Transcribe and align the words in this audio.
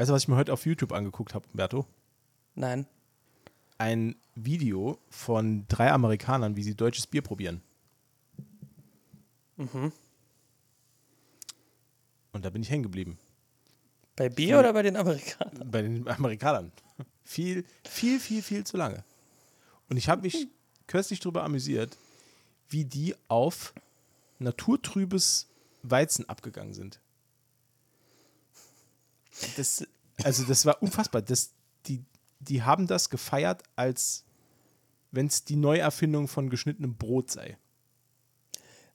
Weißt 0.00 0.08
du, 0.08 0.14
was 0.14 0.22
ich 0.22 0.28
mir 0.28 0.36
heute 0.36 0.54
auf 0.54 0.64
YouTube 0.64 0.92
angeguckt 0.92 1.34
habe, 1.34 1.46
Umberto? 1.52 1.84
Nein. 2.54 2.86
Ein 3.76 4.16
Video 4.34 4.98
von 5.10 5.66
drei 5.68 5.92
Amerikanern, 5.92 6.56
wie 6.56 6.62
sie 6.62 6.74
deutsches 6.74 7.06
Bier 7.06 7.20
probieren. 7.20 7.60
Mhm. 9.58 9.92
Und 12.32 12.44
da 12.46 12.48
bin 12.48 12.62
ich 12.62 12.70
hängen 12.70 12.84
geblieben. 12.84 13.18
Bei 14.16 14.30
Bier 14.30 14.58
oder 14.60 14.72
bei 14.72 14.80
den 14.80 14.96
Amerikanern? 14.96 15.70
Bei 15.70 15.82
den 15.82 16.08
Amerikanern. 16.08 16.72
Viel, 17.22 17.66
viel, 17.86 18.20
viel, 18.20 18.40
viel 18.40 18.64
zu 18.64 18.78
lange. 18.78 19.04
Und 19.90 19.98
ich 19.98 20.08
habe 20.08 20.22
mich 20.22 20.48
kürzlich 20.86 21.20
darüber 21.20 21.44
amüsiert, 21.44 21.98
wie 22.70 22.86
die 22.86 23.14
auf 23.28 23.74
naturtrübes 24.38 25.50
Weizen 25.82 26.26
abgegangen 26.26 26.72
sind. 26.72 27.00
Das, 29.56 29.86
also 30.22 30.44
das 30.44 30.66
war 30.66 30.82
unfassbar. 30.82 31.22
Das, 31.22 31.52
die, 31.86 32.04
die 32.40 32.62
haben 32.62 32.86
das 32.86 33.10
gefeiert, 33.10 33.62
als 33.76 34.24
wenn 35.10 35.26
es 35.26 35.44
die 35.44 35.56
Neuerfindung 35.56 36.28
von 36.28 36.50
geschnittenem 36.50 36.96
Brot 36.96 37.30
sei. 37.30 37.58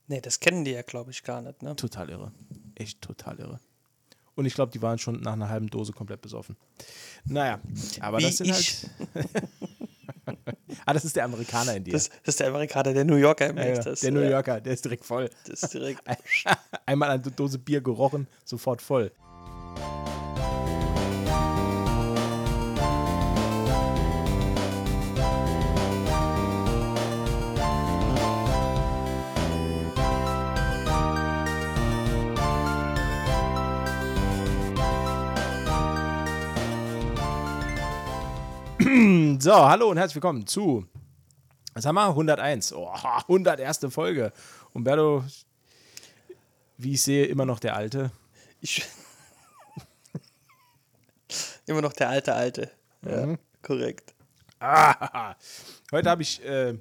Nee, 0.08 0.22
das 0.22 0.40
kennen 0.40 0.64
die 0.66 0.72
ja, 0.72 0.82
glaube 0.84 1.12
ich, 1.12 1.24
gar 1.24 1.42
nicht. 1.42 1.62
Ne? 1.64 1.76
Total 1.76 2.10
irre. 2.10 2.32
Echt 2.76 3.02
total 3.02 3.40
irre. 3.40 3.60
Und 4.36 4.46
ich 4.46 4.54
glaube, 4.54 4.72
die 4.72 4.82
waren 4.82 5.00
schon 5.00 5.22
nach 5.22 5.34
einer 5.34 5.50
halben 5.50 5.70
Dose 5.70 5.94
komplett 5.94 6.22
besoffen. 6.22 6.58
Naja, 7.24 7.60
aber 8.02 8.20
Wie 8.20 8.24
das 8.24 8.38
sind 8.38 8.50
ich. 8.50 8.86
halt. 9.16 9.50
ah, 10.86 10.94
das 10.94 11.06
ist 11.06 11.16
der 11.16 11.24
Amerikaner 11.24 11.76
in 11.76 11.86
dir. 11.86 11.94
Das, 11.94 12.10
das 12.10 12.34
ist 12.36 12.40
der 12.42 12.50
Amerikaner, 12.50 12.94
der 12.94 13.06
New 13.06 13.16
Yorker 13.16 13.50
im 13.50 13.58
ja, 13.58 13.68
ja, 13.68 13.82
der 13.82 14.12
New 14.12 14.20
äh, 14.20 14.32
Yorker, 14.32 14.60
der 14.60 14.74
ist 14.74 14.84
direkt 14.84 15.06
voll. 15.06 15.30
Das 15.48 15.64
ist 15.64 15.74
direkt. 15.74 16.02
Einmal 16.86 17.12
eine 17.12 17.22
Dose 17.22 17.58
Bier 17.58 17.82
gerochen, 17.82 18.28
sofort 18.44 18.82
voll. 18.82 19.12
So, 39.46 39.54
hallo 39.54 39.92
und 39.92 39.98
herzlich 39.98 40.16
willkommen 40.16 40.48
zu, 40.48 40.88
was 41.76 41.86
haben 41.86 41.94
wir? 41.94 42.08
101. 42.08 42.74
Oh, 42.74 42.90
101. 43.28 43.80
Folge. 43.94 44.34
Umberto, 44.74 45.24
wie 46.80 46.94
ich 46.94 47.04
sehe, 47.04 47.28
immer 47.28 47.46
noch 47.46 47.60
der 47.60 47.76
Alte. 47.76 48.10
Ich, 48.60 48.84
immer 51.68 51.84
noch 51.84 51.94
der 51.94 52.10
alte 52.10 52.34
Alte. 52.34 52.72
Ja, 53.04 53.24
Mhm. 53.28 53.38
korrekt. 53.62 54.16
Ah, 54.60 55.36
heute 55.92 56.10
habe 56.10 56.24
ich 56.24 56.44
äh, 56.44 56.76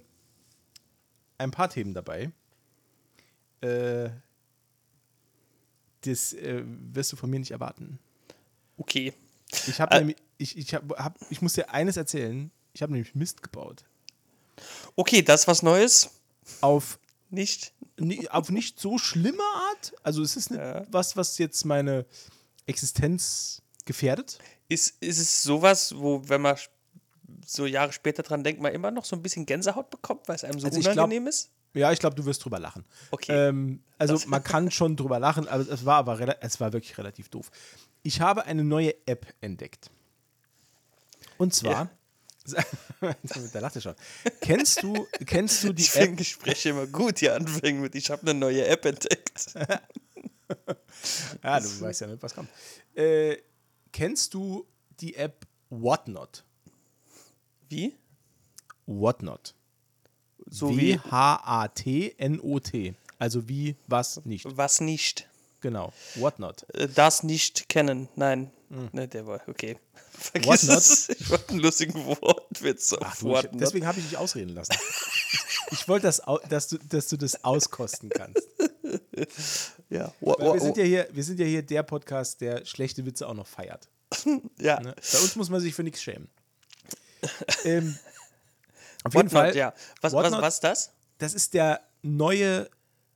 ein 1.36 1.50
paar 1.50 1.68
Themen 1.68 1.92
dabei. 1.92 2.32
Äh, 3.60 4.08
das 6.00 6.32
äh, 6.32 6.62
wirst 6.64 7.12
du 7.12 7.16
von 7.16 7.28
mir 7.28 7.40
nicht 7.40 7.50
erwarten. 7.50 7.98
Okay. 8.78 9.12
Ich 9.66 9.78
habe 9.82 9.94
Äh. 9.96 10.14
ich, 10.38 10.56
ich, 10.56 10.74
hab, 10.74 10.90
hab, 10.98 11.18
ich 11.30 11.42
muss 11.42 11.52
dir 11.52 11.70
eines 11.70 11.98
erzählen. 11.98 12.50
Ich 12.74 12.82
habe 12.82 12.92
nämlich 12.92 13.14
Mist 13.14 13.42
gebaut. 13.42 13.84
Okay, 14.96 15.22
das 15.22 15.42
ist 15.42 15.48
was 15.48 15.62
Neues. 15.62 16.10
Auf, 16.60 16.98
Nicht? 17.30 17.72
ni- 17.96 18.28
auf 18.28 18.50
nicht 18.50 18.78
so 18.78 18.98
schlimme 18.98 19.42
Art. 19.70 19.94
Also 20.02 20.22
es 20.22 20.36
ist 20.36 20.50
nicht 20.50 20.60
Ja. 20.60 20.84
was, 20.90 21.16
was 21.16 21.38
jetzt 21.38 21.64
meine 21.64 22.04
Existenz 22.66 23.62
gefährdet. 23.86 24.38
Ist, 24.68 24.94
ist 25.02 25.18
es 25.18 25.42
sowas, 25.42 25.94
wo, 25.96 26.28
wenn 26.28 26.40
man 26.42 26.56
so 27.46 27.66
Jahre 27.66 27.92
später 27.92 28.22
dran 28.22 28.42
denkt, 28.44 28.60
man 28.60 28.72
immer 28.72 28.90
noch 28.90 29.04
so 29.04 29.16
ein 29.16 29.22
bisschen 29.22 29.46
Gänsehaut 29.46 29.90
bekommt, 29.90 30.26
weil 30.28 30.36
es 30.36 30.44
einem 30.44 30.58
so 30.58 30.66
Also 30.66 30.78
ich 30.78 30.84
glaub- 30.84 30.94
unangenehm 30.96 31.26
ist? 31.26 31.50
Ja, 31.74 31.90
ich 31.92 31.98
glaube, 31.98 32.14
du 32.14 32.24
wirst 32.24 32.44
drüber 32.44 32.58
lachen. 32.60 32.84
Okay. 33.10 33.32
Ähm, 33.48 33.82
also 33.98 34.14
Das- 34.14 34.26
man 34.26 34.42
kann 34.42 34.70
schon 34.70 34.96
drüber 34.96 35.18
lachen, 35.18 35.48
aber 35.48 35.68
es 35.68 35.84
war 35.84 35.96
aber 35.96 36.42
es 36.42 36.60
war 36.60 36.72
wirklich 36.72 36.96
relativ 36.98 37.28
doof. 37.28 37.50
Ich 38.02 38.20
habe 38.20 38.44
eine 38.44 38.62
neue 38.64 38.94
App 39.06 39.26
entdeckt. 39.40 39.90
Und 41.36 41.52
zwar, 41.52 41.90
da 43.52 43.60
lacht 43.60 43.76
er 43.76 43.82
schon. 43.82 43.94
Kennst 44.40 44.82
du, 44.82 45.06
kennst 45.26 45.64
du 45.64 45.72
die 45.72 45.82
ich 45.82 45.96
App? 45.96 46.16
Gespräche 46.16 46.70
immer 46.70 46.86
gut, 46.86 47.20
die 47.20 47.30
anfangen 47.30 47.80
mit, 47.80 47.94
ich 47.94 48.10
habe 48.10 48.22
eine 48.22 48.34
neue 48.38 48.66
App 48.66 48.84
entdeckt. 48.84 49.54
Ja, 51.42 51.60
du 51.60 51.80
weißt 51.80 52.02
ja 52.02 52.06
nicht, 52.06 52.22
was 52.22 52.34
kommt. 52.34 52.50
Äh, 52.94 53.38
kennst 53.92 54.34
du 54.34 54.66
die 55.00 55.14
App 55.16 55.46
Whatnot? 55.70 56.44
Wie? 57.68 57.94
Whatnot. 58.86 59.54
So 60.46 60.76
W-H-A-T-N-O-T. 60.76 61.24
Also 63.18 63.48
wie 63.48 63.76
was 63.86 64.24
nicht. 64.24 64.44
was 64.56 64.80
nicht. 64.80 65.28
Genau. 65.64 65.94
Whatnot. 66.16 66.66
Äh, 66.74 66.88
Das 66.88 67.22
nicht 67.22 67.70
kennen. 67.70 68.10
Nein. 68.16 68.50
Ne, 68.92 69.08
der 69.08 69.26
war 69.26 69.40
okay. 69.46 69.78
Vergiss 70.10 70.62
Hm. 70.62 70.68
What 70.68 70.74
not? 70.74 70.76
es. 70.76 71.08
Ich 71.08 71.30
wollte 71.30 71.48
einen 71.48 71.60
lustigen 71.60 72.04
Wortwitz 72.04 72.92
auf 72.92 73.02
Ach, 73.02 73.16
du, 73.16 73.48
deswegen 73.54 73.86
habe 73.86 73.98
ich 73.98 74.04
dich 74.10 74.18
ausreden 74.18 74.50
lassen. 74.50 74.74
Ich 75.70 75.88
wollte, 75.88 76.06
das, 76.06 76.20
dass, 76.50 76.68
du, 76.68 76.76
dass 76.76 77.08
du 77.08 77.16
das 77.16 77.42
auskosten 77.44 78.10
kannst. 78.10 78.46
Ja. 79.88 80.12
Weil 80.20 80.54
wir, 80.54 80.60
sind 80.60 80.76
ja 80.76 80.84
hier, 80.84 81.08
wir 81.12 81.24
sind 81.24 81.38
ja 81.40 81.46
hier 81.46 81.62
der 81.62 81.82
Podcast, 81.82 82.40
der 82.40 82.64
schlechte 82.64 83.06
Witze 83.06 83.26
auch 83.28 83.34
noch 83.34 83.46
feiert. 83.46 83.88
ja. 84.58 84.80
Ne? 84.80 84.94
Bei 85.12 85.18
uns 85.18 85.36
muss 85.36 85.50
man 85.50 85.60
sich 85.60 85.74
für 85.74 85.82
nichts 85.82 86.02
schämen. 86.02 86.28
ähm, 87.64 87.96
auf 89.04 89.14
jeden 89.14 89.30
Fall, 89.30 89.56
ja. 89.56 89.72
Was, 90.00 90.12
What 90.12 90.24
was, 90.24 90.32
was 90.32 90.54
ist 90.54 90.64
das? 90.64 90.90
das 91.18 91.34
ist 91.34 91.54
der 91.54 91.80
neue 92.02 92.68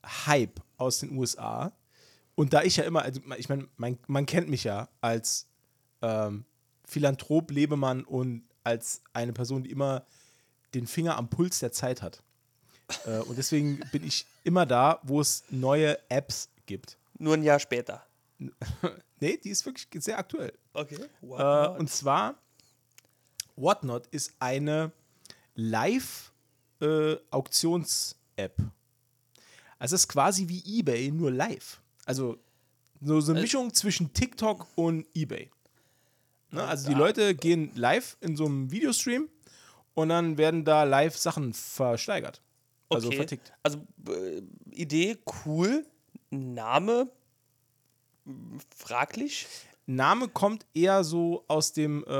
Hype 0.04 0.60
aus 0.78 1.00
den 1.00 1.16
USA. 1.16 1.72
Und 2.38 2.52
da 2.52 2.62
ich 2.62 2.76
ja 2.76 2.84
immer, 2.84 3.02
also 3.02 3.20
ich 3.36 3.48
meine, 3.48 3.66
man, 3.78 3.98
man 4.06 4.24
kennt 4.24 4.48
mich 4.48 4.62
ja 4.62 4.88
als 5.00 5.48
ähm, 6.02 6.44
Philanthrop, 6.84 7.50
Lebemann 7.50 8.04
und 8.04 8.44
als 8.62 9.02
eine 9.12 9.32
Person, 9.32 9.64
die 9.64 9.72
immer 9.72 10.06
den 10.72 10.86
Finger 10.86 11.16
am 11.16 11.30
Puls 11.30 11.58
der 11.58 11.72
Zeit 11.72 12.00
hat. 12.00 12.22
Äh, 13.06 13.18
und 13.22 13.38
deswegen 13.38 13.80
bin 13.90 14.06
ich 14.06 14.24
immer 14.44 14.66
da, 14.66 15.00
wo 15.02 15.20
es 15.20 15.42
neue 15.50 15.98
Apps 16.08 16.48
gibt. 16.66 16.96
Nur 17.18 17.34
ein 17.34 17.42
Jahr 17.42 17.58
später. 17.58 18.06
Nee, 19.20 19.36
die 19.36 19.50
ist 19.50 19.66
wirklich 19.66 19.88
sehr 20.04 20.16
aktuell. 20.16 20.56
Okay. 20.74 21.08
Äh, 21.22 21.68
und 21.70 21.90
zwar, 21.90 22.36
Whatnot 23.56 24.06
ist 24.12 24.32
eine 24.38 24.92
Live-Auktions-App. 25.56 28.56
also 29.80 29.96
es 29.96 30.02
ist 30.02 30.08
quasi 30.08 30.46
wie 30.46 30.78
eBay, 30.78 31.10
nur 31.10 31.32
live. 31.32 31.80
Also 32.08 32.38
so, 33.02 33.20
so 33.20 33.32
eine 33.32 33.40
Äh. 33.40 33.42
Mischung 33.42 33.72
zwischen 33.74 34.12
TikTok 34.14 34.66
und 34.76 35.06
eBay. 35.14 35.50
Ne? 36.50 36.64
Also 36.64 36.88
die 36.88 36.94
Ah. 36.94 36.98
Leute 36.98 37.34
gehen 37.34 37.70
live 37.74 38.16
in 38.20 38.34
so 38.34 38.46
einem 38.46 38.70
Videostream 38.70 39.28
und 39.94 40.08
dann 40.08 40.38
werden 40.38 40.64
da 40.64 40.84
live 40.84 41.16
Sachen 41.16 41.52
versteigert. 41.52 42.40
Also 42.88 43.08
okay. 43.08 43.16
vertickt. 43.18 43.52
Also 43.62 43.86
äh, 44.08 44.40
Idee 44.70 45.18
cool. 45.44 45.84
Name 46.30 47.10
fraglich. 48.74 49.46
Name 49.86 50.28
kommt 50.28 50.64
eher 50.74 51.04
so 51.04 51.44
aus 51.46 51.72
dem, 51.72 52.04
äh, 52.06 52.10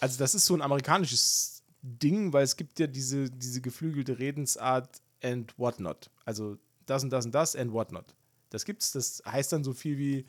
also 0.00 0.18
das 0.18 0.34
ist 0.34 0.46
so 0.46 0.54
ein 0.54 0.62
amerikanisches 0.62 1.62
Ding, 1.82 2.32
weil 2.32 2.42
es 2.42 2.56
gibt 2.56 2.78
ja 2.80 2.88
diese, 2.88 3.30
diese 3.30 3.60
geflügelte 3.60 4.18
Redensart 4.18 5.00
and 5.22 5.56
whatnot. 5.56 6.10
Also 6.24 6.58
das 6.86 7.04
und 7.04 7.10
das 7.10 7.26
und 7.26 7.32
das 7.32 7.54
and 7.54 7.72
whatnot. 7.72 8.14
Das 8.50 8.64
gibt's, 8.64 8.92
das 8.92 9.22
heißt 9.26 9.52
dann 9.52 9.64
so 9.64 9.72
viel 9.72 9.98
wie 9.98 10.26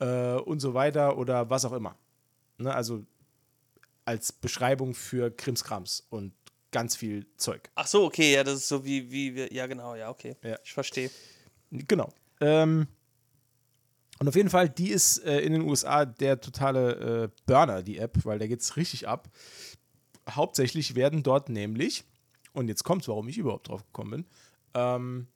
äh, 0.00 0.34
und 0.34 0.60
so 0.60 0.74
weiter 0.74 1.18
oder 1.18 1.50
was 1.50 1.64
auch 1.64 1.72
immer. 1.72 1.96
Ne? 2.58 2.74
Also 2.74 3.04
als 4.04 4.32
Beschreibung 4.32 4.94
für 4.94 5.30
Krimskrams 5.30 6.06
und 6.10 6.32
ganz 6.70 6.96
viel 6.96 7.26
Zeug. 7.36 7.70
Ach 7.74 7.86
so, 7.86 8.04
okay, 8.04 8.34
ja, 8.34 8.44
das 8.44 8.56
ist 8.56 8.68
so 8.68 8.84
wie, 8.84 9.10
wie 9.10 9.34
wir. 9.34 9.52
Ja, 9.52 9.66
genau, 9.66 9.94
ja, 9.94 10.10
okay. 10.10 10.36
Ja. 10.42 10.58
Ich 10.62 10.72
verstehe. 10.72 11.10
Genau. 11.70 12.12
Ähm, 12.40 12.88
und 14.18 14.28
auf 14.28 14.34
jeden 14.34 14.50
Fall, 14.50 14.68
die 14.68 14.90
ist 14.90 15.18
äh, 15.18 15.40
in 15.40 15.52
den 15.52 15.62
USA 15.62 16.04
der 16.04 16.40
totale 16.40 17.24
äh, 17.24 17.28
Burner, 17.46 17.82
die 17.82 17.98
App, 17.98 18.24
weil 18.24 18.38
da 18.38 18.46
geht 18.46 18.60
es 18.60 18.76
richtig 18.76 19.08
ab. 19.08 19.28
Hauptsächlich 20.28 20.94
werden 20.94 21.22
dort 21.22 21.48
nämlich, 21.48 22.04
und 22.52 22.68
jetzt 22.68 22.84
kommt 22.84 23.06
warum 23.08 23.28
ich 23.28 23.38
überhaupt 23.38 23.68
drauf 23.68 23.84
gekommen 23.84 24.10
bin, 24.10 24.26
ähm, 24.74 25.26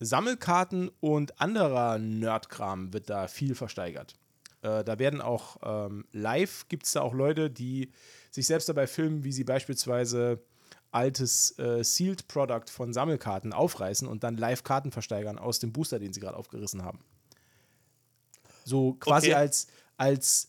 Sammelkarten 0.00 0.90
und 1.00 1.40
anderer 1.40 1.98
Nerdkram 1.98 2.92
wird 2.92 3.08
da 3.10 3.28
viel 3.28 3.54
versteigert. 3.54 4.14
Äh, 4.62 4.84
da 4.84 4.98
werden 4.98 5.20
auch 5.20 5.56
ähm, 5.62 6.04
live, 6.12 6.68
gibt 6.68 6.84
es 6.86 6.92
da 6.92 7.00
auch 7.02 7.14
Leute, 7.14 7.50
die 7.50 7.92
sich 8.30 8.46
selbst 8.46 8.68
dabei 8.68 8.86
filmen, 8.86 9.24
wie 9.24 9.32
sie 9.32 9.44
beispielsweise 9.44 10.42
altes 10.90 11.58
äh, 11.58 11.82
Sealed 11.82 12.28
Product 12.28 12.70
von 12.70 12.92
Sammelkarten 12.92 13.52
aufreißen 13.52 14.06
und 14.08 14.24
dann 14.24 14.36
live 14.36 14.62
Karten 14.64 14.92
versteigern 14.92 15.38
aus 15.38 15.58
dem 15.58 15.72
Booster, 15.72 15.98
den 15.98 16.12
sie 16.12 16.20
gerade 16.20 16.36
aufgerissen 16.36 16.84
haben. 16.84 17.00
So 18.64 18.94
quasi 18.94 19.28
Okay. 19.28 19.34
als, 19.34 19.66
als 19.96 20.48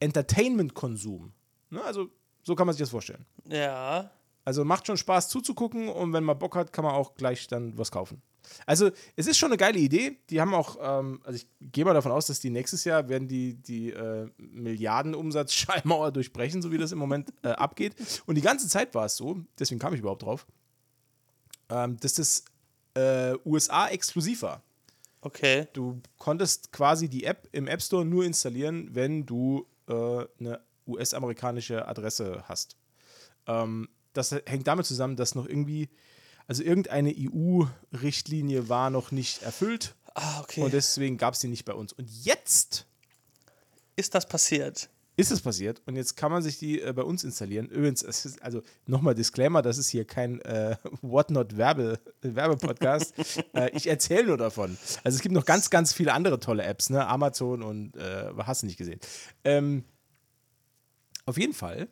Entertainment-Konsum. 0.00 1.32
Ne? 1.70 1.82
Also 1.82 2.08
so 2.42 2.54
kann 2.54 2.66
man 2.66 2.74
sich 2.74 2.80
das 2.80 2.90
vorstellen. 2.90 3.26
Ja. 3.48 4.10
Also 4.44 4.64
macht 4.64 4.86
schon 4.86 4.96
Spaß 4.96 5.28
zuzugucken 5.28 5.88
und 5.88 6.12
wenn 6.12 6.24
man 6.24 6.38
Bock 6.38 6.56
hat, 6.56 6.72
kann 6.72 6.84
man 6.84 6.94
auch 6.94 7.14
gleich 7.14 7.46
dann 7.48 7.76
was 7.76 7.90
kaufen. 7.90 8.22
Also 8.66 8.90
es 9.16 9.26
ist 9.26 9.38
schon 9.38 9.50
eine 9.50 9.56
geile 9.56 9.78
Idee. 9.78 10.18
Die 10.30 10.40
haben 10.40 10.54
auch, 10.54 10.76
ähm, 10.80 11.20
also 11.24 11.36
ich 11.36 11.46
gehe 11.60 11.84
mal 11.84 11.94
davon 11.94 12.12
aus, 12.12 12.26
dass 12.26 12.40
die 12.40 12.50
nächstes 12.50 12.84
Jahr 12.84 13.08
werden 13.08 13.28
die, 13.28 13.54
die 13.54 13.90
äh, 13.90 14.28
Milliardenumsatz-Schallmauer 14.38 16.12
durchbrechen, 16.12 16.62
so 16.62 16.72
wie 16.72 16.78
das 16.78 16.92
im 16.92 16.98
Moment 16.98 17.32
äh, 17.42 17.48
abgeht. 17.48 17.94
Und 18.26 18.34
die 18.34 18.42
ganze 18.42 18.68
Zeit 18.68 18.94
war 18.94 19.06
es 19.06 19.16
so, 19.16 19.40
deswegen 19.58 19.78
kam 19.78 19.94
ich 19.94 20.00
überhaupt 20.00 20.22
drauf, 20.22 20.46
ähm, 21.70 21.98
dass 22.00 22.14
das 22.14 22.44
äh, 22.94 23.34
USA 23.44 23.88
exklusiv 23.88 24.42
war. 24.42 24.62
Okay. 25.20 25.66
Du 25.72 26.00
konntest 26.18 26.72
quasi 26.72 27.08
die 27.08 27.24
App 27.24 27.48
im 27.52 27.66
App 27.66 27.82
Store 27.82 28.04
nur 28.04 28.24
installieren, 28.24 28.88
wenn 28.92 29.26
du 29.26 29.66
äh, 29.88 29.92
eine 30.38 30.60
US-amerikanische 30.86 31.86
Adresse 31.86 32.44
hast. 32.48 32.76
Ähm, 33.46 33.88
das 34.12 34.32
hängt 34.46 34.66
damit 34.66 34.86
zusammen, 34.86 35.16
dass 35.16 35.34
noch 35.34 35.46
irgendwie, 35.46 35.88
also 36.48 36.64
irgendeine 36.64 37.14
EU-Richtlinie 37.16 38.68
war 38.68 38.90
noch 38.90 39.12
nicht 39.12 39.42
erfüllt 39.42 39.94
Ah, 40.14 40.40
okay. 40.40 40.62
und 40.62 40.72
deswegen 40.72 41.16
gab 41.16 41.34
es 41.34 41.40
die 41.40 41.48
nicht 41.48 41.64
bei 41.64 41.74
uns. 41.74 41.92
Und 41.92 42.08
jetzt 42.24 42.86
ist 43.94 44.14
das 44.14 44.26
passiert? 44.26 44.90
ist 45.18 45.32
es 45.32 45.40
passiert 45.40 45.82
und 45.84 45.96
jetzt 45.96 46.16
kann 46.16 46.30
man 46.30 46.44
sich 46.44 46.60
die 46.60 46.80
äh, 46.80 46.92
bei 46.92 47.02
uns 47.02 47.24
installieren. 47.24 47.68
Übrigens, 47.68 48.04
es 48.04 48.24
ist, 48.24 48.40
also 48.40 48.62
nochmal 48.86 49.16
Disclaimer, 49.16 49.62
das 49.62 49.76
ist 49.76 49.88
hier 49.88 50.04
kein 50.04 50.40
äh, 50.42 50.76
Whatnot-Werbe, 51.02 51.98
Werbepodcast. 52.22 53.14
äh, 53.52 53.68
ich 53.76 53.88
erzähle 53.88 54.28
nur 54.28 54.36
davon. 54.36 54.78
Also 55.02 55.16
es 55.16 55.20
gibt 55.22 55.34
noch 55.34 55.44
ganz, 55.44 55.70
ganz 55.70 55.92
viele 55.92 56.12
andere 56.12 56.38
tolle 56.38 56.62
Apps, 56.62 56.88
ne? 56.88 57.04
Amazon 57.04 57.64
und 57.64 57.96
äh, 57.96 58.30
hast 58.38 58.62
du 58.62 58.66
nicht 58.66 58.76
gesehen. 58.76 59.00
Ähm, 59.42 59.82
auf 61.26 61.36
jeden 61.36 61.52
Fall 61.52 61.88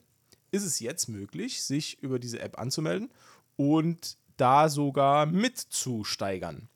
ist 0.53 0.65
es 0.65 0.79
jetzt 0.79 1.09
möglich, 1.09 1.65
sich 1.65 2.01
über 2.01 2.21
diese 2.21 2.39
App 2.39 2.61
anzumelden 2.61 3.11
und 3.57 4.19
da 4.37 4.69
sogar 4.69 5.27
mitzusteigern. 5.27 6.69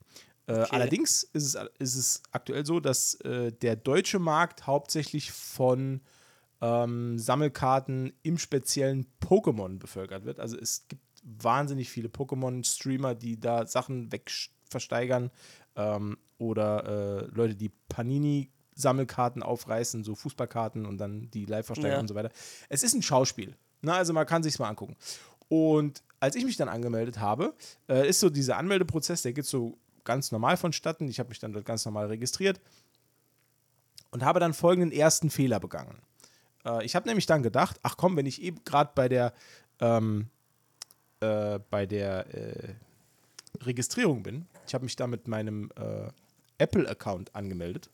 Äh, 0.47 0.53
Okay. 0.53 0.67
Allerdings 0.71 1.23
ist 1.23 1.55
es, 1.55 1.69
ist 1.79 1.95
es 1.95 2.23
aktuell 2.33 2.67
so, 2.67 2.81
dass 2.81 3.15
äh, 3.21 3.53
der 3.53 3.77
deutsche 3.77 4.19
Markt 4.19 4.67
hauptsächlich 4.67 5.31
von 5.31 6.01
ähm, 6.61 7.19
Sammelkarten 7.19 8.13
im 8.23 8.37
speziellen 8.37 9.07
Pokémon 9.25 9.79
bevölkert 9.79 10.25
wird. 10.25 10.41
Also 10.41 10.59
es 10.59 10.89
gibt 10.89 11.03
wahnsinnig 11.23 11.89
viele 11.91 12.09
Pokémon-Streamer, 12.09 13.15
die 13.15 13.39
da 13.39 13.65
Sachen 13.67 14.11
wegversteigern 14.11 15.31
ähm, 15.77 16.19
oder 16.39 16.85
äh, 16.85 17.27
Leute, 17.35 17.55
die 17.55 17.71
Panini-Sammelkarten 17.89 19.43
aufreißen, 19.43 20.05
so 20.05 20.15
Fußballkarten 20.15 20.87
und 20.87 20.99
dann 20.99 21.31
die 21.31 21.45
live 21.45 21.67
versteigern 21.67 21.97
Ja. 21.97 22.01
und 22.01 22.09
so 22.09 22.15
weiter. 22.15 22.31
Es 22.69 22.83
ist 22.83 22.95
ein 22.95 23.03
Schauspiel. 23.03 23.57
Na, 23.83 23.95
also 23.95 24.13
man 24.13 24.27
kann 24.27 24.43
sich 24.43 24.59
mal 24.59 24.69
angucken. 24.69 24.97
Und 25.49 26.03
als 26.21 26.37
ich 26.37 26.45
mich 26.45 26.57
dann 26.57 26.69
angemeldet 26.69 27.19
habe, 27.19 27.55
äh, 27.89 28.09
ist 28.09 28.21
so 28.21 28.31
dieser 28.31 28.57
Anmeldeprozess, 28.59 29.23
der 29.23 29.33
geht 29.33 29.47
so 29.47 29.79
ganz 30.05 30.31
normal 30.33 30.57
vonstatten. 30.57 31.09
Ich 31.09 31.19
habe 31.19 31.31
mich 31.31 31.39
dann 31.39 31.53
dort 31.53 31.65
ganz 31.65 31.85
normal 31.85 32.07
registriert 32.07 32.61
und 34.11 34.25
habe 34.25 34.41
dann 34.41 34.55
folgenden 34.55 34.93
ersten 34.93 35.31
Fehler 35.31 35.61
begangen. 35.61 35.99
Äh, 36.65 36.85
ich 36.85 36.95
habe 36.95 37.09
nämlich 37.09 37.27
dann 37.27 37.43
gedacht, 37.43 37.81
ach 37.83 37.97
komm, 37.97 38.17
wenn 38.17 38.27
ich 38.27 38.43
eben 38.43 38.63
gerade 38.65 38.93
bei 38.95 39.09
der 39.09 39.33
ähm, 39.81 40.29
äh, 41.21 41.59
bei 41.71 41.87
der 41.87 42.35
äh, 42.35 42.75
Registrierung 43.63 44.23
bin, 44.23 44.47
ich 44.67 44.75
habe 44.75 44.85
mich 44.85 44.97
da 44.97 45.07
mit 45.07 45.27
meinem 45.27 45.71
äh, 45.77 46.09
Apple-Account 46.59 47.35
angemeldet 47.35 47.91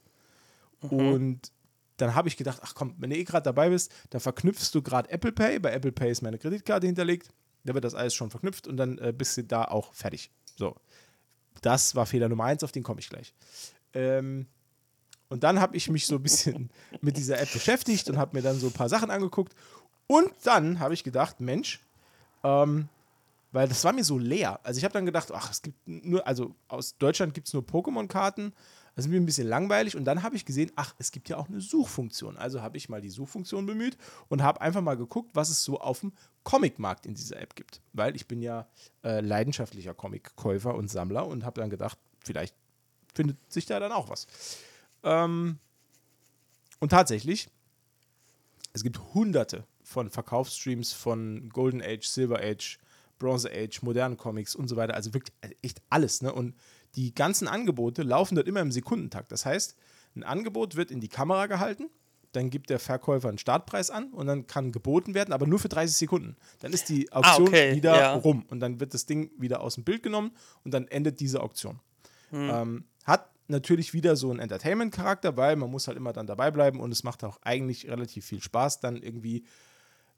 und 0.81 1.53
dann 1.97 2.15
habe 2.15 2.29
ich 2.29 2.37
gedacht, 2.37 2.61
ach 2.63 2.75
komm, 2.75 2.95
wenn 2.99 3.11
du 3.11 3.17
eh 3.17 3.25
gerade 3.25 3.45
dabei 3.45 3.71
bist, 3.71 3.93
dann 4.11 4.21
verknüpfst 4.21 4.71
du 4.73 4.83
gerade 4.83 5.09
Apple 5.11 5.33
Pay. 5.33 5.59
Bei 5.61 5.73
Apple 5.73 5.93
Pay 5.93 6.11
ist 6.11 6.23
meine 6.23 6.39
Kreditkarte 6.39 6.87
hinterlegt. 6.87 7.31
Da 7.67 7.75
wird 7.75 7.85
das 7.85 7.95
alles 7.95 8.15
schon 8.15 8.31
verknüpft 8.31 8.67
und 8.67 8.77
dann 8.77 8.99
äh, 8.99 9.13
bist 9.13 9.37
du 9.37 9.45
da 9.45 9.65
auch 9.65 9.93
fertig. 9.93 10.31
So. 10.57 10.77
Das 11.63 11.95
war 11.95 12.07
Fehler 12.07 12.29
Nummer 12.29 12.45
eins, 12.45 12.65
auf 12.65 12.73
den 12.73 12.83
komme 12.83 13.01
ich 13.01 13.09
gleich. 13.09 13.35
Ähm, 13.93 14.47
und 15.29 15.43
dann 15.43 15.61
habe 15.61 15.77
ich 15.77 15.89
mich 15.91 16.07
so 16.07 16.17
ein 16.17 16.23
bisschen 16.23 16.71
mit 17.01 17.17
dieser 17.17 17.41
App 17.41 17.53
beschäftigt 17.53 18.09
und 18.09 18.17
habe 18.17 18.37
mir 18.37 18.43
dann 18.43 18.59
so 18.59 18.69
ein 18.69 18.73
paar 18.73 18.89
Sachen 18.89 19.11
angeguckt. 19.11 19.55
Und 20.07 20.33
dann 20.45 20.79
habe 20.79 20.95
ich 20.95 21.03
gedacht, 21.03 21.41
Mensch, 21.41 21.81
ähm, 22.45 22.89
weil 23.53 23.69
das 23.69 23.83
war 23.85 23.93
mir 23.93 24.05
so 24.05 24.19
leer. 24.19 24.61
Also 24.63 24.79
ich 24.79 24.85
habe 24.85 24.93
dann 24.93 25.07
gedacht, 25.07 25.33
ach, 25.33 25.51
es 25.51 25.63
gibt 25.63 25.77
nur, 25.87 26.27
also 26.27 26.55
aus 26.69 26.97
Deutschland 26.99 27.35
gibt 27.35 27.49
es 27.49 27.55
nur 27.55 27.63
Pokémon-Karten. 27.63 28.53
Das 28.97 29.05
ist 29.05 29.11
mir 29.11 29.21
ein 29.21 29.27
bisschen 29.27 29.47
langweilig. 29.47 29.95
Und 29.95 30.05
dann 30.05 30.23
habe 30.23 30.37
ich 30.37 30.47
gesehen, 30.47 30.73
ach, 30.75 30.95
es 30.99 31.13
gibt 31.13 31.29
ja 31.29 31.37
auch 31.37 31.49
eine 31.49 31.61
Suchfunktion. 31.61 32.39
Also 32.39 32.63
habe 32.63 32.79
ich 32.79 32.89
mal 32.89 33.03
die 33.03 33.11
Suchfunktion 33.11 33.67
bemüht 33.67 33.99
und 34.29 34.43
habe 34.43 34.63
einfach 34.63 34.81
mal 34.81 34.97
geguckt, 34.97 35.31
was 35.35 35.51
es 35.51 35.63
so 35.63 35.79
auf 35.79 36.01
dem 36.01 36.13
Comicmarkt 36.45 37.05
in 37.05 37.15
dieser 37.15 37.39
App 37.39 37.55
gibt. 37.55 37.83
Weil 37.93 38.17
ich 38.17 38.27
bin 38.27 38.41
ja 38.41 38.67
äh, 39.05 39.21
leidenschaftlicher 39.21 39.93
Comic-Käufer 39.93 40.75
und 40.75 40.91
Sammler 40.91 41.27
und 41.27 41.45
habe 41.45 41.61
dann 41.61 41.69
gedacht, 41.69 41.99
vielleicht 42.25 42.55
findet 43.15 43.37
sich 43.53 43.67
da 43.67 43.79
dann 43.79 43.93
auch 43.93 44.09
was. 44.09 44.27
Ähm, 45.03 45.59
und 46.81 46.89
tatsächlich, 46.89 47.51
es 48.73 48.83
gibt 48.83 48.99
hunderte 49.13 49.67
von 49.83 50.09
Verkaufsstreams 50.09 50.95
von 50.95 51.51
Golden 51.51 51.83
Age, 51.83 52.07
Silver 52.07 52.41
Age, 52.41 52.79
Bronze 53.19 53.51
Age, 53.51 53.83
modernen 53.83 54.17
Comics 54.17 54.55
und 54.55 54.69
so 54.69 54.77
weiter. 54.77 54.95
Also 54.95 55.13
wirklich 55.13 55.35
äh, 55.43 55.51
echt 55.61 55.83
alles. 55.91 56.23
Ne? 56.23 56.33
Und 56.33 56.55
die 56.97 57.15
ganzen 57.15 57.47
Angebote 57.49 58.03
laufen 58.03 58.35
dort 58.35 58.49
immer 58.49 58.61
im 58.61 58.73
Sekundentakt. 58.73 59.31
Das 59.31 59.47
heißt, 59.47 59.77
ein 60.17 60.23
Angebot 60.23 60.77
wird 60.77 60.91
in 60.91 61.01
die 61.01 61.09
Kamera 61.09 61.47
gehalten, 61.47 61.91
dann 62.33 62.51
gibt 62.51 62.71
der 62.71 62.79
Verkäufer 62.79 63.29
einen 63.29 63.39
Startpreis 63.39 63.91
an 63.91 64.13
und 64.13 64.27
dann 64.27 64.47
kann 64.47 64.73
geboten 64.73 65.15
werden, 65.15 65.33
aber 65.33 65.47
nur 65.47 65.59
für 65.59 65.69
30 65.69 65.97
Sekunden. 65.97 66.37
Dann 66.61 66.73
ist 66.73 66.89
die 66.89 67.11
Auktion 67.13 67.49
okay, 67.49 67.75
wieder 67.75 67.97
ja. 67.97 68.15
rum 68.15 68.45
und 68.51 68.61
dann 68.61 68.81
wird 68.81 68.93
das 68.93 69.07
Ding 69.07 69.31
wieder 69.39 69.61
aus 69.61 69.77
dem 69.77 69.85
Bild 69.85 70.03
genommen 70.03 70.33
und 70.65 70.75
dann 70.75 70.87
endet 70.89 71.21
diese 71.21 71.43
Auktion. 71.43 71.81
Ähm, 72.33 72.85
hat 73.05 73.31
natürlich 73.49 73.95
wieder 73.95 74.17
so 74.17 74.31
einen 74.31 74.41
Entertainment-Charakter, 74.41 75.37
weil 75.37 75.57
man 75.57 75.71
muss 75.71 75.87
halt 75.87 75.97
immer 75.97 76.13
dann 76.13 76.27
dabei 76.27 76.51
bleiben 76.51 76.81
und 76.81 76.93
es 76.93 77.05
macht 77.05 77.25
auch 77.25 77.39
eigentlich 77.43 77.89
relativ 77.89 78.27
viel 78.27 78.43
Spaß, 78.43 78.81
dann 78.81 79.03
irgendwie 79.03 79.45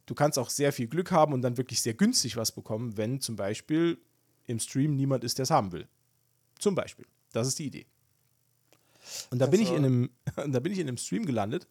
du 0.06 0.14
kannst 0.14 0.38
auch 0.38 0.50
sehr 0.50 0.72
viel 0.72 0.88
Glück 0.88 1.12
haben 1.12 1.32
und 1.32 1.42
dann 1.42 1.56
wirklich 1.56 1.82
sehr 1.82 1.94
günstig 1.94 2.36
was 2.36 2.50
bekommen, 2.50 2.96
wenn 2.96 3.20
zum 3.20 3.36
Beispiel 3.36 3.98
im 4.46 4.58
Stream 4.58 4.96
niemand 4.96 5.22
ist, 5.22 5.38
der 5.38 5.42
es 5.42 5.50
haben 5.50 5.72
will. 5.72 5.86
Zum 6.58 6.74
Beispiel. 6.74 7.06
Das 7.32 7.46
ist 7.46 7.58
die 7.58 7.66
Idee. 7.66 7.86
Und 9.30 9.38
da 9.38 9.46
bin 9.46 9.60
ich 9.60 9.70
in 9.70 9.84
einem, 9.84 10.10
da 10.36 10.60
bin 10.60 10.72
ich 10.72 10.78
in 10.78 10.88
einem 10.88 10.96
Stream 10.96 11.24
gelandet, 11.24 11.66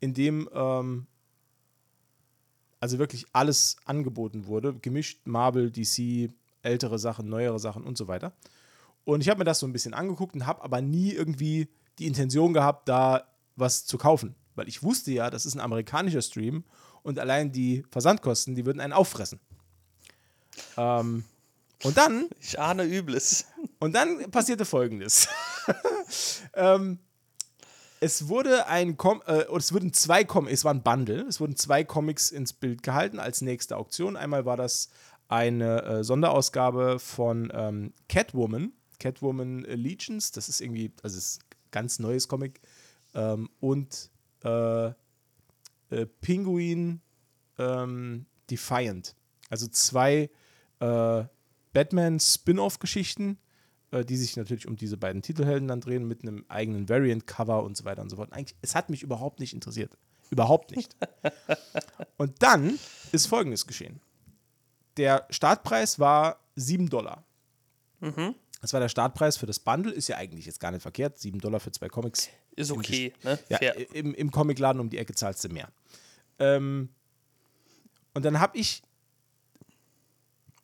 in 0.00 0.14
dem 0.14 0.48
ähm, 0.52 1.06
also 2.80 2.98
wirklich 2.98 3.26
alles 3.32 3.76
angeboten 3.84 4.46
wurde, 4.46 4.74
gemischt 4.74 5.26
Marvel, 5.26 5.70
DC, 5.70 6.30
ältere 6.62 6.98
Sachen, 6.98 7.28
neuere 7.28 7.58
Sachen 7.58 7.84
und 7.84 7.96
so 7.96 8.08
weiter. 8.08 8.32
Und 9.04 9.20
ich 9.20 9.28
habe 9.28 9.38
mir 9.38 9.44
das 9.44 9.60
so 9.60 9.66
ein 9.66 9.72
bisschen 9.72 9.94
angeguckt 9.94 10.34
und 10.34 10.46
habe 10.46 10.62
aber 10.62 10.80
nie 10.80 11.12
irgendwie 11.12 11.68
die 11.98 12.06
Intention 12.06 12.52
gehabt, 12.52 12.88
da 12.88 13.26
was 13.54 13.86
zu 13.86 13.98
kaufen. 13.98 14.34
Weil 14.54 14.68
ich 14.68 14.82
wusste 14.82 15.12
ja, 15.12 15.30
das 15.30 15.46
ist 15.46 15.54
ein 15.54 15.60
amerikanischer 15.60 16.22
Stream 16.22 16.64
und 17.02 17.18
allein 17.18 17.52
die 17.52 17.84
Versandkosten, 17.90 18.54
die 18.54 18.66
würden 18.66 18.80
einen 18.80 18.92
auffressen. 18.92 19.38
Ähm, 20.76 21.24
und 21.84 21.96
dann 21.96 22.28
Ich 22.40 22.58
ahne 22.58 22.84
Übles. 22.84 23.46
Und 23.78 23.94
dann 23.94 24.30
passierte 24.30 24.64
folgendes. 24.64 25.28
ähm, 26.54 26.98
es 28.00 28.28
wurde 28.28 28.66
ein 28.66 28.96
Com 28.96 29.22
äh, 29.26 29.44
es 29.56 29.72
wurden 29.72 29.92
zwei 29.92 30.24
Com 30.24 30.46
es 30.46 30.64
war 30.64 30.74
Bundle, 30.74 31.26
es 31.28 31.40
wurden 31.40 31.56
zwei 31.56 31.84
Comics 31.84 32.30
ins 32.30 32.52
Bild 32.52 32.82
gehalten 32.82 33.18
als 33.18 33.40
nächste 33.40 33.76
Auktion. 33.76 34.16
Einmal 34.16 34.44
war 34.44 34.56
das 34.56 34.90
eine 35.28 35.82
äh, 35.82 36.04
Sonderausgabe 36.04 36.98
von 36.98 37.50
ähm, 37.54 37.92
Catwoman, 38.08 38.72
Catwoman 38.98 39.66
Allegiance, 39.66 40.32
das 40.32 40.48
ist 40.48 40.60
irgendwie, 40.60 40.92
also 41.02 41.18
ist 41.18 41.40
ein 41.40 41.56
ganz 41.70 41.98
neues 41.98 42.28
Comic. 42.28 42.60
Ähm, 43.14 43.50
und 43.60 44.10
äh, 44.44 44.86
äh, 44.86 46.06
Penguin 46.20 47.00
ähm, 47.58 48.26
Defiant. 48.50 49.14
Also 49.48 49.66
zwei 49.68 50.30
äh, 50.80 51.24
Batman-Spin-off-Geschichten, 51.72 53.38
äh, 53.90 54.04
die 54.04 54.16
sich 54.16 54.36
natürlich 54.36 54.66
um 54.66 54.76
diese 54.76 54.96
beiden 54.96 55.22
Titelhelden 55.22 55.68
dann 55.68 55.80
drehen, 55.80 56.06
mit 56.06 56.22
einem 56.22 56.44
eigenen 56.48 56.88
Variant-Cover 56.88 57.62
und 57.62 57.76
so 57.76 57.84
weiter 57.84 58.02
und 58.02 58.10
so 58.10 58.16
fort. 58.16 58.32
Eigentlich, 58.32 58.56
es 58.62 58.74
hat 58.74 58.90
mich 58.90 59.02
überhaupt 59.02 59.40
nicht 59.40 59.54
interessiert. 59.54 59.96
Überhaupt 60.30 60.74
nicht. 60.74 60.96
und 62.16 62.42
dann 62.42 62.78
ist 63.12 63.26
Folgendes 63.26 63.66
geschehen. 63.66 64.00
Der 64.96 65.26
Startpreis 65.30 65.98
war 65.98 66.40
7 66.56 66.88
Dollar. 66.88 67.24
Das 68.60 68.72
war 68.72 68.80
der 68.80 68.88
Startpreis 68.88 69.36
für 69.36 69.46
das 69.46 69.58
Bundle, 69.58 69.92
ist 69.92 70.08
ja 70.08 70.16
eigentlich 70.16 70.46
jetzt 70.46 70.60
gar 70.60 70.70
nicht 70.70 70.82
verkehrt. 70.82 71.18
7 71.18 71.38
Dollar 71.38 71.60
für 71.60 71.70
zwei 71.70 71.88
Comics. 71.88 72.28
Ist 72.56 72.72
okay, 72.72 73.12
ne? 73.22 73.38
Ja, 73.48 73.58
Fair. 73.58 73.94
im, 73.94 74.14
im 74.14 74.30
Comicladen 74.30 74.80
um 74.80 74.90
die 74.90 74.98
Ecke 74.98 75.14
zahlst 75.14 75.44
du 75.44 75.48
mehr. 75.48 75.68
Ähm, 76.38 76.88
und 78.14 78.24
dann 78.24 78.40
habe 78.40 78.56
ich 78.58 78.82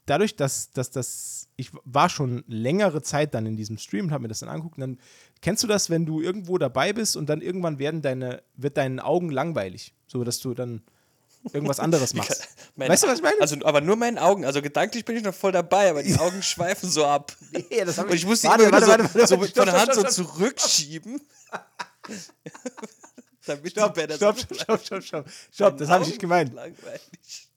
dadurch, 0.06 0.36
dass, 0.36 0.70
dass 0.70 0.90
das, 0.90 1.48
ich 1.56 1.70
war 1.84 2.08
schon 2.08 2.44
längere 2.46 3.02
Zeit 3.02 3.34
dann 3.34 3.46
in 3.46 3.56
diesem 3.56 3.78
Stream 3.78 4.06
und 4.06 4.10
habe 4.12 4.22
mir 4.22 4.28
das 4.28 4.40
dann 4.40 4.48
angeguckt. 4.48 4.76
Und 4.76 4.80
dann 4.80 4.98
kennst 5.40 5.62
du 5.62 5.66
das, 5.66 5.90
wenn 5.90 6.06
du 6.06 6.20
irgendwo 6.20 6.58
dabei 6.58 6.92
bist 6.92 7.16
und 7.16 7.28
dann 7.28 7.40
irgendwann 7.40 7.78
werden 7.78 8.02
deine, 8.02 8.42
wird 8.54 8.76
deinen 8.76 9.00
Augen 9.00 9.30
langweilig, 9.30 9.94
so 10.06 10.24
dass 10.24 10.38
du 10.40 10.54
dann 10.54 10.82
irgendwas 11.52 11.80
anderes 11.80 12.14
machst. 12.14 12.48
Meine- 12.76 12.90
weißt 12.92 13.02
du, 13.04 13.08
was 13.08 13.18
ich 13.18 13.22
meine? 13.24 13.40
Also, 13.40 13.56
aber 13.64 13.80
nur 13.80 13.96
meinen 13.96 14.18
Augen. 14.18 14.44
Also 14.44 14.62
gedanklich 14.62 15.04
bin 15.04 15.16
ich 15.16 15.22
noch 15.24 15.34
voll 15.34 15.52
dabei, 15.52 15.90
aber 15.90 16.02
die 16.02 16.16
Augen 16.18 16.42
schweifen 16.42 16.88
so 16.90 17.04
ab. 17.04 17.34
Nee, 17.52 17.84
das 17.84 17.98
hab 17.98 18.08
Und 18.08 18.14
ich 18.14 18.26
musste 18.26 18.48
Warte, 18.48 18.64
immer 18.64 18.72
warte, 18.72 18.86
so, 18.86 18.90
warte, 18.92 19.26
so 19.26 19.40
warte, 19.40 19.54
von 19.54 19.64
der 19.66 19.80
Hand 19.80 19.94
so 19.94 20.00
stopp, 20.00 20.12
stopp. 20.12 20.26
zurückschieben. 20.36 21.20
Damit 23.44 23.72
Stopp, 23.72 23.94
die 23.94 24.00
stopp, 24.14 24.38
so 24.38 24.44
stopp, 24.44 24.60
stopp, 24.60 24.80
stopp, 24.84 25.02
stopp, 25.04 25.26
stopp, 25.52 25.78
das 25.78 25.88
habe 25.88 26.04
ich 26.04 26.10
nicht 26.10 26.20
gemeint. 26.20 26.54
Langweilig. 26.54 27.48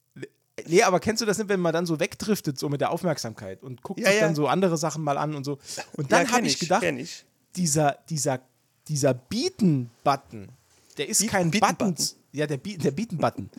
Nee, 0.67 0.84
aber 0.84 1.00
kennst 1.00 1.22
du 1.22 1.25
das 1.25 1.38
nicht, 1.38 1.50
wenn 1.50 1.60
man 1.60 1.74
dann 1.74 1.86
so 1.86 2.00
wegdriftet, 2.00 2.57
so 2.60 2.69
mit 2.69 2.81
der 2.81 2.91
Aufmerksamkeit 2.91 3.62
und 3.63 3.81
guckt 3.84 4.00
Ja, 4.00 4.07
sich 4.07 4.19
ja. 4.19 4.25
dann 4.25 4.36
so 4.36 4.48
andere 4.48 4.77
Sachen 4.77 5.03
mal 5.03 5.17
an 5.17 5.36
und 5.36 5.43
so. 5.43 5.60
Und 5.98 6.12
dann 6.12 6.25
Ja, 6.25 6.31
habe 6.34 6.48
ich 6.48 6.60
gedacht, 6.60 6.84
ich. 6.84 7.25
dieser, 7.55 7.98
dieser, 8.10 8.39
dieser 8.88 9.13
Beaten-Button, 9.13 10.50
der 10.98 11.10
ist 11.10 11.19
Beat- 11.22 11.29
kein 11.29 11.51
Beaten-Button? 11.51 11.93
Button. 11.95 12.05
Ja, 12.31 12.48
der, 12.48 12.57
Be 12.57 12.77
der 12.77 12.91
Beaten-Button. 12.91 13.50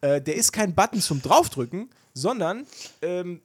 äh, 0.00 0.20
der 0.20 0.34
ist 0.36 0.52
kein 0.52 0.74
Button 0.74 1.00
zum 1.00 1.22
Draufdrücken, 1.22 1.88
sondern 2.14 2.66
ähm, 3.02 3.40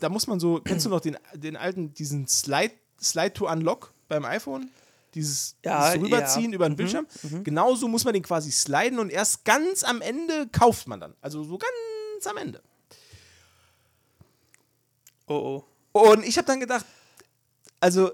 da 0.00 0.08
muss 0.08 0.26
man 0.26 0.38
so, 0.40 0.60
kennst 0.64 0.86
du 0.86 0.90
noch 0.90 1.00
den, 1.00 1.16
den 1.34 1.56
alten, 1.56 1.92
diesen 1.94 2.28
Slide, 2.28 2.72
Slide 3.02 3.32
to 3.32 3.50
Unlock 3.50 3.92
beim 4.08 4.24
iPhone? 4.24 4.70
Dieses, 5.14 5.56
Ja, 5.64 5.92
dieses 5.92 6.04
Rüberziehen 6.06 6.42
ja. 6.44 6.48
Mhm, 6.48 6.54
über 6.54 6.68
den 6.68 6.76
Bildschirm. 6.76 7.06
Genauso 7.42 7.88
muss 7.88 8.04
man 8.04 8.12
den 8.12 8.22
quasi 8.22 8.50
sliden 8.52 8.98
und 8.98 9.10
erst 9.10 9.44
ganz 9.44 9.82
am 9.82 10.02
Ende 10.02 10.46
kauft 10.52 10.86
man 10.88 11.00
dann. 11.00 11.14
Also 11.22 11.42
so 11.42 11.56
ganz 11.56 11.72
am 12.24 12.36
Ende. 12.36 12.62
Oh, 15.26 15.64
oh. 15.92 16.12
Und 16.12 16.24
ich 16.24 16.38
habe 16.38 16.46
dann 16.46 16.60
gedacht, 16.60 16.86
also 17.80 18.12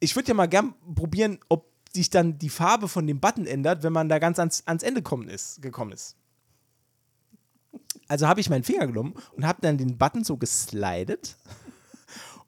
ich 0.00 0.16
würde 0.16 0.28
ja 0.28 0.34
mal 0.34 0.46
gern 0.48 0.74
probieren, 0.94 1.38
ob 1.48 1.70
sich 1.92 2.10
dann 2.10 2.38
die 2.38 2.48
Farbe 2.48 2.88
von 2.88 3.06
dem 3.06 3.20
Button 3.20 3.46
ändert, 3.46 3.84
wenn 3.84 3.92
man 3.92 4.08
da 4.08 4.18
ganz 4.18 4.38
ans, 4.38 4.64
ans 4.66 4.82
Ende 4.82 5.02
kommen 5.02 5.28
ist, 5.28 5.62
gekommen 5.62 5.92
ist. 5.92 6.16
Also 8.08 8.26
habe 8.26 8.40
ich 8.40 8.50
meinen 8.50 8.64
Finger 8.64 8.86
genommen 8.86 9.14
und 9.32 9.46
habe 9.46 9.60
dann 9.62 9.78
den 9.78 9.96
Button 9.96 10.24
so 10.24 10.36
geslidet 10.36 11.36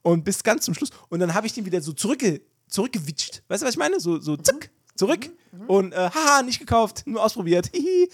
und 0.02 0.24
bis 0.24 0.42
ganz 0.42 0.64
zum 0.64 0.74
Schluss. 0.74 0.90
Und 1.08 1.20
dann 1.20 1.32
habe 1.32 1.46
ich 1.46 1.52
den 1.52 1.64
wieder 1.64 1.80
so 1.80 1.92
zurückge 1.92 2.42
zurückgewitscht. 2.68 3.42
Weißt 3.48 3.62
du, 3.62 3.66
was 3.66 3.74
ich 3.74 3.78
meine? 3.78 4.00
So, 4.00 4.18
so 4.18 4.36
zack, 4.36 4.70
zurück. 4.96 5.30
Und 5.66 5.92
äh, 5.92 6.10
haha, 6.10 6.42
nicht 6.42 6.58
gekauft, 6.58 7.04
nur 7.06 7.22
ausprobiert. 7.22 7.70
Hihi. 7.72 8.10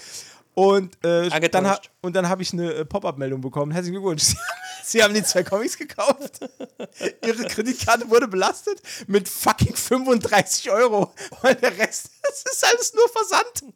Und, 0.55 1.03
äh, 1.05 1.31
dann, 1.51 1.67
ha 1.67 1.81
und 2.03 2.15
dann 2.15 2.29
habe 2.29 2.43
ich 2.43 2.53
eine 2.53 2.73
äh, 2.75 2.85
Pop-Up-Meldung 2.85 3.41
bekommen. 3.41 3.73
Herzlichen 3.73 3.95
Glückwunsch. 3.95 4.35
Sie 4.85 5.03
haben 5.03 5.15
die 5.15 5.23
zwei 5.23 5.43
Comics 5.45 5.79
gekauft. 5.79 6.41
Ihre 7.25 7.45
Kreditkarte 7.47 8.11
wurde 8.11 8.29
belastet 8.29 8.83
mit 9.07 9.29
fucking 9.29 9.75
35 9.77 10.71
Euro. 10.71 11.15
Und 11.43 11.63
der 11.63 11.79
Rest, 11.79 12.11
das 12.23 12.45
ist 12.53 12.65
alles 12.67 12.93
nur 12.93 13.09
Versand. 13.09 13.75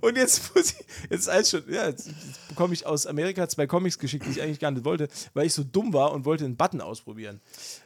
Und 0.00 0.16
jetzt 0.16 0.54
muss 0.54 0.72
ich, 0.72 0.84
jetzt 1.10 1.28
alles 1.28 1.50
schon, 1.50 1.64
ja, 1.72 1.86
jetzt, 1.88 2.08
jetzt 2.08 2.48
bekomme 2.48 2.74
ich 2.74 2.84
aus 2.86 3.06
Amerika 3.06 3.48
zwei 3.48 3.66
Comics 3.66 3.98
geschickt, 3.98 4.26
die 4.26 4.30
ich 4.30 4.42
eigentlich 4.42 4.60
gar 4.60 4.70
nicht 4.70 4.84
wollte, 4.84 5.08
weil 5.34 5.46
ich 5.46 5.54
so 5.54 5.64
dumm 5.64 5.92
war 5.92 6.12
und 6.12 6.24
wollte 6.24 6.44
einen 6.44 6.56
Button 6.56 6.80
ausprobieren. 6.80 7.40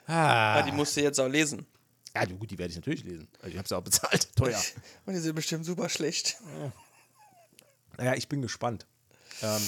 Ah, 0.06 0.58
Ah. 0.58 0.62
die 0.62 0.72
musst 0.72 0.96
du 0.96 1.02
jetzt 1.02 1.20
auch 1.20 1.28
lesen. 1.28 1.66
Ja, 2.14 2.24
gut, 2.24 2.50
die 2.50 2.58
werde 2.58 2.70
ich 2.72 2.76
natürlich 2.76 3.04
lesen. 3.04 3.28
Also 3.38 3.48
ich 3.52 3.58
habe 3.58 3.68
sie 3.68 3.76
auch 3.76 3.82
bezahlt. 3.82 4.34
Teuer. 4.34 4.60
Und 5.06 5.14
die 5.14 5.20
sind 5.20 5.34
bestimmt 5.34 5.64
super 5.64 5.88
schlecht. 5.88 6.38
Naja, 8.00 8.14
ich 8.14 8.28
bin 8.28 8.40
gespannt. 8.40 8.86
Ähm, 9.42 9.60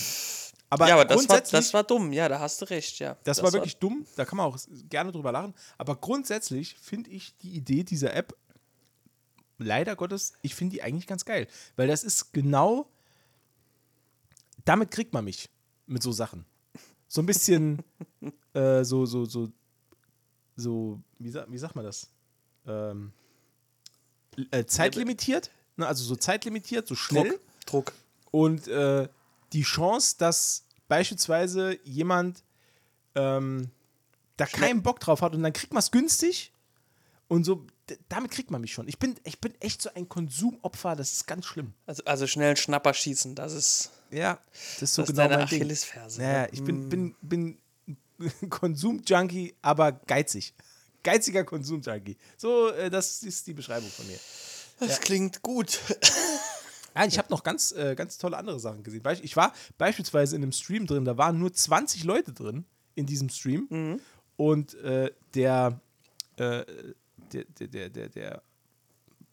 aber, 0.71 0.89
ja, 0.89 0.95
aber 0.95 1.05
das 1.05 1.29
war, 1.29 1.43
das 1.43 1.75
war 1.75 1.85
dumm. 1.85 2.15
Ja, 2.15 2.31
da 2.31 2.41
hast 2.41 2.63
du 2.63 2.71
recht, 2.71 2.99
ja. 2.99 3.19
das, 3.25 3.43
war 3.43 3.53
wirklich 3.53 3.77
dumm. 3.77 4.07
Da 4.17 4.25
kann 4.25 4.39
man 4.39 4.47
auch 4.47 4.59
gerne 4.89 5.13
drüber 5.13 5.33
lachen. 5.33 5.53
Aber 5.77 5.97
grundsätzlich 5.97 6.75
finde 6.81 7.11
ich 7.11 7.37
die 7.43 7.51
Idee 7.51 7.85
dieser 7.85 8.15
App, 8.15 8.35
leider 9.59 9.97
Gottes, 9.97 10.33
ich 10.41 10.55
finde 10.55 10.77
die 10.77 10.83
eigentlich 10.83 11.07
ganz 11.07 11.27
geil. 11.27 11.47
Weil 11.77 11.89
das 11.89 12.05
ist 12.05 12.33
genau, 12.33 12.89
damit 14.65 14.91
kriegt 14.91 15.13
man 15.13 15.27
mich 15.27 15.51
mit 15.87 16.03
so 16.03 16.11
Sachen. 16.11 16.47
So 17.09 17.21
ein 17.21 17.27
bisschen, 17.27 17.83
äh, 18.55 18.83
so, 18.83 19.05
so, 19.05 19.27
so, 19.27 19.53
so, 20.57 20.99
wie, 21.19 21.29
sa 21.29 21.45
wie 21.51 21.59
sagt 21.59 21.77
man 21.77 21.85
das? 21.85 22.09
Ähm, 22.67 23.13
äh, 24.51 24.65
zeitlimitiert. 24.65 25.51
Ne, 25.77 25.87
also 25.87 26.03
so 26.03 26.17
zeitlimitiert, 26.17 26.89
so 26.89 26.95
schnell. 26.95 27.29
Druck. 27.67 27.67
Druck. 27.67 27.93
Und 28.33 28.67
äh, 28.67 29.09
die 29.53 29.63
Chance, 29.63 30.17
dass 30.19 30.65
beispielsweise 30.89 31.79
jemand 31.85 32.43
ähm, 33.15 33.71
da 34.37 34.47
keinen 34.47 34.83
Bock 34.83 34.99
drauf 34.99 35.23
hat 35.23 35.35
und 35.35 35.43
dann 35.43 35.53
kriegt 35.53 35.73
man 35.73 35.81
es 35.81 35.93
günstig 35.93 36.53
und 37.29 37.45
so, 37.45 37.67
damit 38.09 38.31
kriegt 38.31 38.51
man 38.51 38.61
mich 38.61 38.73
schon. 38.73 38.89
Ich 38.89 38.99
bin, 38.99 39.15
ich 39.25 39.41
bin 39.41 39.55
echt 39.61 39.83
so 39.83 39.91
ein 39.95 40.09
Konsumopfer, 40.09 40.97
das 40.97 41.13
ist 41.13 41.27
ganz 41.27 41.47
schlimm. 41.47 41.75
Also, 41.87 42.03
also 42.05 42.27
schnell 42.27 42.57
Schnapper 42.57 42.95
schießen, 42.95 43.35
das 43.35 43.53
ist, 43.53 43.91
Ja, 44.11 44.39
das 44.75 44.83
ist 44.83 44.95
so 44.95 45.03
das 45.03 45.11
ist 45.11 45.17
genau 45.17 45.29
deine 45.29 45.43
mein 45.43 45.49
Ding. 45.49 45.61
Achillesferse. 45.61 46.21
Naja, 46.21 46.43
ne? 46.43 46.49
ich 46.53 46.65
bin, 46.65 46.89
bin, 46.89 47.15
bin 47.21 47.59
Konsum-Junkie, 48.51 49.55
aber 49.63 49.93
geizig. 49.93 50.55
Geiziger 51.03 51.45
Konsum-Junkie. 51.45 52.17
So, 52.37 52.69
äh, 52.71 52.91
das 52.91 53.23
ist 53.23 53.47
die 53.47 53.55
Beschreibung 53.55 53.91
von 53.91 54.07
mir. 54.07 54.19
Das 54.81 55.01
klingt 55.01 55.43
gut. 55.43 55.79
Ja, 56.95 57.05
ich 57.07 57.19
habe 57.19 57.29
noch 57.31 57.43
ganz, 57.43 57.73
äh, 57.73 57.95
ganz 57.95 58.19
tolle 58.19 58.37
andere 58.37 58.61
Sachen 58.61 58.83
gesehen. 58.83 59.03
Ich 59.23 59.37
war 59.37 59.53
beispielsweise 59.79 60.37
in 60.37 60.43
einem 60.43 60.53
Stream 60.53 60.87
drin, 60.87 61.05
da 61.05 61.17
waren 61.17 61.39
nur 61.39 61.53
20 61.53 62.05
Leute 62.05 62.33
drin 62.33 62.65
in 62.95 63.07
diesem 63.07 63.29
Stream. 63.29 63.69
Und 64.37 64.75
äh, 64.75 65.11
der, 65.35 65.81
äh, 66.37 66.65
der, 67.33 67.45
der, 67.45 67.69
der, 67.69 67.89
der, 67.91 68.09
der 68.09 68.43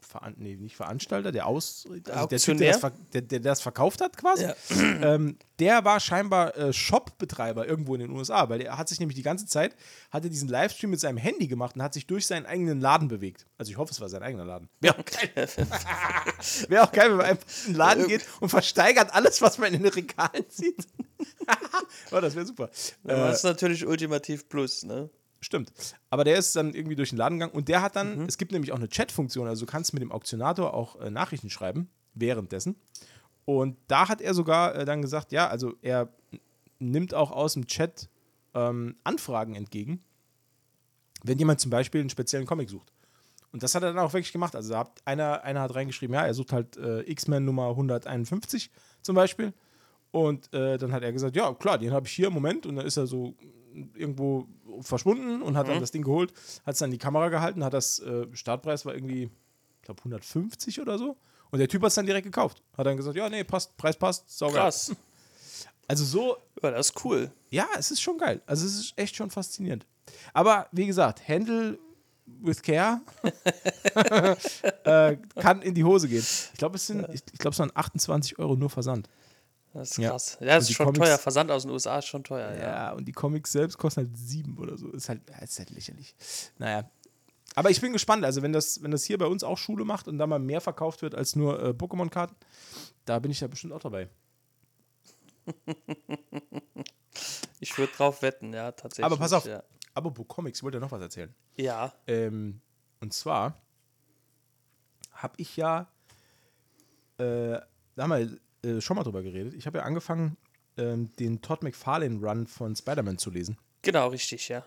Veran 0.01 0.34
nee, 0.38 0.56
nicht 0.56 0.75
Veranstalter, 0.75 1.32
der 1.32 1.46
Aus, 1.48 1.88
also 2.10 2.27
der 2.27 2.39
Typ, 2.39 2.58
der 2.58 2.77
das, 2.79 2.91
der, 3.13 3.22
der 3.22 3.39
das 3.39 3.62
verkauft 3.62 4.01
hat 4.01 4.18
quasi, 4.18 4.44
Ja. 4.44 4.56
ähm, 5.01 5.38
der 5.60 5.84
war 5.86 6.00
scheinbar 6.00 6.56
äh, 6.58 6.72
Shop-Betreiber 6.74 7.68
irgendwo 7.68 7.94
in 7.96 8.01
den 8.01 8.12
USA, 8.12 8.50
weil 8.50 8.62
er 8.62 8.77
hat 8.77 8.88
sich 8.89 9.00
nämlich 9.00 9.15
die 9.15 9.24
ganze 9.24 9.46
Zeit, 9.46 9.75
hatte 10.10 10.29
diesen 10.29 10.48
Livestream 10.50 10.89
mit 10.91 11.00
seinem 11.00 11.18
Handy 11.18 11.48
gemacht 11.48 11.75
und 11.75 11.84
hat 11.84 11.94
sich 11.94 12.08
durch 12.08 12.25
seinen 12.27 12.46
eigenen 12.46 12.79
Laden 12.79 13.08
bewegt. 13.08 13.46
Also 13.58 13.72
ich 13.72 13.77
hoffe, 13.77 13.91
es 13.91 14.00
war 14.01 14.10
sein 14.10 14.24
eigener 14.24 14.46
Laden. 14.46 14.70
Wäre 14.79 14.98
auch 14.98 15.06
geil. 15.06 15.48
Wäre 16.70 16.84
auch 16.84 16.91
geil, 16.91 17.10
wenn 17.10 17.18
man 17.18 17.25
einfach 17.25 17.48
in 17.65 17.74
den 17.74 17.75
Laden 17.77 18.08
geht 18.08 18.25
und 18.39 18.50
versteigert 18.50 19.13
alles, 19.13 19.41
was 19.41 19.58
man 19.58 19.74
in 19.74 19.84
den 19.84 19.91
Regalen 19.91 20.46
sieht. 20.48 20.88
oh, 22.12 22.20
das 22.20 22.36
wäre 22.36 22.46
super. 22.46 22.70
Aber 23.03 23.13
Äh, 23.13 23.18
das 23.27 23.38
ist 23.38 23.44
natürlich 23.44 23.86
ultimativ 23.86 24.48
plus, 24.48 24.84
ne? 24.84 25.10
Stimmt. 25.41 25.72
Aber 26.10 26.24
der 26.24 26.38
ist 26.38 26.55
dann 26.55 26.74
irgendwie 26.74 26.96
durch 26.96 27.10
den 27.10 27.17
Laden 27.17 27.39
gegangen 27.39 27.53
und 27.55 27.67
der 27.69 27.81
hat 27.81 27.96
dann, 27.96 28.19
Mhm. 28.19 28.25
es 28.25 28.38
gibt 28.38 28.51
nämlich 28.51 28.72
auch 28.72 28.77
eine 28.77 28.89
Chat-Funktion, 28.89 29.48
also 29.48 29.65
du 29.65 29.72
kannst 29.72 29.93
mit 29.93 30.01
dem 30.01 30.12
Auktionator 30.12 30.74
auch 30.74 31.00
äh, 31.00 31.10
Nachrichten 31.10 31.50
schreiben, 31.50 31.89
währenddessen. 32.13 32.75
Und 33.46 33.77
da 33.88 34.10
hat 34.10 34.22
er 34.22 34.34
sogar 34.34 34.75
äh, 34.75 34.86
dann 34.86 35.01
gesagt, 35.01 35.31
ja, 35.31 35.48
also 35.48 35.75
er 35.81 36.10
nimmt 36.79 37.13
auch 37.13 37.31
aus 37.31 37.53
dem 37.53 37.67
Chat 37.67 38.10
ähm, 38.53 38.96
Anfragen 39.03 39.55
entgegen, 39.55 40.03
wenn 41.24 41.38
jemand 41.39 41.60
zum 41.60 41.72
Beispiel 41.72 42.01
einen 42.01 42.10
speziellen 42.10 42.46
Comic 42.46 42.69
sucht. 42.69 42.91
Und 43.51 43.63
das 43.63 43.74
hat 43.75 43.81
er 43.84 43.93
dann 43.93 44.00
auch 44.03 44.13
wirklich 44.13 44.31
gemacht. 44.31 44.55
Also 44.55 44.77
hat 44.77 45.01
einer, 45.05 45.43
einer 45.43 45.62
hat 45.62 45.74
reingeschrieben, 45.74 46.13
ja, 46.13 46.25
er 46.25 46.34
sucht 46.34 46.53
halt 46.53 46.77
äh, 46.77 47.01
X-Men 47.10 47.46
Nummer 47.46 47.69
151 47.69 48.69
zum 49.01 49.15
Beispiel. 49.15 49.53
Und 50.12 50.53
äh, 50.53 50.77
dann 50.77 50.91
hat 50.91 51.01
er 51.03 51.12
gesagt, 51.12 51.36
ja, 51.36 51.51
klar, 51.53 51.77
den 51.77 51.91
habe 51.91 52.05
ich 52.08 52.13
hier 52.13 52.27
im 52.27 52.34
Moment. 52.34 52.65
Und 52.65 52.75
dann 52.75 52.86
ist 52.86 52.98
er 52.98 53.08
so 53.08 53.34
irgendwo 53.95 54.48
verschwunden 54.81 55.41
und 55.41 55.57
hat 55.57 55.67
dann 55.67 55.79
das 55.79 55.91
Ding 55.91 56.03
geholt, 56.03 56.33
hat 56.65 56.74
es 56.74 56.79
dann 56.79 56.88
in 56.88 56.93
die 56.93 56.98
Kamera 56.98 57.29
gehalten, 57.29 57.63
hat 57.63 57.74
das 57.74 58.00
äh, 58.00 58.27
Startpreis 58.33 58.86
war 58.86 58.93
irgendwie, 58.93 59.24
ich 59.24 59.81
glaube, 59.83 60.00
150 60.00 60.79
oder 60.81 60.98
so. 60.98 61.17
Und 61.51 61.59
der 61.59 61.67
Typ 61.67 61.81
hat 61.81 61.89
es 61.89 61.95
dann 61.95 62.05
direkt 62.05 62.25
gekauft. 62.25 62.62
Hat 62.77 62.86
dann 62.86 62.98
gesagt, 62.98 63.15
ja, 63.15 63.27
nee, 63.29 63.43
passt, 63.43 63.75
Preis 63.77 63.98
passt, 63.98 64.29
sauber. 64.38 64.53
Krass. 64.53 64.95
Also 65.88 66.05
so, 66.05 66.38
Ja, 66.62 66.69
das 66.69 66.91
ist 66.91 67.03
cool. 67.03 67.31
ja, 67.50 67.67
es 67.75 67.89
ist 67.89 68.00
schon 68.00 68.19
geil. 68.19 68.43
Also 68.45 68.63
es 68.63 68.75
ist 68.75 68.93
echt 68.95 69.15
schon 69.15 69.31
faszinierend. 69.31 69.88
Aber 70.33 70.67
wie 70.71 70.86
gesagt, 70.86 71.27
Handle 71.27 71.79
with 72.27 72.62
care 72.62 73.01
äh, 74.83 75.17
kann 75.41 75.63
in 75.63 75.74
die 75.74 75.83
Hose 75.83 76.07
gehen. 76.07 76.19
Ich 76.19 76.57
glaube, 76.59 76.75
es 76.75 76.86
sind, 76.86 77.07
ich, 77.12 77.24
ich 77.33 77.39
glaube, 77.39 77.53
es 77.53 77.59
waren 77.59 77.71
28 77.74 78.38
Euro 78.38 78.55
nur 78.55 78.69
Versand. 78.69 79.09
Das 79.73 79.91
ist 79.91 79.97
Ja. 79.97 80.09
krass. 80.11 80.38
Ja, 80.39 80.55
das 80.55 80.63
ist 80.69 80.73
schon 80.75 80.88
Comics- 80.88 81.05
teuer. 81.05 81.17
Versand 81.17 81.51
aus 81.51 81.61
den 81.63 81.71
USA 81.71 81.99
ist 81.99 82.05
schon 82.05 82.23
teuer, 82.23 82.53
Ja, 82.55 82.59
ja. 82.59 82.91
und 82.93 83.05
die 83.05 83.11
Comics 83.11 83.51
selbst 83.51 83.77
kosten 83.77 84.01
halt 84.01 84.17
sieben 84.17 84.57
oder 84.57 84.77
so. 84.77 84.89
Ist 84.91 85.09
halt, 85.09 85.21
ist 85.41 85.59
halt 85.59 85.69
lächerlich. 85.69 86.15
Naja. 86.57 86.89
Aber 87.55 87.69
ich 87.69 87.79
bin 87.81 87.93
gespannt. 87.93 88.23
Also, 88.25 88.41
wenn 88.41 88.53
das, 88.53 88.81
wenn 88.83 88.91
das 88.91 89.03
hier 89.03 89.17
bei 89.17 89.25
uns 89.25 89.43
auch 89.43 89.57
Schule 89.57 89.83
macht 89.85 90.07
und 90.07 90.17
da 90.17 90.27
mal 90.27 90.39
mehr 90.39 90.61
verkauft 90.61 91.01
wird 91.01 91.13
als 91.15 91.35
nur 91.35 91.61
äh, 91.61 91.69
Pokémon-Karten, 91.69 92.35
da 93.05 93.19
bin 93.19 93.31
ich 93.31 93.39
ja 93.41 93.47
bestimmt 93.47 93.73
auch 93.73 93.81
dabei. 93.81 94.09
Ich 97.61 97.77
würde 97.77 97.91
drauf 97.91 98.21
wetten, 98.21 98.53
ja, 98.53 98.71
tatsächlich. 98.71 99.05
Aber 99.05 99.17
pass 99.17 99.33
auf. 99.33 99.45
Ja. 99.45 99.61
Apropos 99.93 100.25
Comics, 100.27 100.59
ich 100.59 100.63
wollte 100.63 100.77
ja 100.77 100.81
noch 100.81 100.91
was 100.91 101.01
erzählen. 101.01 101.33
ja. 101.57 101.91
Ähm, 102.07 102.61
und 103.01 103.13
zwar 103.13 103.61
habe 105.11 105.33
ich 105.38 105.57
ja, 105.57 105.91
äh, 107.17 107.57
haben 107.97 108.09
wir 108.11 108.38
äh, 108.63 108.82
schon 108.82 108.96
mal 108.96 109.04
drüber 109.04 109.24
geredet. 109.24 109.54
Ich 109.54 109.66
habe 109.68 109.80
ja 109.80 109.84
angefangen, 109.84 110.38
ähm, 110.78 111.16
den 111.18 111.42
Todd 111.42 111.63
McFarlane 111.63 112.20
Run 112.20 112.48
von 112.48 112.75
Spider-Man 112.75 113.18
zu 113.18 113.30
lesen. 113.30 113.58
Genau, 113.82 114.08
richtig, 114.08 114.50
ja. 114.50 114.66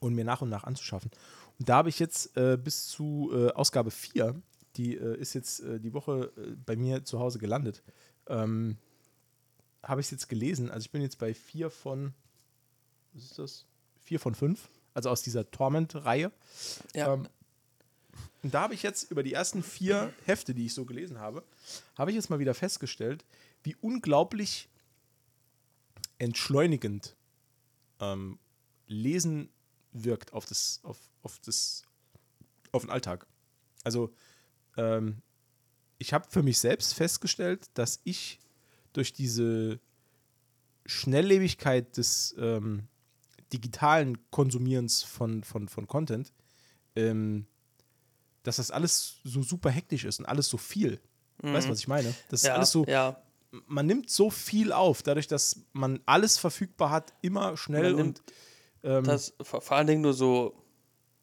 Und 0.00 0.14
mir 0.14 0.24
nach 0.24 0.42
und 0.42 0.48
nach 0.48 0.64
anzuschaffen. 0.64 1.10
Und 1.58 1.68
da 1.68 1.76
habe 1.76 1.88
ich 1.88 1.98
jetzt 1.98 2.36
äh, 2.36 2.56
bis 2.56 2.86
zu 2.86 3.30
äh, 3.34 3.50
Ausgabe 3.52 3.90
4, 3.90 4.40
die 4.76 4.96
äh, 4.96 5.16
ist 5.18 5.34
jetzt 5.34 5.60
äh, 5.60 5.78
die 5.80 5.92
Woche 5.92 6.32
bei 6.64 6.76
mir 6.76 7.04
zu 7.04 7.18
Hause 7.18 7.38
gelandet, 7.38 7.82
ähm, 8.28 8.78
habe 9.82 10.00
ich 10.00 10.06
es 10.06 10.10
jetzt 10.10 10.28
gelesen. 10.28 10.70
Also 10.70 10.84
ich 10.84 10.90
bin 10.90 11.02
jetzt 11.02 11.18
bei 11.18 11.34
4 11.34 11.70
von, 11.70 12.14
was 13.12 13.24
ist 13.24 13.38
das? 13.38 13.66
4 14.02 14.20
von 14.20 14.34
5, 14.34 14.68
also 14.94 15.10
aus 15.10 15.22
dieser 15.22 15.50
Torment-Reihe. 15.50 16.32
Ja. 16.94 17.14
Ähm, 17.14 17.28
und 18.42 18.54
da 18.54 18.62
habe 18.62 18.74
ich 18.74 18.82
jetzt 18.82 19.10
über 19.10 19.22
die 19.22 19.32
ersten 19.32 19.62
vier 19.62 20.12
Hefte, 20.24 20.54
die 20.54 20.66
ich 20.66 20.74
so 20.74 20.84
gelesen 20.84 21.18
habe, 21.18 21.44
habe 21.96 22.10
ich 22.10 22.14
jetzt 22.14 22.30
mal 22.30 22.38
wieder 22.38 22.54
festgestellt, 22.54 23.24
wie 23.62 23.76
unglaublich 23.80 24.68
entschleunigend 26.18 27.16
ähm, 28.00 28.38
Lesen 28.86 29.50
wirkt 29.92 30.32
auf 30.32 30.46
das, 30.46 30.80
auf, 30.82 30.98
auf 31.22 31.38
das, 31.40 31.84
auf 32.72 32.82
den 32.82 32.90
Alltag. 32.90 33.26
Also 33.84 34.12
ähm, 34.76 35.22
ich 35.98 36.12
habe 36.12 36.26
für 36.30 36.42
mich 36.42 36.58
selbst 36.58 36.94
festgestellt, 36.94 37.68
dass 37.74 38.00
ich 38.04 38.40
durch 38.92 39.12
diese 39.12 39.80
Schnelllebigkeit 40.86 41.96
des 41.96 42.34
ähm, 42.38 42.88
digitalen 43.52 44.18
Konsumierens 44.30 45.02
von, 45.02 45.44
von, 45.44 45.68
von 45.68 45.86
Content, 45.86 46.32
ähm, 46.96 47.46
dass 48.42 48.56
das 48.56 48.70
alles 48.70 49.16
so 49.24 49.42
super 49.42 49.70
hektisch 49.70 50.04
ist 50.04 50.18
und 50.18 50.26
alles 50.26 50.48
so 50.48 50.56
viel. 50.56 51.00
Weißt 51.42 51.66
du, 51.66 51.72
was 51.72 51.78
ich 51.78 51.88
meine? 51.88 52.14
Das 52.28 52.42
ist 52.42 52.46
ja, 52.46 52.54
alles 52.54 52.70
so, 52.70 52.84
ja. 52.84 53.16
man 53.66 53.86
nimmt 53.86 54.10
so 54.10 54.28
viel 54.28 54.72
auf, 54.72 55.02
dadurch, 55.02 55.26
dass 55.26 55.60
man 55.72 56.00
alles 56.04 56.36
verfügbar 56.36 56.90
hat, 56.90 57.14
immer 57.22 57.56
schnell 57.56 57.94
und 57.94 58.22
ähm, 58.82 59.04
Das 59.04 59.34
vor, 59.42 59.72
allen 59.72 59.86
Dingen 59.86 60.02
nur 60.02 60.14
so, 60.14 60.54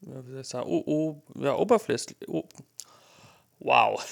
ja, 0.01 0.25
wie 0.25 0.31
soll 0.31 0.41
ich 0.41 0.47
sagen, 0.47 0.67
oh, 0.67 0.83
oh, 0.85 1.41
ja, 1.41 1.55
oberflächlich. 1.55 2.17
Oh, 2.27 2.43
wow. 3.59 4.03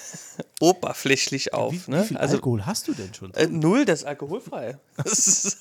Oberflächlich 0.60 1.54
auf. 1.54 1.74
wie, 1.74 1.92
ne? 1.92 2.04
wie 2.04 2.08
viel 2.08 2.18
also 2.18 2.36
Alkohol 2.36 2.66
hast 2.66 2.88
du 2.88 2.94
denn 2.94 3.14
schon? 3.14 3.34
äh, 3.34 3.48
null, 3.48 3.86
das 3.86 4.02
ist 4.02 4.06
alkoholfrei. 4.06 4.80
Das 4.98 5.28
ist, 5.28 5.58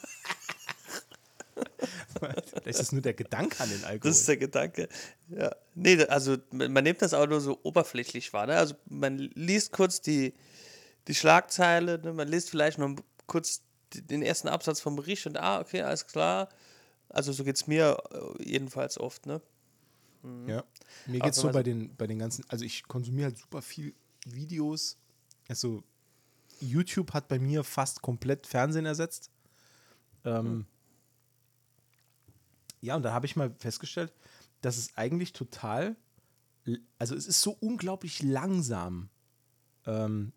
Vielleicht 2.19 2.67
ist 2.67 2.81
das 2.81 2.93
nur 2.93 3.03
der 3.03 3.15
Gedanke 3.15 3.61
an 3.61 3.69
den 3.69 3.85
Alkohol. 3.85 4.11
das 4.11 4.21
ist 4.21 4.29
der 4.29 4.37
Gedanke. 4.37 4.89
Ja. 5.29 5.55
Nee, 5.75 6.03
also 6.05 6.37
man 6.53 6.85
nimmt 6.85 7.03
das 7.03 7.15
auch 7.15 7.27
nur 7.27 7.41
so 7.41 7.59
oberflächlich 7.63 8.33
wahr. 8.33 8.47
Ne? 8.47 8.57
Also 8.57 8.75
man 8.87 9.19
liest 9.19 9.73
kurz 9.73 10.01
die, 10.01 10.35
die 11.09 11.15
Schlagzeile, 11.15 11.99
ne? 11.99 12.13
man 12.13 12.29
liest 12.29 12.51
vielleicht 12.51 12.79
noch 12.79 12.95
kurz 13.27 13.63
den 13.93 14.23
ersten 14.23 14.49
Absatz 14.49 14.81
vom 14.81 14.97
Bericht 14.97 15.27
und 15.27 15.37
ah, 15.37 15.61
okay, 15.61 15.83
alles 15.83 16.07
klar. 16.07 16.49
Also 17.09 17.33
so 17.33 17.45
geht 17.45 17.57
es 17.57 17.67
mir 17.67 17.97
äh, 18.11 18.43
jedenfalls 18.43 18.99
oft, 18.99 19.27
ne? 19.27 19.41
Ja. 20.47 20.65
Mir 21.07 21.21
geht 21.21 21.33
es 21.33 21.37
so 21.37 21.51
bei 21.51 21.63
den, 21.63 21.95
bei 21.97 22.07
den 22.07 22.19
ganzen, 22.19 22.45
also 22.49 22.65
ich 22.65 22.85
konsumiere 22.85 23.27
halt 23.27 23.39
super 23.39 23.61
viel 23.61 23.95
Videos. 24.25 24.97
Also 25.49 25.85
YouTube 26.61 27.13
hat 27.13 27.29
bei 27.29 27.39
mir 27.39 27.63
fast 27.63 28.01
komplett 28.01 28.47
Fernsehen 28.47 28.87
ersetzt. 28.87 29.31
Ähm, 30.25 30.67
Ja, 32.85 32.97
und 32.97 33.03
da 33.03 33.13
habe 33.13 33.27
ich 33.27 33.37
mal 33.37 33.55
festgestellt, 33.59 34.13
dass 34.61 34.77
es 34.77 34.97
eigentlich 34.97 35.33
total, 35.33 35.97
also 36.99 37.15
es 37.15 37.27
ist 37.27 37.41
so 37.41 37.57
unglaublich 37.61 38.23
langsam, 38.23 39.09
ähm, 39.87 40.33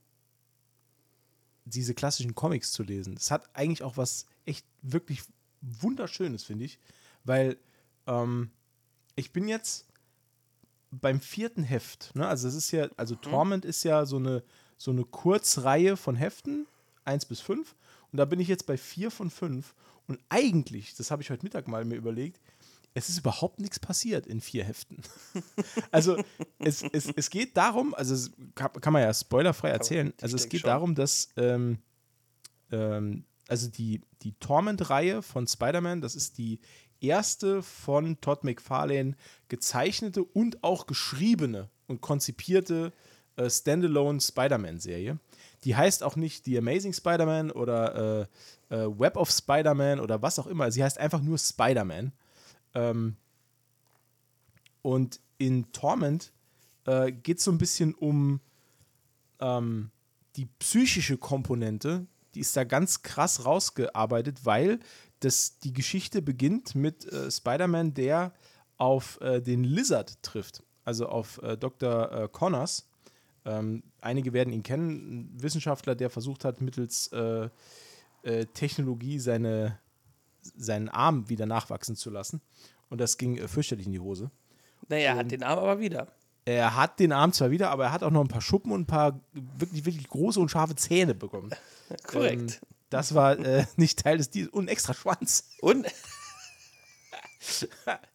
diese 1.65 1.93
klassischen 1.93 2.35
Comics 2.35 2.71
zu 2.71 2.83
lesen. 2.83 3.15
Es 3.17 3.31
hat 3.31 3.49
eigentlich 3.53 3.83
auch 3.83 3.97
was 3.97 4.25
echt 4.45 4.65
wirklich 4.81 5.21
wunderschönes, 5.61 6.43
finde 6.43 6.65
ich, 6.65 6.79
weil 7.23 7.57
ähm, 8.05 8.51
ich 9.15 9.33
bin 9.33 9.47
jetzt 9.47 9.85
beim 10.91 11.19
vierten 11.19 11.63
Heft, 11.63 12.15
ne? 12.15 12.27
Also 12.27 12.47
es 12.47 12.55
ist 12.55 12.71
ja, 12.71 12.87
also 12.95 13.15
Torment 13.15 13.65
ist 13.65 13.83
ja 13.83 14.05
so 14.05 14.17
eine, 14.17 14.43
so 14.77 14.91
eine 14.91 15.03
Kurzreihe 15.03 15.97
von 15.97 16.15
Heften, 16.15 16.65
1 17.03 17.25
bis 17.25 17.41
5. 17.41 17.75
Und 18.11 18.17
da 18.17 18.25
bin 18.25 18.39
ich 18.39 18.47
jetzt 18.47 18.65
bei 18.65 18.77
4 18.77 19.11
von 19.11 19.29
5. 19.29 19.73
Und 20.07 20.19
eigentlich, 20.29 20.95
das 20.95 21.11
habe 21.11 21.21
ich 21.21 21.29
heute 21.29 21.43
Mittag 21.43 21.67
mal 21.67 21.85
mir 21.85 21.95
überlegt, 21.95 22.41
es 22.93 23.09
ist 23.09 23.19
überhaupt 23.19 23.59
nichts 23.59 23.79
passiert 23.79 24.25
in 24.25 24.41
vier 24.41 24.63
Heften. 24.63 25.01
also 25.91 26.17
es, 26.59 26.81
es, 26.81 27.11
es 27.15 27.29
geht 27.29 27.55
darum, 27.55 27.93
also 27.93 28.29
kann, 28.55 28.73
kann 28.73 28.93
man 28.93 29.03
ja 29.03 29.13
spoilerfrei 29.13 29.69
erzählen, 29.69 30.13
also 30.21 30.35
es 30.35 30.49
geht 30.49 30.61
schon. 30.61 30.69
darum, 30.69 30.95
dass 30.95 31.29
ähm, 31.37 31.79
ähm, 32.71 33.25
also 33.47 33.69
die, 33.69 34.01
die 34.23 34.33
Torment-Reihe 34.33 35.21
von 35.21 35.47
Spider-Man, 35.47 36.01
das 36.01 36.15
ist 36.15 36.37
die 36.37 36.59
erste 36.99 37.61
von 37.61 38.19
Todd 38.19 38.43
McFarlane 38.43 39.15
gezeichnete 39.47 40.23
und 40.23 40.63
auch 40.63 40.87
geschriebene 40.87 41.69
und 41.87 42.01
konzipierte 42.01 42.91
äh, 43.35 43.49
Standalone 43.49 44.19
Spider-Man-Serie. 44.19 45.19
Die 45.67 45.75
heißt 45.75 46.01
auch 46.01 46.15
nicht 46.15 46.45
The 46.45 46.59
Amazing 46.59 46.93
Spider-Man 46.93 47.51
oder 47.51 48.27
äh, 48.69 48.73
äh, 48.73 48.87
Web 48.87 49.17
of 49.17 49.29
Spider-Man 49.29 49.99
oder 49.99 50.21
was 50.21 50.39
auch 50.39 50.47
immer. 50.47 50.71
Sie 50.71 50.81
heißt 50.81 50.97
einfach 50.97 51.21
nur 51.21 51.37
Spider-Man. 51.37 52.13
Ähm, 52.73 53.17
und 54.81 55.19
in 55.37 55.69
Torment 55.73 56.31
äh, 56.85 57.11
geht 57.11 57.39
es 57.39 57.43
so 57.43 57.51
ein 57.51 57.57
bisschen 57.57 57.93
um 57.95 58.39
ähm, 59.41 59.91
die 60.37 60.45
psychische 60.45 61.17
Komponente, 61.17 62.07
die 62.33 62.39
ist 62.39 62.55
da 62.55 62.63
ganz 62.63 63.01
krass 63.01 63.43
rausgearbeitet, 63.43 64.45
weil 64.45 64.79
das, 65.19 65.59
die 65.59 65.73
Geschichte 65.73 66.21
beginnt 66.21 66.75
mit 66.75 67.11
äh, 67.11 67.29
Spider-Man, 67.29 67.93
der 67.93 68.31
auf 68.77 69.19
äh, 69.19 69.41
den 69.41 69.65
Lizard 69.65 70.23
trifft, 70.23 70.63
also 70.85 71.09
auf 71.09 71.41
äh, 71.43 71.57
Dr. 71.57 72.09
Äh, 72.13 72.29
Connors. 72.29 72.86
Ähm, 73.47 73.81
einige 74.01 74.33
werden 74.33 74.51
ihn 74.53 74.61
kennen, 74.61 74.89
ein 75.31 75.41
Wissenschaftler, 75.41 75.95
der 75.95 76.09
versucht 76.09 76.43
hat, 76.43 76.59
mittels 76.61 77.07
äh, 77.13 77.49
äh, 78.23 78.45
Technologie 78.47 79.19
seine, 79.19 79.79
seinen 80.41 80.89
Arm 80.89 81.29
wieder 81.29 81.45
nachwachsen 81.45 81.95
zu 81.95 82.09
lassen. 82.09 82.41
Und 82.89 82.99
das 82.99 83.17
ging 83.17 83.37
äh, 83.37 83.47
fürchterlich 83.47 83.85
in 83.85 83.93
die 83.93 83.99
Hose. 84.01 84.29
Naja, 84.89 85.11
er 85.11 85.15
hat 85.15 85.31
den 85.31 85.43
Arm 85.43 85.59
aber 85.59 85.79
wieder. 85.79 86.07
Er 86.45 86.75
hat 86.75 86.99
den 86.99 87.11
Arm 87.13 87.31
zwar 87.33 87.51
wieder, 87.51 87.71
aber 87.71 87.85
er 87.85 87.91
hat 87.91 88.03
auch 88.03 88.11
noch 88.11 88.21
ein 88.21 88.27
paar 88.29 88.41
Schuppen 88.41 88.71
und 88.71 88.81
ein 88.81 88.85
paar 88.85 89.19
wirklich, 89.33 89.85
wirklich 89.85 90.07
große 90.07 90.39
und 90.39 90.49
scharfe 90.49 90.75
Zähne 90.75 91.15
bekommen. 91.15 91.51
Korrekt. 92.07 92.41
Ähm, 92.61 92.67
das 92.89 93.13
war 93.15 93.37
äh, 93.39 93.65
nicht 93.77 93.99
Teil 93.99 94.17
des 94.17 94.29
Deals. 94.29 94.49
Und 94.49 94.65
ein 94.65 94.69
extra 94.69 94.93
Schwanz. 94.93 95.49
Und 95.61 95.87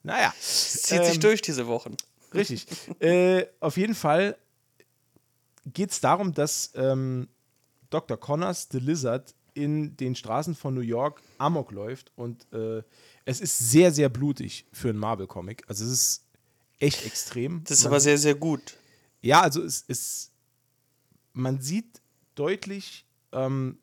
Naja. 0.03 0.33
zieht 0.39 1.05
sich 1.05 1.15
Ähm, 1.15 1.21
durch 1.21 1.43
diese 1.43 1.67
Wochen. 1.67 1.97
Richtig. 2.35 2.67
äh, 3.01 3.47
auf 3.61 3.77
jeden 3.77 3.95
Fall 3.95 4.37
geht 5.67 5.91
es 5.91 6.01
darum, 6.01 6.33
dass 6.35 6.73
ähm, 6.75 7.29
Dr. 7.91 8.17
Connors, 8.17 8.69
The 8.71 8.79
Lizard, 8.79 9.35
in 9.55 9.97
den 9.97 10.15
Straßen 10.15 10.55
von 10.55 10.75
New 10.75 10.81
York 10.81 11.23
Amok 11.39 11.73
läuft 11.73 12.11
und 12.17 12.51
äh, 12.53 12.83
es 13.25 13.41
ist 13.41 13.59
sehr, 13.59 13.93
sehr 13.93 14.09
blutig 14.09 14.67
für 14.73 14.89
einen 14.89 14.99
Marvel-Comic. 14.99 15.65
Also 15.69 15.85
es 15.85 15.93
ist 15.93 16.25
echt 16.79 17.05
extrem. 17.05 17.63
Das 17.65 17.79
ist 17.79 17.85
Man 17.85 17.93
aber 17.93 18.01
sehr, 18.01 18.19
sehr 18.19 18.35
gut. 18.35 18.79
Ja, 19.21 19.43
also 19.43 19.63
es 19.63 19.83
ist, 19.83 20.33
man 21.33 21.61
sieht 21.61 22.01
deutlich, 22.35 23.07
ähm, 23.33 23.79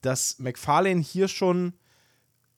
dass 0.00 0.38
McFarlane 0.38 1.00
hier 1.00 1.28
schon 1.28 1.72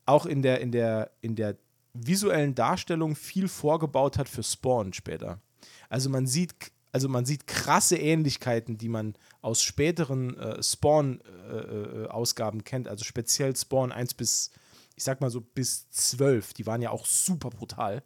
auch 0.05 0.27
in 0.27 0.43
der, 0.43 0.61
in 0.61 0.73
der, 0.73 1.13
in 1.21 1.37
der 1.37 1.57
visuellen 1.95 2.55
Darstellung 2.55 3.17
viel 3.17 3.49
vorgebaut 3.49 4.19
hat 4.19 4.29
für 4.29 4.43
Spawn 4.43 4.93
später. 4.93 5.41
Also 5.89 6.11
man 6.11 6.27
sieht, 6.27 6.55
also 6.93 7.09
man 7.09 7.25
sieht 7.25 7.47
krasse 7.47 7.97
Ähnlichkeiten, 7.97 8.79
die 8.79 8.89
man 8.89 9.15
aus 9.43 9.63
späteren 9.63 10.37
äh, 10.37 10.63
Spawn-Ausgaben 10.63 12.65
kennt, 12.65 12.89
also 12.89 13.05
speziell 13.05 13.55
Spawn 13.57 13.93
1 13.93 14.15
bis, 14.15 14.51
ich 14.97 15.05
sag 15.05 15.21
mal 15.21 15.31
so 15.31 15.41
bis 15.41 15.89
12, 15.91 16.55
die 16.55 16.67
waren 16.67 16.83
ja 16.83 16.91
auch 16.91 17.07
super 17.07 17.51
brutal. 17.51 18.03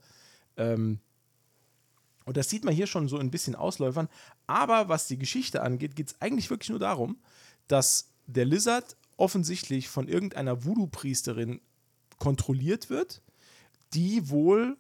Ähm, 0.57 1.01
und 2.25 2.37
das 2.37 2.49
sieht 2.49 2.65
man 2.65 2.75
hier 2.75 2.87
schon 2.87 3.09
so 3.09 3.19
ein 3.19 3.31
bisschen 3.31 3.55
Ausläufern. 3.55 4.09
Aber 4.47 4.89
was 4.89 5.07
die 5.07 5.19
Geschichte 5.19 5.63
angeht, 5.63 5.97
geht 5.97 6.09
es 6.09 6.21
eigentlich 6.21 6.51
wirklich 6.51 6.71
nur 6.71 6.79
darum, 6.79 7.19
dass 7.69 8.11
der 8.27 8.45
Lizard 8.45 8.97
offensichtlich 9.17 9.89
von 9.89 10.09
irgendeiner 10.09 10.65
Voodoo-Priesterin 10.65 11.61
kontrolliert 12.19 12.91
wird, 12.91 13.23
die 13.93 14.31
wohl 14.31 14.77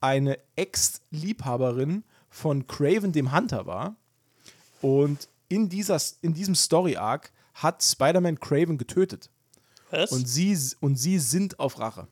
eine 0.00 0.38
Ex-Liebhaberin 0.56 2.04
von 2.32 2.66
Craven 2.66 3.12
dem 3.12 3.30
Hunter 3.32 3.66
war. 3.66 3.94
Und 4.80 5.28
in, 5.48 5.68
dieser, 5.68 6.00
in 6.22 6.32
diesem 6.32 6.54
Story-Arc 6.54 7.30
hat 7.54 7.82
Spider-Man 7.82 8.40
Craven 8.40 8.78
getötet. 8.78 9.30
Was? 9.90 10.10
Und 10.10 10.26
sie, 10.26 10.58
und 10.80 10.96
sie 10.96 11.18
sind 11.18 11.60
auf 11.60 11.78
Rache. 11.78 12.08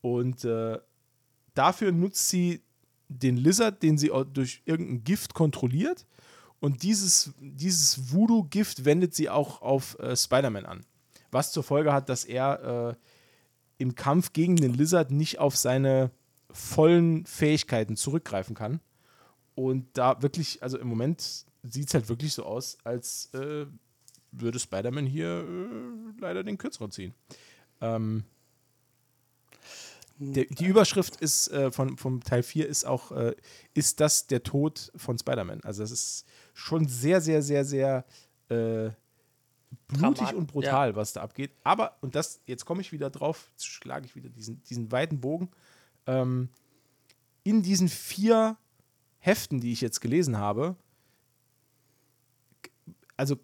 Und 0.00 0.44
äh, 0.44 0.78
dafür 1.54 1.92
nutzt 1.92 2.28
sie 2.28 2.62
den 3.08 3.36
Lizard, 3.36 3.82
den 3.82 3.96
sie 3.96 4.10
durch 4.32 4.62
irgendein 4.64 5.04
Gift 5.04 5.34
kontrolliert, 5.34 6.04
Und 6.62 6.84
dieses, 6.84 7.32
dieses 7.40 8.12
Voodoo-Gift 8.12 8.84
wendet 8.84 9.16
sie 9.16 9.28
auch 9.28 9.62
auf 9.62 9.98
äh, 9.98 10.14
Spider-Man 10.14 10.64
an. 10.64 10.86
Was 11.32 11.50
zur 11.50 11.64
Folge 11.64 11.92
hat, 11.92 12.08
dass 12.08 12.24
er 12.24 12.92
äh, 12.92 13.82
im 13.82 13.96
Kampf 13.96 14.32
gegen 14.32 14.54
den 14.54 14.72
Lizard 14.72 15.10
nicht 15.10 15.40
auf 15.40 15.56
seine 15.56 16.12
vollen 16.52 17.26
Fähigkeiten 17.26 17.96
zurückgreifen 17.96 18.54
kann. 18.54 18.78
Und 19.54 19.86
da 19.94 20.20
wirklich, 20.22 20.62
also 20.62 20.78
im 20.78 20.88
Moment 20.88 21.46
sieht 21.62 21.88
es 21.88 21.94
halt 21.94 22.08
wirklich 22.08 22.32
so 22.32 22.44
aus, 22.44 22.78
als 22.84 23.32
äh, 23.34 23.66
würde 24.32 24.58
Spider-Man 24.58 25.06
hier 25.06 25.44
äh, 25.46 26.20
leider 26.20 26.42
den 26.42 26.58
kürzeren 26.58 26.90
ziehen. 26.90 27.14
Ähm, 27.80 28.24
der, 30.18 30.44
die 30.44 30.66
Überschrift 30.66 31.16
ist 31.16 31.48
äh, 31.48 31.70
von, 31.70 31.96
vom 31.98 32.22
Teil 32.22 32.42
4 32.42 32.68
ist 32.68 32.84
auch, 32.84 33.12
äh, 33.12 33.34
ist 33.74 34.00
das 34.00 34.26
der 34.26 34.42
Tod 34.42 34.92
von 34.96 35.18
Spider-Man? 35.18 35.60
Also 35.64 35.82
das 35.82 35.90
ist 35.90 36.26
schon 36.54 36.86
sehr, 36.88 37.20
sehr, 37.20 37.42
sehr, 37.42 37.64
sehr 37.64 38.04
äh, 38.48 38.90
blutig 39.88 40.18
Dramat, 40.18 40.34
und 40.34 40.46
brutal, 40.46 40.96
was 40.96 41.12
da 41.12 41.22
abgeht. 41.22 41.52
Aber, 41.64 41.96
und 42.00 42.14
das, 42.14 42.40
jetzt 42.46 42.64
komme 42.64 42.80
ich 42.80 42.92
wieder 42.92 43.10
drauf, 43.10 43.50
jetzt 43.52 43.66
schlage 43.66 44.06
ich 44.06 44.14
wieder 44.14 44.28
diesen, 44.28 44.62
diesen 44.64 44.92
weiten 44.92 45.20
Bogen. 45.20 45.50
Ähm, 46.06 46.48
in 47.42 47.62
diesen 47.62 47.88
vier 47.88 48.56
Heften, 49.24 49.60
die 49.60 49.72
ich 49.72 49.80
jetzt 49.80 50.00
gelesen 50.00 50.36
habe, 50.36 50.76
also 53.16 53.36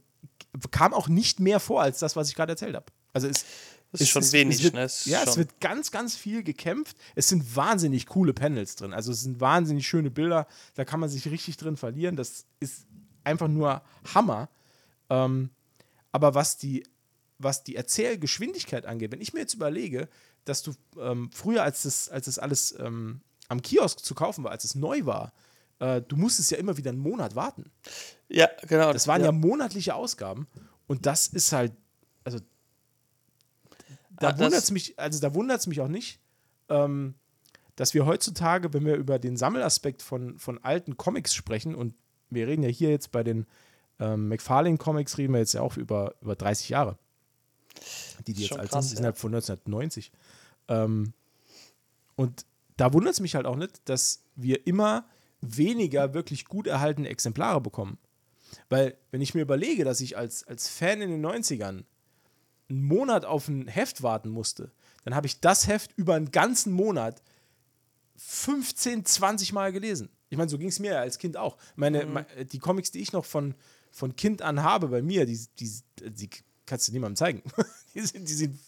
kam 0.71 0.93
auch 0.93 1.09
nicht 1.09 1.41
mehr 1.41 1.61
vor 1.61 1.83
als 1.83 1.99
das, 1.99 2.17
was 2.17 2.29
ich 2.29 2.35
gerade 2.35 2.53
erzählt 2.53 2.75
habe. 2.75 2.87
Also 3.13 3.29
es, 3.29 3.45
Das 3.93 4.01
ist 4.01 4.07
es- 4.07 4.09
schon 4.11 4.23
es- 4.23 4.33
wenig, 4.33 4.57
es 4.57 4.63
wird, 4.65 4.75
ne? 4.75 4.83
Es 4.83 5.05
ja, 5.05 5.23
es 5.23 5.37
wird 5.37 5.61
ganz, 5.61 5.91
ganz 5.91 6.17
viel 6.17 6.43
gekämpft. 6.43 6.97
Es 7.15 7.29
sind 7.29 7.55
wahnsinnig 7.57 8.07
coole 8.07 8.35
Panels 8.35 8.77
drin. 8.77 8.93
Also 8.93 9.13
es 9.13 9.23
sind 9.23 9.41
wahnsinnig 9.41 9.87
schöne 9.87 10.11
Bilder. 10.11 10.47
Da 10.75 10.85
kann 10.85 11.01
man 11.01 11.09
sich 11.09 11.31
richtig 11.31 11.57
drin 11.57 11.77
verlieren. 11.77 12.17
Das 12.17 12.45
ist 12.61 12.87
einfach 13.25 13.49
nur 13.49 13.83
Hammer. 14.15 14.49
Ähm, 15.11 15.51
aber 16.13 16.35
was 16.35 16.57
die, 16.59 16.85
was 17.39 17.63
die 17.63 17.77
Erzählgeschwindigkeit 17.77 18.85
angeht, 18.85 19.13
wenn 19.13 19.21
ich 19.21 19.33
mir 19.33 19.41
jetzt 19.41 19.55
überlege, 19.55 20.09
dass 20.45 20.63
du 20.63 20.75
ähm, 20.99 21.31
früher, 21.33 21.63
als 21.63 21.83
das, 21.85 22.09
als 22.09 22.25
das 22.25 22.39
alles 22.39 22.75
ähm, 22.81 23.21
am 23.49 23.63
Kiosk 23.63 24.01
zu 24.01 24.15
kaufen 24.15 24.43
war, 24.45 24.51
als 24.51 24.65
es 24.65 24.75
neu 24.75 25.05
war, 25.07 25.33
äh, 25.81 26.03
du 26.03 26.17
musstest 26.17 26.51
ja 26.51 26.59
immer 26.59 26.77
wieder 26.77 26.91
einen 26.91 27.01
Monat 27.01 27.35
warten. 27.35 27.71
Ja, 28.29 28.49
genau. 28.67 28.93
Das 28.93 29.07
waren 29.07 29.23
ja, 29.23 29.33
monatliche 29.33 29.95
Ausgaben 29.95 30.47
und 30.87 31.07
das 31.07 31.29
ist 31.29 31.53
halt, 31.53 31.73
also 32.25 32.39
da 34.21 34.31
Ah, 34.31 34.39
wundert 34.39 34.63
es 34.63 34.71
mich, 34.71 34.99
also 34.99 35.21
da 35.21 35.35
wundert 35.35 35.61
es 35.61 35.67
mich 35.67 35.81
auch 35.81 35.89
nicht, 35.89 36.21
ähm, 36.69 37.15
dass 37.77 37.95
wir 37.95 38.07
heutzutage, 38.07 38.73
wenn 38.75 38.85
wir 38.85 38.97
über 38.97 39.19
den 39.19 39.37
Sammelaspekt 39.37 40.03
von, 40.03 40.39
von 40.39 40.59
alten 40.65 40.97
Comics 40.97 41.35
sprechen, 41.35 41.75
und 41.75 41.95
wir 42.31 42.49
reden 42.49 42.63
ja 42.63 42.69
hier 42.69 42.91
jetzt 42.91 43.13
bei 43.13 43.23
den 43.23 43.47
ähm, 44.01 44.29
McFarlane-Comics, 44.29 45.19
reden 45.19 45.33
wir 45.33 45.41
jetzt 45.41 45.55
ja 45.55 45.61
auch 45.61 45.77
über, 45.77 46.15
über 46.21 46.35
30 46.35 46.69
Jahre. 46.69 46.99
Die, 48.27 48.33
die 48.33 48.43
jetzt 48.43 48.59
alt 48.59 48.71
krass, 48.71 48.87
sind, 48.87 48.91
die 48.91 48.97
sind 48.97 49.05
ja. 49.05 49.11
halt 49.11 49.19
von 49.19 49.33
1990. 49.33 50.11
Ähm, 50.67 51.13
und 52.17 52.45
da 52.77 52.93
wundert 52.93 53.15
es 53.15 53.21
mich 53.21 53.37
halt 53.37 53.47
auch 53.47 53.57
nicht, 53.57 53.89
dass 53.89 54.25
wir 54.35 54.67
immer 54.67 55.05
weniger 55.41 56.15
wirklich 56.15 56.45
gut 56.47 56.67
erhaltene 56.67 57.09
Exemplare 57.09 57.61
bekommen. 57.61 57.99
Weil, 58.69 58.97
wenn 59.11 59.21
ich 59.21 59.35
mir 59.35 59.43
überlege, 59.43 59.85
dass 59.85 60.01
ich 60.01 60.17
als, 60.17 60.43
als 60.45 60.69
Fan 60.69 61.01
in 61.03 61.11
den 61.11 61.25
90ern 61.25 61.85
einen 62.71 62.85
Monat 62.85 63.25
auf 63.25 63.49
ein 63.49 63.69
Heft 63.69 64.03
warten 64.03 64.31
musste, 64.31 64.73
dann 65.05 65.15
habe 65.15 65.27
ich 65.27 65.41
das 65.41 65.67
Heft 65.69 65.93
über 65.97 66.15
einen 66.15 66.31
ganzen 66.31 66.73
Monat 66.73 67.23
15, 68.17 69.05
20 69.05 69.53
Mal 69.53 69.73
gelesen. 69.73 70.09
Ich 70.29 70.37
meine, 70.37 70.51
so 70.51 70.59
ging 70.59 70.69
es 70.69 70.81
mir 70.81 70.93
ja 70.93 71.01
als 71.01 71.19
Kind 71.19 71.37
auch. 71.37 71.57
Meine, 71.77 72.05
Mhm. 72.05 72.25
die 72.51 72.59
Comics, 72.59 72.91
die 72.91 73.01
ich 73.01 73.13
noch 73.13 73.25
von, 73.25 73.55
von 73.91 74.17
Kind 74.17 74.43
an 74.43 74.63
habe 74.63 74.89
bei 74.89 75.03
mir, 75.03 75.25
die, 75.25 75.39
die, 75.59 75.71
die 76.11 76.29
kannst 76.67 76.89
du 76.89 76.93
niemandem 76.93 77.17
zeigen. 77.17 77.43
die 77.95 78.01
sind, 78.01 78.29
die 78.29 78.33
sehen, 78.35 78.59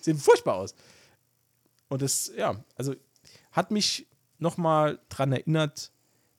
sehen 0.00 0.18
furchtbar 0.18 0.56
aus. 0.56 0.74
Und 1.88 2.02
das, 2.02 2.30
ja, 2.36 2.62
also 2.76 2.94
hat 3.50 3.70
mich 3.70 4.06
nochmal 4.38 5.00
dran 5.08 5.32
erinnert, 5.32 5.90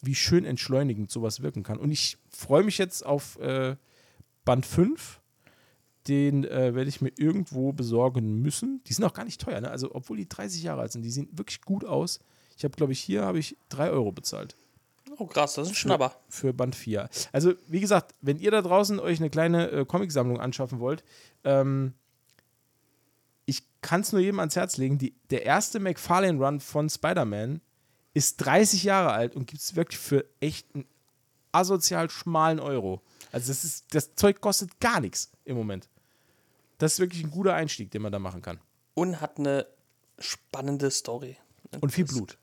wie 0.02 0.16
schön 0.16 0.46
entschleunigend 0.46 1.12
sowas 1.12 1.42
wirken 1.42 1.64
kann. 1.64 1.78
Und 1.78 1.92
ich 1.92 2.18
freue 2.30 2.64
mich 2.64 2.78
jetzt 2.78 3.06
auf 3.06 3.38
äh, 3.40 3.76
Band 4.46 4.66
5. 4.66 5.20
Den 6.08 6.44
äh, 6.46 6.74
werde 6.74 6.90
ich 6.90 7.02
mir 7.02 7.12
irgendwo 7.18 7.74
besorgen 7.74 8.42
müssen. 8.42 8.82
Die 8.88 8.94
sind 8.94 9.06
auch 9.06 9.14
gar 9.14 9.26
nicht 9.26 9.40
teuer, 9.40 9.62
ne? 9.62 9.70
Also, 9.70 9.94
obwohl 9.94 10.18
die 10.18 10.28
30 10.28 10.64
Jahre 10.64 10.82
alt 10.82 10.92
sind, 10.92 11.04
die 11.04 11.12
sehen 11.12 11.30
wirklich 11.32 11.62
gut 11.62 11.86
aus. 11.86 12.20
Ich 12.58 12.64
habe, 12.64 12.76
glaube 12.76 12.94
ich, 12.94 13.00
hier 13.00 13.24
habe 13.24 13.38
ich 13.38 13.56
3 13.70 13.92
Euro 13.92 14.12
bezahlt 14.12 14.56
Oh, 15.18 15.28
krass, 15.28 15.54
das 15.54 15.68
ist 15.68 15.74
ein 15.74 15.76
Schnapper. 15.76 16.16
für 16.30 16.54
Band 16.54 16.76
4. 16.76 17.08
Also, 17.32 17.54
wie 17.68 17.80
gesagt, 17.82 18.16
wenn 18.22 18.40
ihr 18.40 18.50
da 18.50 18.62
draußen 18.64 19.00
euch 19.00 19.20
eine 19.20 19.30
kleine 19.30 19.70
äh, 19.70 19.86
Comicsammlung 19.86 20.40
anschaffen 20.40 20.80
wollt, 20.80 21.04
ähm, 21.44 21.94
ich 23.46 23.62
kann 23.82 24.02
es 24.02 24.12
nur 24.12 24.22
jedem 24.22 24.40
ans 24.40 24.56
Herz 24.56 24.78
legen. 24.78 24.98
Die, 24.98 25.14
der 25.30 25.46
erste 25.46 25.80
McFarlane-Run 25.80 26.60
von 26.60 26.90
Spider-Man 26.90 27.62
ist 28.14 28.38
30 28.38 28.84
Jahre 28.84 29.12
alt 29.12 29.36
und 29.36 29.48
gibt 29.48 29.62
es 29.62 29.76
wirklich 29.76 30.00
für 30.00 30.26
echt 30.40 30.68
einen 30.74 30.86
asozial 31.52 32.10
schmalen 32.10 32.60
Euro. 32.60 33.02
Also, 33.32 33.48
das, 33.50 33.64
ist, 33.64 33.86
das 33.94 34.16
Zeug 34.16 34.42
kostet 34.42 34.80
gar 34.80 35.00
nichts 35.00 35.32
im 35.46 35.56
Moment. 35.56 35.88
Das 36.78 36.94
ist 36.94 37.00
wirklich 37.00 37.24
ein 37.24 37.32
guter 37.32 37.54
Einstieg, 37.54 37.92
den 37.92 38.02
man 38.02 38.12
da 38.12 38.20
machen 38.20 38.42
kann. 38.42 38.60
Und 38.96 39.22
hat 39.22 39.38
eine 39.40 39.66
spannende 40.20 40.90
Story. 40.92 41.38
Und 41.80 41.92
viel 41.92 42.06
Das- 42.06 42.14
Blut. 42.16 42.38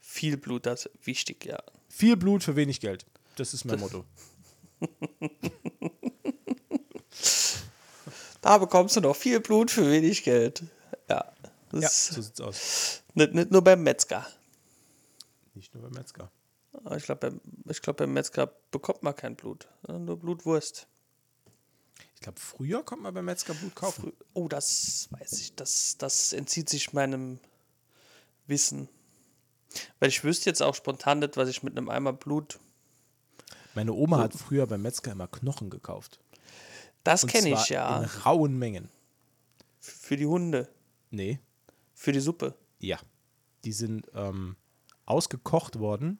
Viel 0.00 0.36
Blut, 0.36 0.66
das 0.66 0.86
ist 0.86 1.06
wichtig, 1.06 1.44
ja. 1.46 1.58
Viel 1.88 2.16
Blut 2.16 2.44
für 2.44 2.54
wenig 2.54 2.80
Geld. 2.80 3.06
Das 3.36 3.54
ist 3.54 3.64
mein 3.64 3.80
Motto. 3.80 4.04
Da 8.40 8.58
bekommst 8.58 8.96
du 8.96 9.00
noch 9.00 9.16
viel 9.16 9.40
Blut 9.40 9.70
für 9.70 9.90
wenig 9.90 10.22
Geld. 10.22 10.62
Ja. 11.08 11.24
Das 11.72 11.82
Ja, 11.82 11.88
so 11.88 12.22
sieht's 12.22 12.40
aus. 12.40 13.02
nicht, 13.14 13.34
nicht 13.34 13.50
nur 13.50 13.62
beim 13.62 13.82
Metzger. 13.82 14.24
Nicht 15.56 15.74
nur 15.74 15.82
beim 15.82 15.92
Metzger. 15.92 16.30
Aber 16.84 16.96
Ich 16.96 17.04
glaube, 17.04 17.40
ich 17.68 17.82
glaub, 17.82 17.96
beim 17.96 18.12
Metzger 18.12 18.46
bekommt 18.70 19.02
man 19.02 19.16
kein 19.16 19.34
Blut. 19.36 19.66
sondern 19.82 20.04
Nur 20.04 20.18
Blutwurst. 20.18 20.86
Ich 22.14 22.20
glaube, 22.20 22.38
früher 22.38 22.82
konnte 22.82 23.02
man 23.04 23.14
beim 23.14 23.24
Metzger 23.24 23.54
Blut 23.54 23.74
kaufen. 23.74 24.12
Oh, 24.34 24.48
das 24.48 25.08
weiß 25.10 25.32
ich. 25.40 25.54
Das, 25.54 25.96
das 25.98 26.32
entzieht 26.32 26.68
sich 26.68 26.92
meinem 26.92 27.40
Wissen. 28.46 28.88
Weil 29.98 30.08
ich 30.10 30.22
wüsste 30.24 30.48
jetzt 30.50 30.62
auch 30.62 30.74
spontan 30.74 31.18
nicht, 31.20 31.36
was 31.36 31.48
ich 31.48 31.62
mit 31.62 31.76
einem 31.76 31.88
Eimer 31.88 32.12
Blut. 32.12 32.58
Meine 33.74 33.92
Oma 33.92 34.18
hat 34.18 34.34
früher 34.34 34.66
beim 34.66 34.82
Metzger 34.82 35.12
immer 35.12 35.28
Knochen 35.28 35.68
gekauft. 35.70 36.20
Das 37.04 37.26
kenne 37.26 37.50
ich 37.50 37.68
ja. 37.68 38.02
In 38.02 38.04
rauen 38.22 38.58
Mengen. 38.58 38.88
Für 39.80 40.16
die 40.16 40.26
Hunde. 40.26 40.68
Nee, 41.10 41.38
Für 41.94 42.12
die 42.12 42.20
Suppe. 42.20 42.54
ja. 42.78 42.98
Die 43.64 43.72
sind 43.72 44.06
ähm, 44.14 44.54
ausgekocht 45.06 45.78
worden 45.78 46.18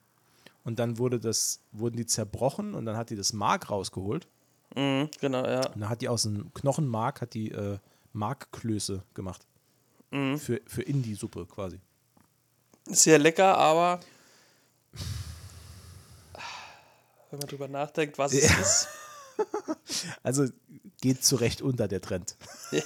und 0.64 0.79
dann 0.79 0.99
wurde 0.99 1.20
das, 1.20 1.61
wurden 1.72 1.96
die 1.96 2.07
zerbrochen 2.07 2.75
und 2.75 2.87
dann 2.87 2.96
hat 2.96 3.11
die 3.11 3.16
das 3.16 3.33
Mark 3.33 3.70
rausgeholt. 3.70 4.27
Mhm, 4.75 5.11
genau, 5.20 5.44
ja. 5.46 5.66
Und 5.72 5.81
dann 5.83 5.88
hat 5.88 6.01
die 6.03 6.09
aus 6.09 6.22
dem 6.22 6.53
Knochenmark 6.55 7.20
hat 7.20 7.35
die 7.35 7.51
äh, 7.53 7.79
Markklöße 8.12 9.03
gemacht. 9.14 9.46
Mhm. 10.11 10.38
Für, 10.38 10.61
für 10.66 10.83
in 10.83 11.03
die 11.03 11.14
Suppe 11.14 11.46
quasi. 11.46 11.81
Sehr 12.87 13.18
lecker, 13.18 13.57
aber 13.59 14.01
wenn 17.31 17.38
man 17.40 17.49
drüber 17.49 17.68
nachdenkt, 17.68 18.18
was 18.18 18.33
es 18.33 18.49
Ja. 18.49 18.59
ist. 18.61 18.88
Also 20.22 20.46
geht 21.03 21.22
zu 21.22 21.37
Recht 21.37 21.61
unter 21.61 21.88
der 21.88 22.01
Trend. 22.01 22.37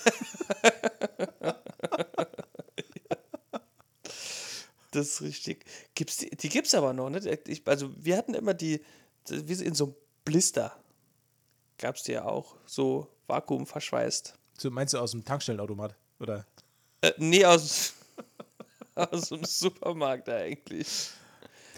Das 4.92 5.07
ist 5.07 5.22
richtig. 5.22 5.64
Gibt's 5.94 6.16
die 6.18 6.31
die 6.31 6.48
gibt 6.48 6.66
es 6.66 6.74
aber 6.74 6.92
noch, 6.92 7.11
ne? 7.11 7.20
Ich, 7.46 7.66
also 7.66 7.90
wir 7.96 8.16
hatten 8.16 8.35
immer 8.35 8.55
die, 8.55 8.81
wie 9.29 9.55
so 9.55 9.64
in 9.64 9.74
so 9.74 9.85
einem 9.85 9.94
Blister. 10.24 10.76
Gab 11.79 11.96
es 11.96 12.03
die 12.03 12.12
ja 12.12 12.24
auch, 12.24 12.57
so 12.66 13.09
vakuumverschweißt. 13.26 14.35
So, 14.59 14.70
meinst 14.70 14.92
du 14.94 14.98
aus 14.98 15.12
dem 15.12 15.24
Tankstellenautomat? 15.24 15.94
Oder? 16.18 16.46
Äh, 17.00 17.12
nee, 17.18 17.44
aus, 17.44 17.94
aus 18.94 19.29
dem 19.31 19.44
Supermarkt 19.44 20.29
eigentlich. 20.29 21.11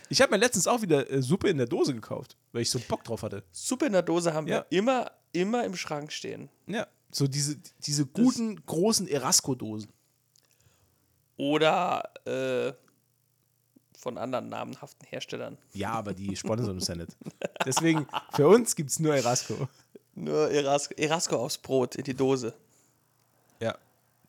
Ich 0.09 0.21
habe 0.21 0.33
mir 0.33 0.39
letztens 0.39 0.67
auch 0.67 0.83
wieder 0.83 1.09
äh, 1.11 1.23
Suppe 1.23 1.49
in 1.49 1.59
der 1.59 1.67
Dose 1.67 1.95
gekauft, 1.95 2.37
weil 2.53 2.63
ich 2.63 2.71
so 2.71 2.81
Bock 2.81 3.05
drauf 3.05 3.23
hatte. 3.23 3.45
Suppe 3.53 3.87
in 3.87 3.93
der 3.93 4.03
Dose 4.03 4.35
haben 4.35 4.47
Ja. 4.49 4.67
wir 4.71 4.79
immer, 4.79 5.11
immer 5.33 5.65
im 5.65 5.77
Schrank 5.77 6.11
stehen. 6.13 6.49
Ja. 6.67 6.87
So 7.13 7.29
diese, 7.29 7.57
diese 7.87 8.07
guten, 8.07 8.57
großen 8.67 9.07
Erasco-Dosen. 9.07 9.91
Oder 11.37 12.13
äh, 12.27 12.73
von 14.03 14.19
anderen 14.19 14.49
namenhaften 14.49 15.07
Herstellern. 15.07 15.57
Ja, 15.73 15.93
aber 15.93 16.13
die 16.13 16.35
sponsern 16.43 16.71
uns 16.71 16.89
ja 16.89 16.97
nicht. 16.97 17.17
Deswegen, 17.65 18.07
für 18.33 18.49
uns 18.49 18.75
gibt 18.75 18.91
es 18.91 18.99
nur 18.99 19.15
Erasco. 19.15 19.69
Nur 20.15 20.51
Erasco, 20.51 20.95
Erasco 20.97 21.37
aufs 21.37 21.57
Brot 21.57 21.95
in 21.95 22.05
die 22.05 22.15
Dose. 22.15 22.53
Ja. 23.61 23.79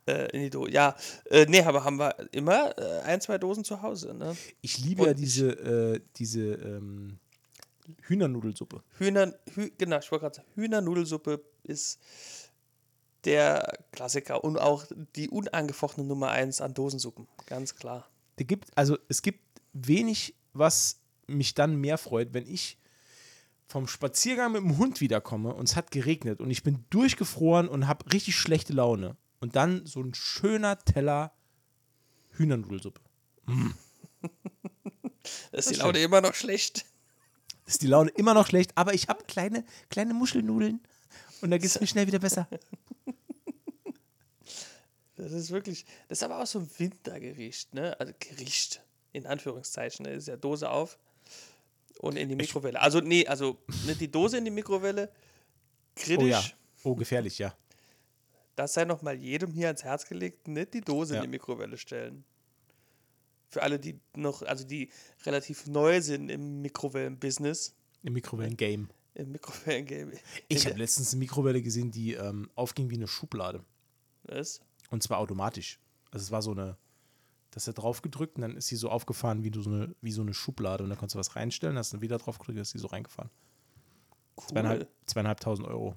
Äh, 0.06 0.30
in 0.32 0.42
die 0.44 0.50
Dose. 0.52 0.72
Ja, 0.72 0.96
äh, 1.26 1.46
nee, 1.48 1.62
aber 1.62 1.84
haben 1.84 1.98
wir 1.98 2.16
immer 2.32 2.78
äh, 2.78 3.02
ein, 3.02 3.20
zwei 3.20 3.38
Dosen 3.38 3.64
zu 3.64 3.82
Hause. 3.82 4.14
Ne? 4.14 4.38
Ich 4.62 4.78
liebe 4.78 5.02
Und 5.02 5.08
ja 5.08 5.14
diese, 5.16 5.50
äh, 5.50 6.02
diese 6.18 6.54
ähm, 6.54 7.18
Hühnernudelsuppe. 8.04 8.84
Hühner, 9.00 9.34
Hü, 9.56 9.72
genau, 9.78 9.98
ich 9.98 10.12
wollte 10.12 10.24
gerade 10.24 10.36
sagen, 10.36 10.48
Hühnernudelsuppe 10.56 11.44
ist 11.64 12.00
der 13.26 13.80
Klassiker 13.92 14.44
und 14.44 14.58
auch 14.58 14.86
die 15.16 15.30
unangefochtene 15.30 16.06
Nummer 16.06 16.30
1 16.30 16.62
an 16.62 16.74
Dosensuppen, 16.74 17.28
ganz 17.48 17.76
klar. 17.76 18.08
Der 18.38 18.46
gibt, 18.46 18.70
also 18.78 18.98
es 19.08 19.22
gibt 19.22 19.40
wenig, 19.74 20.36
was 20.54 21.02
mich 21.28 21.54
dann 21.54 21.76
mehr 21.76 21.98
freut, 21.98 22.34
wenn 22.34 22.48
ich 22.48 22.78
vom 23.66 23.88
Spaziergang 23.88 24.52
mit 24.52 24.62
dem 24.62 24.78
Hund 24.78 25.02
wiederkomme 25.02 25.54
und 25.54 25.68
es 25.68 25.76
hat 25.76 25.92
geregnet 25.92 26.40
und 26.40 26.52
ich 26.52 26.64
bin 26.64 26.86
durchgefroren 26.90 27.68
und 27.68 27.88
habe 27.88 28.12
richtig 28.14 28.36
schlechte 28.36 28.74
Laune. 28.74 29.18
Und 29.40 29.56
dann 29.56 29.86
so 29.86 30.02
ein 30.02 30.14
schöner 30.14 30.80
Teller 30.80 31.34
Hühnernudelsuppe. 32.32 33.02
Das 35.52 35.66
ist 35.66 35.76
die 35.76 35.80
Laune 35.80 36.00
immer 36.00 36.22
noch 36.22 36.34
schlecht. 36.34 36.86
Ist 37.66 37.82
die 37.82 37.88
Laune 37.88 38.12
immer 38.12 38.34
noch 38.34 38.48
schlecht, 38.48 38.72
aber 38.76 38.94
ich 38.94 39.08
habe 39.08 39.24
kleine, 39.24 39.66
kleine 39.90 40.14
Muschelnudeln 40.14 40.82
und 41.42 41.52
da 41.52 41.58
geht 41.58 41.70
es 41.70 41.80
mir 41.80 41.88
schnell 41.88 42.08
wieder 42.08 42.20
besser. 42.20 42.48
Das 45.16 45.32
ist 45.32 45.52
wirklich, 45.52 45.86
das 46.08 46.20
ist 46.20 46.24
aber 46.24 46.42
auch 46.42 46.48
so 46.48 46.60
ein 46.60 46.70
Wintergericht, 46.78 47.74
ne? 47.74 47.98
Also 48.00 48.14
Gericht, 48.20 48.84
in 49.14 49.26
Anführungszeichen, 49.26 50.06
ne? 50.06 50.12
ist 50.14 50.28
ja 50.28 50.36
Dose 50.36 50.70
auf 50.70 50.98
und 52.00 52.18
in 52.18 52.28
die 52.30 52.36
Mikrowelle. 52.36 52.80
Also, 52.82 53.00
nee, 53.00 53.26
also 53.26 53.58
nicht 53.86 54.02
die 54.02 54.12
Dose 54.12 54.38
in 54.38 54.46
die 54.46 54.52
Mikrowelle, 54.52 55.10
kritisch. 55.96 56.24
Oh 56.24 56.28
ja. 56.28 56.44
Oh, 56.84 56.96
gefährlich, 56.96 57.38
ja. 57.40 57.56
Das 58.56 58.74
sei 58.74 58.86
nochmal 58.86 59.16
jedem 59.16 59.52
hier 59.54 59.68
ans 59.68 59.84
Herz 59.84 60.06
gelegt, 60.06 60.48
nicht 60.48 60.74
die 60.74 60.82
Dose 60.82 61.14
Ja. 61.16 61.20
in 61.22 61.24
die 61.24 61.30
Mikrowelle 61.38 61.78
stellen. 61.78 62.24
Für 63.50 63.62
alle, 63.62 63.80
die 63.80 64.00
noch, 64.16 64.42
also 64.42 64.64
die 64.66 64.92
relativ 65.26 65.68
neu 65.68 66.02
sind 66.02 66.30
im 66.30 66.62
Mikrowellen-Business, 66.62 67.76
Im 68.04 68.14
Mikrowellen-Game. 68.14 68.90
im 69.14 69.32
Mikrowellen-Game. 69.32 70.12
Ich 70.48 70.66
habe 70.66 70.78
letztens 70.78 71.14
eine 71.14 71.20
Mikrowelle 71.20 71.62
gesehen, 71.62 71.92
die 71.92 72.14
ähm, 72.14 72.50
aufging 72.56 72.90
wie 72.90 72.96
eine 72.96 73.08
Schublade. 73.08 73.64
Das? 74.24 74.60
Und 74.90 75.04
zwar 75.04 75.20
automatisch. 75.20 75.80
Also 76.12 76.24
es 76.26 76.32
war 76.32 76.42
so 76.42 76.52
eine, 76.52 76.78
das 77.54 77.68
hat 77.68 77.78
drauf 77.78 78.02
gedrückt 78.02 78.36
und 78.36 78.42
dann 78.42 78.58
ist 78.58 78.68
sie 78.68 78.76
so 78.76 78.90
aufgefahren 78.90 79.44
wie, 79.44 79.52
so 79.54 79.70
eine, 79.70 79.96
wie 80.02 80.12
so 80.12 80.22
eine 80.22 80.34
Schublade. 80.34 80.84
Und 80.84 80.90
dann 80.90 80.98
konntest 80.98 81.16
du 81.16 81.20
was 81.20 81.36
reinstellen, 81.36 81.78
hast 81.78 81.94
dann 81.94 82.02
wieder 82.02 82.18
drauf 82.18 82.40
gedrückt, 82.40 82.60
ist 82.60 82.72
sie 82.72 82.80
so 82.80 82.88
reingefahren. 82.88 83.30
Cool. 84.38 84.48
Zweieinhalb, 84.48 84.90
zweieinhalbtausend 85.06 85.68
Euro 85.68 85.96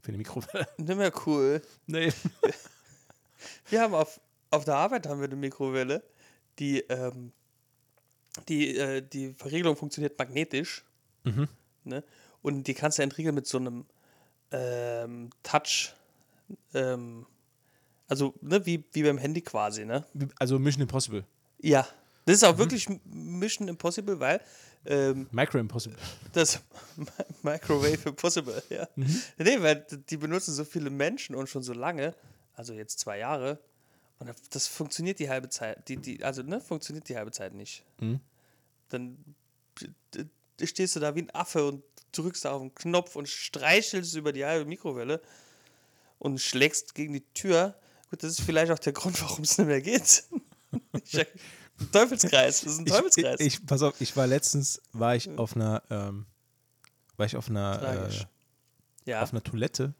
für 0.00 0.08
eine 0.08 0.18
Mikrowelle. 0.18 0.68
Nicht 0.78 0.96
mehr 0.96 1.12
cool. 1.26 1.62
nee. 1.86 2.12
Wir 3.68 3.82
haben 3.82 3.94
auf, 3.94 4.20
auf 4.50 4.64
der 4.64 4.76
Arbeit 4.76 5.06
haben 5.06 5.20
wir 5.20 5.26
eine 5.26 5.36
Mikrowelle, 5.36 6.02
die, 6.58 6.80
ähm, 6.88 7.32
die, 8.48 8.76
äh, 8.78 9.02
die 9.02 9.34
Verriegelung 9.34 9.76
funktioniert 9.76 10.18
magnetisch. 10.18 10.84
Mhm. 11.24 11.48
Ne? 11.82 12.04
Und 12.40 12.66
die 12.66 12.72
kannst 12.72 12.98
du 12.98 13.02
entriegeln 13.02 13.34
mit 13.34 13.46
so 13.46 13.58
einem 13.58 13.84
ähm, 14.50 15.28
Touch, 15.42 15.92
ähm, 16.72 17.26
also 18.08 18.34
ne, 18.40 18.64
wie, 18.66 18.84
wie 18.92 19.02
beim 19.02 19.18
Handy 19.18 19.40
quasi, 19.40 19.84
ne? 19.84 20.04
Also 20.38 20.58
Mission 20.58 20.82
Impossible. 20.82 21.24
Ja. 21.60 21.86
Das 22.26 22.36
ist 22.36 22.44
auch 22.44 22.54
Mhm. 22.54 22.58
wirklich 22.58 22.88
Mission 23.04 23.68
Impossible, 23.68 24.18
weil 24.20 24.40
ähm, 24.86 25.28
Micro 25.30 25.58
Impossible. 25.58 25.96
das 26.32 26.60
Microwave 27.42 28.08
Impossible, 28.08 28.62
ja. 28.70 28.86
Mhm. 28.96 29.22
Nee, 29.38 29.60
weil 29.62 29.86
die 30.10 30.16
benutzen 30.16 30.52
so 30.54 30.64
viele 30.64 30.90
Menschen 30.90 31.34
und 31.34 31.48
schon 31.48 31.62
so 31.62 31.72
lange, 31.72 32.14
also 32.54 32.72
jetzt 32.74 32.98
zwei 33.00 33.18
Jahre, 33.18 33.58
und 34.18 34.30
das 34.50 34.66
funktioniert 34.68 35.18
die 35.18 35.28
halbe 35.28 35.48
Zeit, 35.48 35.88
die, 35.88 35.96
die, 35.96 36.22
also 36.24 36.42
ne, 36.42 36.60
funktioniert 36.60 37.08
die 37.08 37.16
halbe 37.16 37.32
Zeit 37.32 37.52
nicht. 37.54 37.82
Mhm. 38.00 38.20
Dann 38.90 39.18
stehst 40.62 40.96
du 40.96 41.00
da 41.00 41.14
wie 41.14 41.22
ein 41.22 41.30
Affe 41.34 41.66
und 41.66 41.82
drückst 42.12 42.44
da 42.44 42.52
auf 42.52 42.60
den 42.62 42.74
Knopf 42.74 43.16
und 43.16 43.28
streichelst 43.28 44.14
über 44.14 44.32
die 44.32 44.44
halbe 44.44 44.66
Mikrowelle 44.68 45.20
und 46.18 46.40
schlägst 46.40 46.94
gegen 46.94 47.12
die 47.12 47.24
Tür. 47.34 47.74
Gut, 48.14 48.22
das 48.22 48.38
ist 48.38 48.42
vielleicht 48.42 48.70
auch 48.70 48.78
der 48.78 48.92
Grund, 48.92 49.20
warum 49.22 49.42
es 49.42 49.58
nicht 49.58 49.66
mehr 49.66 49.80
geht. 49.80 50.22
Ich, 51.04 51.26
Teufelskreis, 51.92 52.60
das 52.60 52.74
ist 52.74 52.78
ein 52.78 52.86
Teufelskreis. 52.86 53.40
Ich, 53.40 53.46
ich, 53.54 53.66
pass 53.66 53.82
auf, 53.82 54.00
ich 54.00 54.16
war 54.16 54.28
letztens, 54.28 54.80
war 54.92 55.16
ich 55.16 55.28
auf 55.36 55.56
einer, 55.56 55.82
ähm, 55.90 56.26
war 57.16 57.26
ich 57.26 57.36
auf 57.36 57.48
einer, 57.48 58.08
äh, 58.08 59.10
ja, 59.10 59.22
auf 59.22 59.32
einer 59.32 59.42
Toilette. 59.42 59.94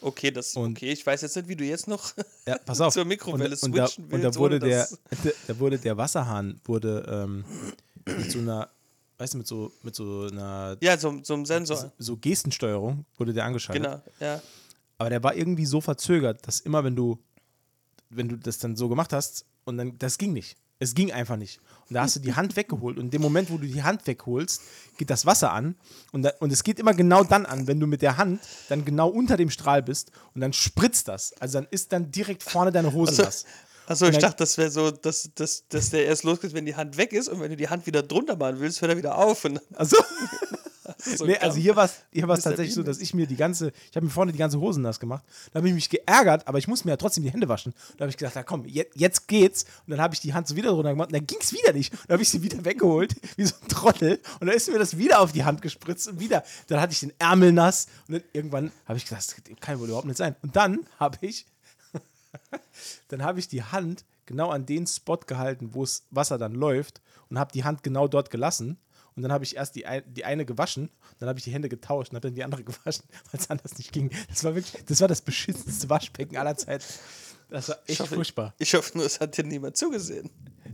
okay, 0.00 0.32
das 0.32 0.54
und- 0.56 0.72
okay. 0.76 0.90
Ich 0.92 1.04
weiß 1.06 1.22
jetzt 1.22 1.36
nicht, 1.36 1.46
wie 1.48 1.54
du 1.54 1.64
jetzt 1.64 1.86
noch 1.86 2.12
Ja, 2.46 2.58
pass 2.58 2.80
auf. 2.80 2.92
zur 2.94 3.04
Mikrowelle 3.04 3.54
und, 3.56 3.62
und, 3.62 3.76
da, 3.76 3.86
switchen 3.86 4.04
und 4.06 4.20
da 4.20 4.24
willst, 4.24 4.38
wurde 4.38 4.58
der, 4.58 4.88
dass- 4.88 4.98
da, 5.46 5.58
wurde 5.60 5.78
der 5.78 5.96
Wasserhahn 5.96 6.60
wurde 6.64 7.04
ähm, 7.08 7.44
mit 8.04 8.32
so 8.32 8.38
einer, 8.40 8.68
weißt 9.18 9.34
du, 9.34 9.38
mit 9.38 9.46
so 9.46 9.72
mit 9.82 9.94
so 9.94 10.26
einer 10.30 10.76
Ja, 10.80 10.98
so, 10.98 11.20
so 11.22 11.34
ein 11.34 11.44
Sensor. 11.44 11.92
so 11.98 12.16
Gestensteuerung 12.16 13.04
wurde 13.16 13.32
der 13.32 13.44
angeschaltet. 13.44 13.84
Genau, 13.84 14.02
ja. 14.20 14.42
Aber 15.00 15.10
der 15.10 15.22
war 15.22 15.36
irgendwie 15.36 15.66
so 15.66 15.80
verzögert, 15.80 16.44
dass 16.46 16.58
immer 16.58 16.82
wenn 16.82 16.96
du 16.96 17.18
wenn 18.10 18.28
du 18.28 18.36
das 18.36 18.58
dann 18.58 18.76
so 18.76 18.88
gemacht 18.88 19.12
hast 19.12 19.44
und 19.64 19.76
dann 19.76 19.98
das 19.98 20.18
ging 20.18 20.32
nicht. 20.32 20.56
Es 20.80 20.94
ging 20.94 21.10
einfach 21.12 21.36
nicht. 21.36 21.60
Und 21.88 21.94
da 21.94 22.02
hast 22.02 22.16
du 22.16 22.20
die 22.20 22.34
Hand 22.34 22.54
weggeholt. 22.54 22.98
Und 22.98 23.06
in 23.06 23.10
dem 23.10 23.22
Moment, 23.22 23.50
wo 23.50 23.58
du 23.58 23.66
die 23.66 23.82
Hand 23.82 24.06
wegholst, 24.06 24.62
geht 24.96 25.10
das 25.10 25.26
Wasser 25.26 25.52
an. 25.52 25.74
Und, 26.12 26.22
da, 26.22 26.32
und 26.38 26.52
es 26.52 26.62
geht 26.62 26.78
immer 26.78 26.94
genau 26.94 27.24
dann 27.24 27.46
an, 27.46 27.66
wenn 27.66 27.80
du 27.80 27.86
mit 27.86 28.00
der 28.00 28.16
Hand 28.16 28.40
dann 28.68 28.84
genau 28.84 29.08
unter 29.08 29.36
dem 29.36 29.50
Strahl 29.50 29.82
bist 29.82 30.12
und 30.34 30.40
dann 30.40 30.52
spritzt 30.52 31.08
das. 31.08 31.32
Also 31.40 31.58
dann 31.58 31.68
ist 31.70 31.92
dann 31.92 32.12
direkt 32.12 32.44
vorne 32.44 32.70
deine 32.70 32.92
Hose 32.92 33.10
Also, 33.10 33.22
nass. 33.24 33.44
Achso, 33.88 34.06
ich 34.06 34.18
dachte, 34.18 34.36
das 34.36 34.58
wäre 34.58 34.70
so, 34.70 34.90
dass, 34.90 35.30
dass, 35.34 35.66
dass 35.68 35.90
der 35.90 36.04
erst 36.04 36.22
losgeht, 36.22 36.52
wenn 36.52 36.66
die 36.66 36.76
Hand 36.76 36.98
weg 36.98 37.14
ist 37.14 37.28
und 37.28 37.40
wenn 37.40 37.50
du 37.50 37.56
die 37.56 37.70
Hand 37.70 37.86
wieder 37.86 38.02
drunter 38.02 38.36
machen 38.36 38.60
willst, 38.60 38.82
hört 38.82 38.92
er 38.92 38.98
wieder 38.98 39.16
auf. 39.16 39.46
Und 39.46 39.60
Also, 39.74 39.96
so 40.98 41.26
nee, 41.26 41.36
also 41.38 41.58
hier 41.58 41.76
war 41.76 41.84
es 41.84 42.02
hier 42.12 42.26
war's 42.26 42.42
tatsächlich 42.42 42.74
so, 42.74 42.82
dass 42.82 42.98
ich 43.00 43.14
mir 43.14 43.26
die 43.26 43.36
ganze, 43.36 43.72
ich 43.90 43.96
habe 43.96 44.06
mir 44.06 44.10
vorne 44.10 44.32
die 44.32 44.38
ganze 44.38 44.60
Hose 44.60 44.80
nass 44.80 44.98
gemacht. 44.98 45.24
Da 45.52 45.58
habe 45.58 45.68
ich 45.68 45.74
mich 45.74 45.88
geärgert, 45.88 46.46
aber 46.46 46.58
ich 46.58 46.68
muss 46.68 46.84
mir 46.84 46.92
ja 46.92 46.96
trotzdem 46.96 47.24
die 47.24 47.30
Hände 47.30 47.48
waschen. 47.48 47.72
Da 47.96 48.02
habe 48.02 48.10
ich 48.10 48.16
gedacht, 48.16 48.34
na 48.34 48.42
komm, 48.42 48.64
jetzt, 48.66 48.96
jetzt 48.96 49.28
geht's. 49.28 49.64
Und 49.86 49.92
dann 49.92 50.00
habe 50.00 50.14
ich 50.14 50.20
die 50.20 50.34
Hand 50.34 50.48
so 50.48 50.56
wieder 50.56 50.70
drunter 50.70 50.90
gemacht 50.90 51.08
und 51.08 51.14
dann 51.14 51.26
ging 51.26 51.38
es 51.40 51.52
wieder 51.52 51.72
nicht. 51.72 51.92
Und 51.92 52.02
dann 52.08 52.14
habe 52.14 52.22
ich 52.22 52.28
sie 52.28 52.42
wieder 52.42 52.64
weggeholt, 52.64 53.14
wie 53.36 53.44
so 53.44 53.54
ein 53.62 53.68
Trottel. 53.68 54.20
Und 54.40 54.46
dann 54.48 54.56
ist 54.56 54.70
mir 54.70 54.78
das 54.78 54.98
wieder 54.98 55.20
auf 55.20 55.32
die 55.32 55.44
Hand 55.44 55.62
gespritzt 55.62 56.08
und 56.08 56.20
wieder. 56.20 56.42
Dann 56.66 56.80
hatte 56.80 56.92
ich 56.92 57.00
den 57.00 57.12
Ärmel 57.18 57.52
nass 57.52 57.86
und 58.08 58.14
dann 58.14 58.22
irgendwann 58.32 58.72
habe 58.86 58.98
ich 58.98 59.04
gedacht, 59.04 59.24
das 59.26 59.60
kann 59.60 59.78
wohl 59.78 59.86
überhaupt 59.88 60.06
nicht 60.06 60.18
sein. 60.18 60.34
Und 60.42 60.56
dann 60.56 60.86
habe 60.98 61.18
ich, 61.20 61.46
dann 63.08 63.22
habe 63.22 63.38
ich 63.38 63.48
die 63.48 63.62
Hand 63.62 64.04
genau 64.26 64.50
an 64.50 64.66
den 64.66 64.86
Spot 64.86 65.16
gehalten, 65.16 65.70
wo 65.72 65.82
das 65.82 66.04
Wasser 66.10 66.38
dann 66.38 66.52
läuft 66.52 67.00
und 67.30 67.38
habe 67.38 67.52
die 67.52 67.64
Hand 67.64 67.82
genau 67.82 68.08
dort 68.08 68.30
gelassen. 68.30 68.78
Und 69.18 69.22
dann 69.22 69.32
habe 69.32 69.42
ich 69.42 69.56
erst 69.56 69.74
die, 69.74 69.84
ein, 69.84 70.04
die 70.14 70.24
eine 70.24 70.46
gewaschen, 70.46 70.90
dann 71.18 71.28
habe 71.28 71.40
ich 71.40 71.44
die 71.44 71.50
Hände 71.50 71.68
getauscht 71.68 72.12
und 72.12 72.14
habe 72.14 72.28
dann 72.28 72.36
die 72.36 72.44
andere 72.44 72.62
gewaschen, 72.64 73.02
weil 73.32 73.40
es 73.40 73.50
anders 73.50 73.76
nicht 73.76 73.90
ging. 73.90 74.12
Das 74.28 74.44
war 74.44 74.54
wirklich, 74.54 74.84
das 74.84 75.00
war 75.00 75.08
das 75.08 75.22
beschissenste 75.22 75.90
Waschbecken 75.90 76.36
aller 76.36 76.56
Zeiten. 76.56 76.84
Das 77.50 77.68
war 77.68 77.78
echt 77.88 77.98
hoffe, 77.98 78.14
furchtbar. 78.14 78.54
Ich 78.58 78.72
hoffe 78.74 78.96
nur, 78.96 79.04
es 79.04 79.18
hat 79.18 79.36
dir 79.36 79.42
niemand 79.42 79.76
zugesehen. 79.76 80.30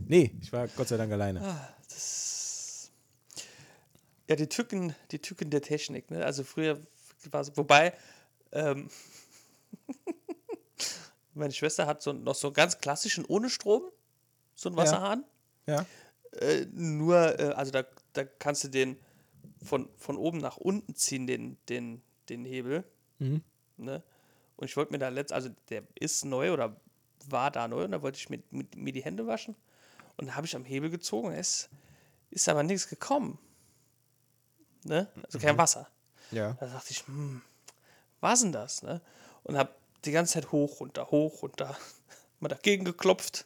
Nee, 0.07 0.31
ich 0.39 0.53
war 0.53 0.67
Gott 0.67 0.89
sei 0.89 0.97
Dank 0.97 1.11
alleine. 1.11 1.41
Ah, 1.41 1.73
das. 1.89 2.91
Ja, 4.29 4.35
die 4.35 4.45
Tücken, 4.47 4.93
die 5.09 5.17
Tücken 5.17 5.49
der 5.49 5.63
Technik, 5.63 6.11
ne? 6.11 6.23
Also 6.23 6.43
früher 6.43 6.79
war 7.31 7.41
es, 7.41 7.57
wobei, 7.57 7.93
ähm, 8.51 8.91
meine 11.33 11.53
Schwester 11.53 11.87
hat 11.87 12.03
so, 12.03 12.13
noch 12.13 12.35
so 12.35 12.49
einen 12.49 12.53
ganz 12.53 12.77
klassischen 12.77 13.25
ohne 13.25 13.49
Strom, 13.49 13.81
so 14.53 14.69
einen 14.69 14.77
Ja. 14.77 14.83
Wasserhahn. 14.83 15.23
Ja. 15.65 15.83
Äh, 16.33 16.67
nur, 16.71 17.39
äh, 17.39 17.53
also 17.55 17.71
da, 17.71 17.85
da 18.17 18.25
kannst 18.25 18.63
du 18.63 18.67
den 18.69 18.97
von, 19.63 19.89
von 19.97 20.17
oben 20.17 20.37
nach 20.39 20.57
unten 20.57 20.95
ziehen, 20.95 21.27
den, 21.27 21.57
den, 21.69 22.01
den 22.29 22.45
Hebel. 22.45 22.83
Mhm. 23.19 23.43
Ne? 23.77 24.03
Und 24.57 24.65
ich 24.65 24.77
wollte 24.77 24.91
mir 24.91 24.99
da 24.99 25.09
letzt, 25.09 25.33
also 25.33 25.49
der 25.69 25.83
ist 25.95 26.25
neu 26.25 26.53
oder 26.53 26.75
war 27.27 27.51
da 27.51 27.67
neu 27.67 27.83
und 27.83 27.91
da 27.91 28.01
wollte 28.01 28.17
ich 28.17 28.29
mir, 28.29 28.41
mit, 28.51 28.75
mir 28.75 28.93
die 28.93 29.03
Hände 29.03 29.27
waschen. 29.27 29.55
Und 30.17 30.27
da 30.27 30.35
habe 30.35 30.47
ich 30.47 30.55
am 30.55 30.63
Hebel 30.63 30.89
gezogen 30.89 31.27
und 31.27 31.33
es 31.33 31.69
ist 32.29 32.47
aber 32.47 32.63
nichts 32.63 32.87
gekommen. 32.87 33.37
Ne? 34.83 35.07
Also 35.23 35.39
kein 35.39 35.57
Wasser. 35.57 35.89
Ja. 36.31 36.53
Da 36.53 36.67
dachte 36.67 36.91
ich, 36.91 37.05
hm, 37.07 37.41
was 38.21 38.41
denn 38.41 38.51
das? 38.51 38.83
Ne? 38.83 39.01
Und 39.43 39.57
habe 39.57 39.73
die 40.05 40.11
ganze 40.11 40.33
Zeit 40.33 40.51
hoch, 40.51 40.79
runter, 40.79 41.09
hoch, 41.11 41.41
runter, 41.41 41.77
mal 42.39 42.49
dagegen 42.49 42.85
geklopft. 42.85 43.45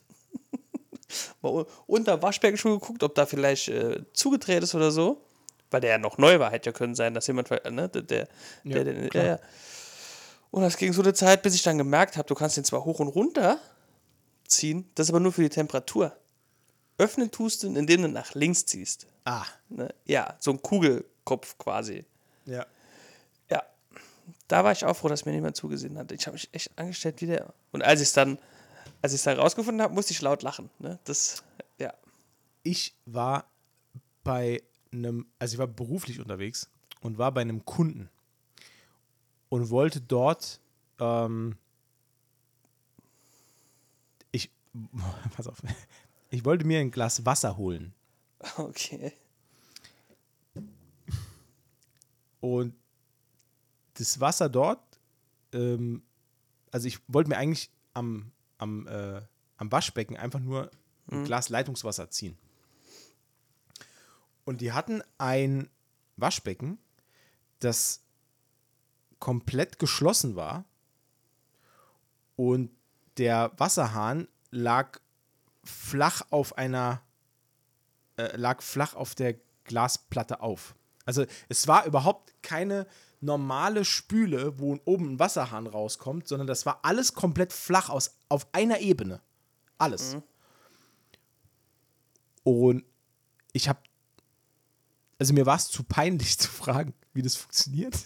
Mal 1.41 1.65
unter 1.87 2.21
Waschbecken 2.21 2.57
schon 2.57 2.79
geguckt, 2.79 3.03
ob 3.03 3.15
da 3.15 3.25
vielleicht 3.25 3.69
äh, 3.69 4.03
zugedreht 4.13 4.63
ist 4.63 4.75
oder 4.75 4.91
so. 4.91 5.25
Weil 5.71 5.81
der 5.81 5.91
ja 5.91 5.97
noch 5.97 6.17
neu 6.17 6.39
war, 6.39 6.51
hätte 6.51 6.69
ja 6.69 6.73
können 6.73 6.95
sein, 6.95 7.13
dass 7.13 7.27
jemand, 7.27 7.49
ne, 7.51 7.89
der, 7.89 8.01
der, 8.01 8.27
Ja, 8.63 8.83
der, 8.83 8.93
der, 8.93 9.09
der 9.09 9.39
Und 10.49 10.63
das 10.63 10.77
ging 10.77 10.93
so 10.93 11.01
eine 11.01 11.13
Zeit, 11.13 11.43
bis 11.43 11.53
ich 11.53 11.61
dann 11.61 11.77
gemerkt 11.77 12.17
habe, 12.17 12.27
du 12.27 12.33
kannst 12.33 12.57
den 12.57 12.63
zwar 12.63 12.83
hoch 12.85 12.99
und 12.99 13.07
runter 13.09 13.59
ziehen, 14.47 14.89
das 14.95 15.07
ist 15.07 15.09
aber 15.11 15.19
nur 15.19 15.31
für 15.31 15.43
die 15.43 15.49
Temperatur. 15.49 16.15
Öffnen 16.97 17.31
tust 17.31 17.63
du, 17.63 17.67
indem 17.67 18.01
du 18.01 18.09
nach 18.09 18.33
links 18.33 18.65
ziehst. 18.65 19.07
Ah. 19.23 19.45
Ne? 19.69 19.93
Ja, 20.05 20.35
so 20.39 20.51
ein 20.51 20.61
Kugelkopf 20.61 21.57
quasi. 21.57 22.05
Ja. 22.45 22.65
Ja, 23.49 23.63
da 24.47 24.63
war 24.63 24.71
ich 24.71 24.83
auch 24.85 24.95
froh, 24.95 25.07
dass 25.07 25.25
mir 25.25 25.31
niemand 25.31 25.55
zugesehen 25.55 25.97
hat. 25.97 26.11
Ich 26.11 26.25
habe 26.25 26.33
mich 26.33 26.49
echt 26.51 26.71
angestellt 26.77 27.21
wie 27.21 27.27
der. 27.27 27.53
Und 27.71 27.83
als 27.83 28.01
ich 28.01 28.07
es 28.07 28.13
dann, 28.13 28.37
als 29.01 29.13
ich 29.13 29.19
es 29.19 29.23
dann 29.23 29.39
rausgefunden 29.39 29.81
habe, 29.81 29.93
musste 29.93 30.11
ich 30.13 30.21
laut 30.21 30.41
lachen. 30.43 30.69
Ne? 30.79 30.99
Das, 31.03 31.43
ja. 31.77 31.93
Ich 32.63 32.95
war 33.05 33.45
bei 34.23 34.61
einem, 34.91 35.27
also 35.39 35.53
ich 35.53 35.59
war 35.59 35.67
beruflich 35.67 36.19
unterwegs 36.19 36.69
und 37.01 37.17
war 37.17 37.31
bei 37.31 37.41
einem 37.41 37.65
Kunden 37.65 38.09
und 39.49 39.69
wollte 39.69 40.01
dort, 40.01 40.59
ähm, 40.99 41.57
ich, 44.31 44.51
pass 45.35 45.47
auf, 45.47 45.61
ich 46.29 46.45
wollte 46.45 46.65
mir 46.65 46.79
ein 46.79 46.91
Glas 46.91 47.25
Wasser 47.25 47.57
holen. 47.57 47.93
Okay. 48.57 49.13
Und 52.41 52.73
das 53.95 54.19
Wasser 54.19 54.47
dort, 54.49 54.79
ähm, 55.51 56.03
also 56.71 56.87
ich 56.87 56.99
wollte 57.07 57.29
mir 57.29 57.37
eigentlich 57.37 57.69
am, 57.93 58.31
am, 58.59 58.87
äh, 58.87 59.21
am 59.57 59.71
Waschbecken 59.71 60.15
einfach 60.15 60.39
nur 60.39 60.69
ein 61.11 61.23
Glas 61.25 61.49
Leitungswasser 61.49 62.11
ziehen. 62.11 62.37
Und 64.45 64.61
die 64.61 64.71
hatten 64.71 65.01
ein 65.17 65.69
Waschbecken, 66.17 66.77
das 67.59 68.01
komplett 69.19 69.79
geschlossen 69.79 70.35
war 70.35 70.65
und 72.35 72.71
der 73.17 73.51
Wasserhahn 73.57 74.27
lag 74.49 74.99
flach 75.63 76.21
auf 76.29 76.57
einer 76.57 77.01
äh, 78.15 78.35
lag 78.37 78.61
flach 78.61 78.93
auf 78.95 79.13
der 79.13 79.35
Glasplatte 79.65 80.41
auf. 80.41 80.73
Also 81.05 81.25
es 81.49 81.67
war 81.67 81.85
überhaupt 81.85 82.33
keine 82.41 82.87
normale 83.21 83.85
Spüle, 83.85 84.59
wo 84.59 84.79
oben 84.85 85.13
ein 85.13 85.19
Wasserhahn 85.19 85.67
rauskommt, 85.67 86.27
sondern 86.27 86.47
das 86.47 86.65
war 86.65 86.79
alles 86.83 87.13
komplett 87.13 87.53
flach 87.53 87.89
aus, 87.89 88.15
auf 88.29 88.47
einer 88.53 88.79
Ebene. 88.79 89.21
Alles. 89.77 90.17
Und 92.43 92.83
ich 93.53 93.67
habe, 93.69 93.79
also 95.17 95.33
mir 95.33 95.45
war 95.45 95.57
es 95.57 95.67
zu 95.67 95.83
peinlich 95.83 96.37
zu 96.39 96.49
fragen, 96.49 96.93
wie 97.13 97.21
das 97.21 97.35
funktioniert. 97.35 97.97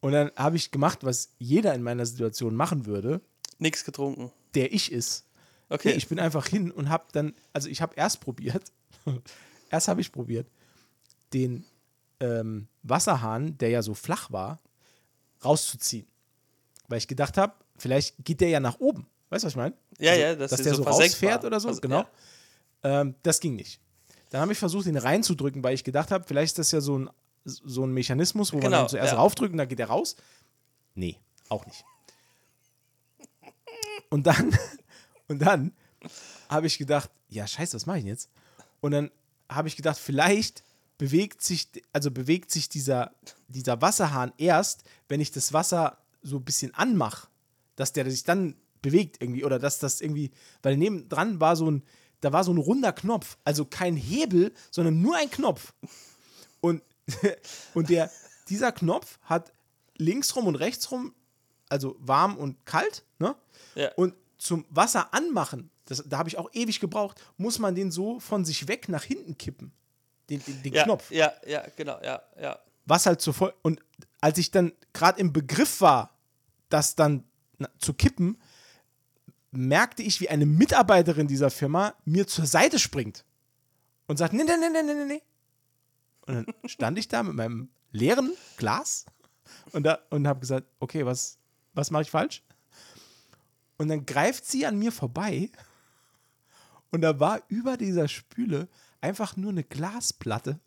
Und 0.00 0.12
dann 0.12 0.32
habe 0.36 0.56
ich 0.56 0.70
gemacht, 0.70 1.04
was 1.04 1.30
jeder 1.38 1.74
in 1.74 1.82
meiner 1.82 2.06
Situation 2.06 2.54
machen 2.54 2.86
würde, 2.86 3.20
Nichts 3.58 3.84
getrunken. 3.84 4.32
der 4.54 4.72
ich 4.72 4.90
ist. 4.90 5.26
Okay. 5.68 5.90
Nee, 5.90 5.94
ich 5.94 6.08
bin 6.08 6.18
einfach 6.18 6.46
hin 6.46 6.70
und 6.72 6.88
habe 6.88 7.04
dann, 7.12 7.34
also 7.52 7.68
ich 7.68 7.80
habe 7.80 7.94
erst 7.94 8.20
probiert, 8.20 8.72
erst 9.70 9.88
habe 9.88 10.00
ich 10.00 10.10
probiert, 10.10 10.48
den 11.32 11.64
ähm, 12.22 12.68
Wasserhahn, 12.84 13.58
der 13.58 13.70
ja 13.70 13.82
so 13.82 13.94
flach 13.94 14.30
war, 14.30 14.60
rauszuziehen. 15.44 16.06
Weil 16.88 16.98
ich 16.98 17.08
gedacht 17.08 17.36
habe, 17.36 17.54
vielleicht 17.76 18.14
geht 18.24 18.40
der 18.40 18.48
ja 18.48 18.60
nach 18.60 18.78
oben. 18.78 19.06
Weißt 19.30 19.42
du, 19.44 19.46
was 19.46 19.52
ich 19.52 19.56
meine? 19.56 19.74
Ja, 19.98 20.14
ja, 20.14 20.34
dass 20.36 20.52
dass 20.52 20.62
der 20.62 20.74
so 20.74 20.84
so 20.84 20.88
rausfährt 20.88 21.44
oder 21.44 21.58
so, 21.58 21.68
Also, 21.68 21.80
genau. 21.80 22.04
ja. 22.84 23.00
Ähm, 23.00 23.14
das 23.22 23.40
ging 23.40 23.56
nicht. 23.56 23.80
Dann 24.30 24.40
habe 24.40 24.52
ich 24.52 24.58
versucht, 24.58 24.86
ihn 24.86 24.96
reinzudrücken, 24.96 25.62
weil 25.64 25.74
ich 25.74 25.84
gedacht 25.84 26.10
habe, 26.10 26.24
vielleicht 26.26 26.52
ist 26.52 26.58
das 26.58 26.70
ja 26.70 26.80
so 26.80 26.98
ein, 26.98 27.10
so 27.44 27.84
ein 27.84 27.92
Mechanismus, 27.92 28.52
wo 28.52 28.56
man 28.56 28.64
Genau, 28.64 28.78
dann 28.80 28.88
zuerst 28.88 29.12
ja. 29.12 29.18
raufdrückt 29.18 29.52
und 29.52 29.58
dann 29.58 29.68
geht 29.68 29.80
er 29.80 29.88
raus. 29.88 30.16
Nee, 30.94 31.18
auch 31.48 31.66
nicht. 31.66 31.84
Und 34.10 34.26
dann, 34.26 34.56
und 35.28 35.40
dann 35.40 35.72
habe 36.48 36.66
ich 36.66 36.78
gedacht, 36.78 37.10
ja, 37.28 37.46
scheiße, 37.46 37.74
was 37.74 37.86
mache 37.86 37.98
ich 37.98 38.04
denn 38.04 38.10
jetzt? 38.12 38.28
Und 38.80 38.92
dann 38.92 39.10
habe 39.48 39.68
ich 39.68 39.76
gedacht, 39.76 39.98
vielleicht 39.98 40.62
bewegt 41.02 41.42
sich, 41.42 41.66
also 41.92 42.12
bewegt 42.12 42.52
sich 42.52 42.68
dieser, 42.68 43.10
dieser 43.48 43.82
Wasserhahn 43.82 44.32
erst, 44.38 44.84
wenn 45.08 45.20
ich 45.20 45.32
das 45.32 45.52
Wasser 45.52 45.98
so 46.22 46.36
ein 46.36 46.44
bisschen 46.44 46.72
anmache, 46.74 47.26
dass 47.74 47.92
der 47.92 48.08
sich 48.08 48.22
dann 48.22 48.54
bewegt 48.82 49.16
irgendwie 49.20 49.44
oder 49.44 49.58
dass 49.58 49.80
das 49.80 50.00
irgendwie, 50.00 50.30
weil 50.62 50.76
nebendran 50.76 51.40
war 51.40 51.56
so 51.56 51.68
ein, 51.68 51.82
da 52.20 52.32
war 52.32 52.44
so 52.44 52.52
ein 52.52 52.58
runder 52.58 52.92
Knopf, 52.92 53.36
also 53.42 53.64
kein 53.64 53.96
Hebel, 53.96 54.54
sondern 54.70 55.02
nur 55.02 55.16
ein 55.16 55.28
Knopf. 55.28 55.74
Und, 56.60 56.84
und 57.74 57.88
der, 57.90 58.08
dieser 58.48 58.70
Knopf 58.70 59.18
hat 59.22 59.52
linksrum 59.96 60.46
und 60.46 60.54
rechtsrum, 60.54 61.16
also 61.68 61.96
warm 61.98 62.36
und 62.36 62.64
kalt, 62.64 63.04
ne? 63.18 63.34
Ja. 63.74 63.92
Und 63.96 64.14
zum 64.38 64.66
Wasser 64.70 65.12
anmachen, 65.12 65.68
das, 65.86 66.04
da 66.06 66.18
habe 66.18 66.28
ich 66.28 66.38
auch 66.38 66.50
ewig 66.52 66.78
gebraucht, 66.78 67.20
muss 67.38 67.58
man 67.58 67.74
den 67.74 67.90
so 67.90 68.20
von 68.20 68.44
sich 68.44 68.68
weg 68.68 68.88
nach 68.88 69.02
hinten 69.02 69.36
kippen. 69.36 69.72
Den, 70.30 70.42
den, 70.44 70.62
den 70.62 70.72
ja, 70.72 70.84
Knopf. 70.84 71.10
Ja, 71.10 71.32
ja, 71.46 71.64
genau, 71.76 71.98
ja, 72.02 72.22
ja. 72.40 72.58
Was 72.84 73.06
halt 73.06 73.20
so 73.20 73.32
voll. 73.32 73.54
Und 73.62 73.80
als 74.20 74.38
ich 74.38 74.50
dann 74.50 74.72
gerade 74.92 75.20
im 75.20 75.32
Begriff 75.32 75.80
war, 75.80 76.18
das 76.68 76.94
dann 76.94 77.24
na, 77.58 77.68
zu 77.78 77.94
kippen, 77.94 78.40
merkte 79.50 80.02
ich, 80.02 80.20
wie 80.20 80.28
eine 80.28 80.46
Mitarbeiterin 80.46 81.28
dieser 81.28 81.50
Firma 81.50 81.94
mir 82.04 82.26
zur 82.26 82.46
Seite 82.46 82.78
springt 82.78 83.24
und 84.06 84.16
sagt: 84.16 84.32
Nee, 84.32 84.44
nee, 84.44 84.56
nee, 84.58 84.82
nee, 84.82 84.94
nee, 84.94 85.04
nee. 85.04 85.22
Und 86.26 86.34
dann 86.34 86.54
stand 86.68 86.98
ich 86.98 87.08
da 87.08 87.22
mit 87.22 87.34
meinem 87.34 87.68
leeren 87.90 88.32
Glas 88.56 89.04
und, 89.72 89.84
da, 89.84 89.98
und 90.10 90.26
habe 90.26 90.40
gesagt: 90.40 90.66
Okay, 90.80 91.04
was, 91.04 91.38
was 91.74 91.90
mache 91.90 92.02
ich 92.02 92.10
falsch? 92.10 92.42
Und 93.76 93.88
dann 93.88 94.06
greift 94.06 94.46
sie 94.46 94.64
an 94.66 94.78
mir 94.78 94.92
vorbei 94.92 95.50
und 96.90 97.00
da 97.00 97.18
war 97.18 97.42
über 97.48 97.76
dieser 97.76 98.06
Spüle 98.06 98.68
einfach 99.02 99.36
nur 99.36 99.50
eine 99.50 99.64
Glasplatte 99.64 100.58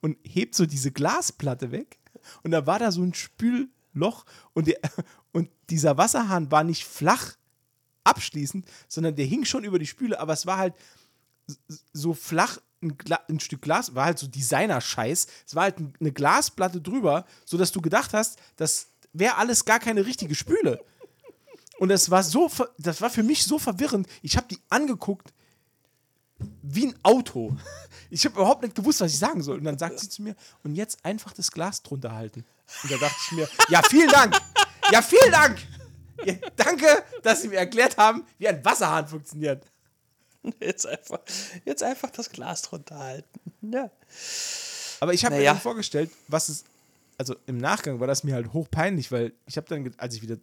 und 0.00 0.18
hebt 0.24 0.54
so 0.54 0.66
diese 0.66 0.90
Glasplatte 0.92 1.70
weg 1.72 1.98
und 2.42 2.50
da 2.50 2.66
war 2.66 2.78
da 2.78 2.92
so 2.92 3.02
ein 3.02 3.14
Spülloch 3.14 4.24
und, 4.52 4.66
der, 4.66 4.78
und 5.32 5.48
dieser 5.70 5.96
Wasserhahn 5.96 6.50
war 6.50 6.64
nicht 6.64 6.84
flach 6.84 7.36
abschließend, 8.04 8.66
sondern 8.88 9.16
der 9.16 9.26
hing 9.26 9.44
schon 9.44 9.64
über 9.64 9.78
die 9.78 9.86
Spüle, 9.86 10.20
aber 10.20 10.32
es 10.32 10.46
war 10.46 10.58
halt 10.58 10.74
so 11.92 12.12
flach 12.14 12.58
ein, 12.82 12.96
ein 13.28 13.40
Stück 13.40 13.62
Glas, 13.62 13.94
war 13.94 14.04
halt 14.04 14.18
so 14.18 14.26
Designer-Scheiß. 14.26 15.26
Es 15.46 15.54
war 15.54 15.62
halt 15.64 15.78
ein- 15.78 15.94
eine 15.98 16.12
Glasplatte 16.12 16.80
drüber, 16.80 17.24
sodass 17.44 17.72
du 17.72 17.80
gedacht 17.80 18.12
hast, 18.12 18.38
das 18.56 18.88
wäre 19.12 19.36
alles 19.36 19.64
gar 19.64 19.78
keine 19.80 20.04
richtige 20.06 20.34
Spüle. 20.34 20.84
Und 21.78 21.88
das 21.88 22.10
war 22.10 22.22
so, 22.22 22.50
das 22.78 23.00
war 23.00 23.10
für 23.10 23.22
mich 23.22 23.44
so 23.44 23.58
verwirrend. 23.58 24.06
Ich 24.22 24.36
habe 24.36 24.46
die 24.48 24.58
angeguckt 24.68 25.32
wie 26.68 26.88
ein 26.88 26.94
Auto. 27.02 27.56
Ich 28.10 28.24
habe 28.24 28.36
überhaupt 28.36 28.62
nicht 28.62 28.74
gewusst, 28.74 29.00
was 29.00 29.12
ich 29.12 29.18
sagen 29.18 29.42
soll. 29.42 29.58
Und 29.58 29.64
dann 29.64 29.78
sagt 29.78 29.98
sie 29.98 30.08
zu 30.08 30.22
mir, 30.22 30.34
und 30.62 30.74
jetzt 30.74 31.04
einfach 31.04 31.32
das 31.32 31.50
Glas 31.50 31.82
drunter 31.82 32.12
halten. 32.14 32.44
Und 32.82 32.92
da 32.92 32.96
dachte 32.98 33.16
ich 33.26 33.32
mir, 33.32 33.48
ja, 33.68 33.82
vielen 33.82 34.08
Dank. 34.08 34.36
Ja, 34.92 35.02
vielen 35.02 35.32
Dank. 35.32 35.58
Ja, 36.24 36.34
danke, 36.56 36.86
dass 37.22 37.42
Sie 37.42 37.48
mir 37.48 37.56
erklärt 37.58 37.96
haben, 37.96 38.24
wie 38.38 38.48
ein 38.48 38.64
Wasserhahn 38.64 39.06
funktioniert. 39.06 39.64
Jetzt 40.60 40.86
einfach, 40.86 41.18
jetzt 41.64 41.82
einfach 41.82 42.10
das 42.10 42.30
Glas 42.30 42.62
drunter 42.62 42.98
halten. 42.98 43.40
Ja. 43.62 43.90
Aber 45.00 45.12
ich 45.12 45.24
habe 45.24 45.34
Naja. 45.34 45.50
mir 45.50 45.54
dann 45.54 45.62
vorgestellt, 45.62 46.10
was 46.28 46.48
es, 46.48 46.64
also 47.18 47.34
im 47.46 47.58
Nachgang 47.58 47.98
war 48.00 48.06
das 48.06 48.22
mir 48.24 48.34
halt 48.34 48.52
hochpeinlich, 48.52 49.10
weil 49.10 49.32
ich 49.46 49.56
habe 49.56 49.66
dann, 49.68 49.92
als 49.98 50.14
ich 50.14 50.22
wieder, 50.22 50.36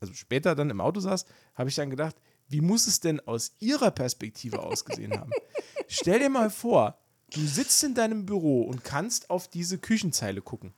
also 0.00 0.14
später 0.14 0.54
dann 0.54 0.70
im 0.70 0.80
Auto 0.80 1.00
saß, 1.00 1.26
habe 1.54 1.68
ich 1.68 1.74
dann 1.74 1.90
gedacht, 1.90 2.16
wie 2.48 2.60
muss 2.60 2.86
es 2.86 3.00
denn 3.00 3.20
aus 3.26 3.52
ihrer 3.58 3.90
Perspektive 3.90 4.60
ausgesehen 4.62 5.18
haben? 5.18 5.30
Stell 5.88 6.18
dir 6.20 6.28
mal 6.30 6.50
vor, 6.50 6.98
du 7.32 7.46
sitzt 7.46 7.82
in 7.84 7.94
deinem 7.94 8.26
Büro 8.26 8.62
und 8.62 8.84
kannst 8.84 9.30
auf 9.30 9.48
diese 9.48 9.78
Küchenzeile 9.78 10.40
gucken. 10.42 10.74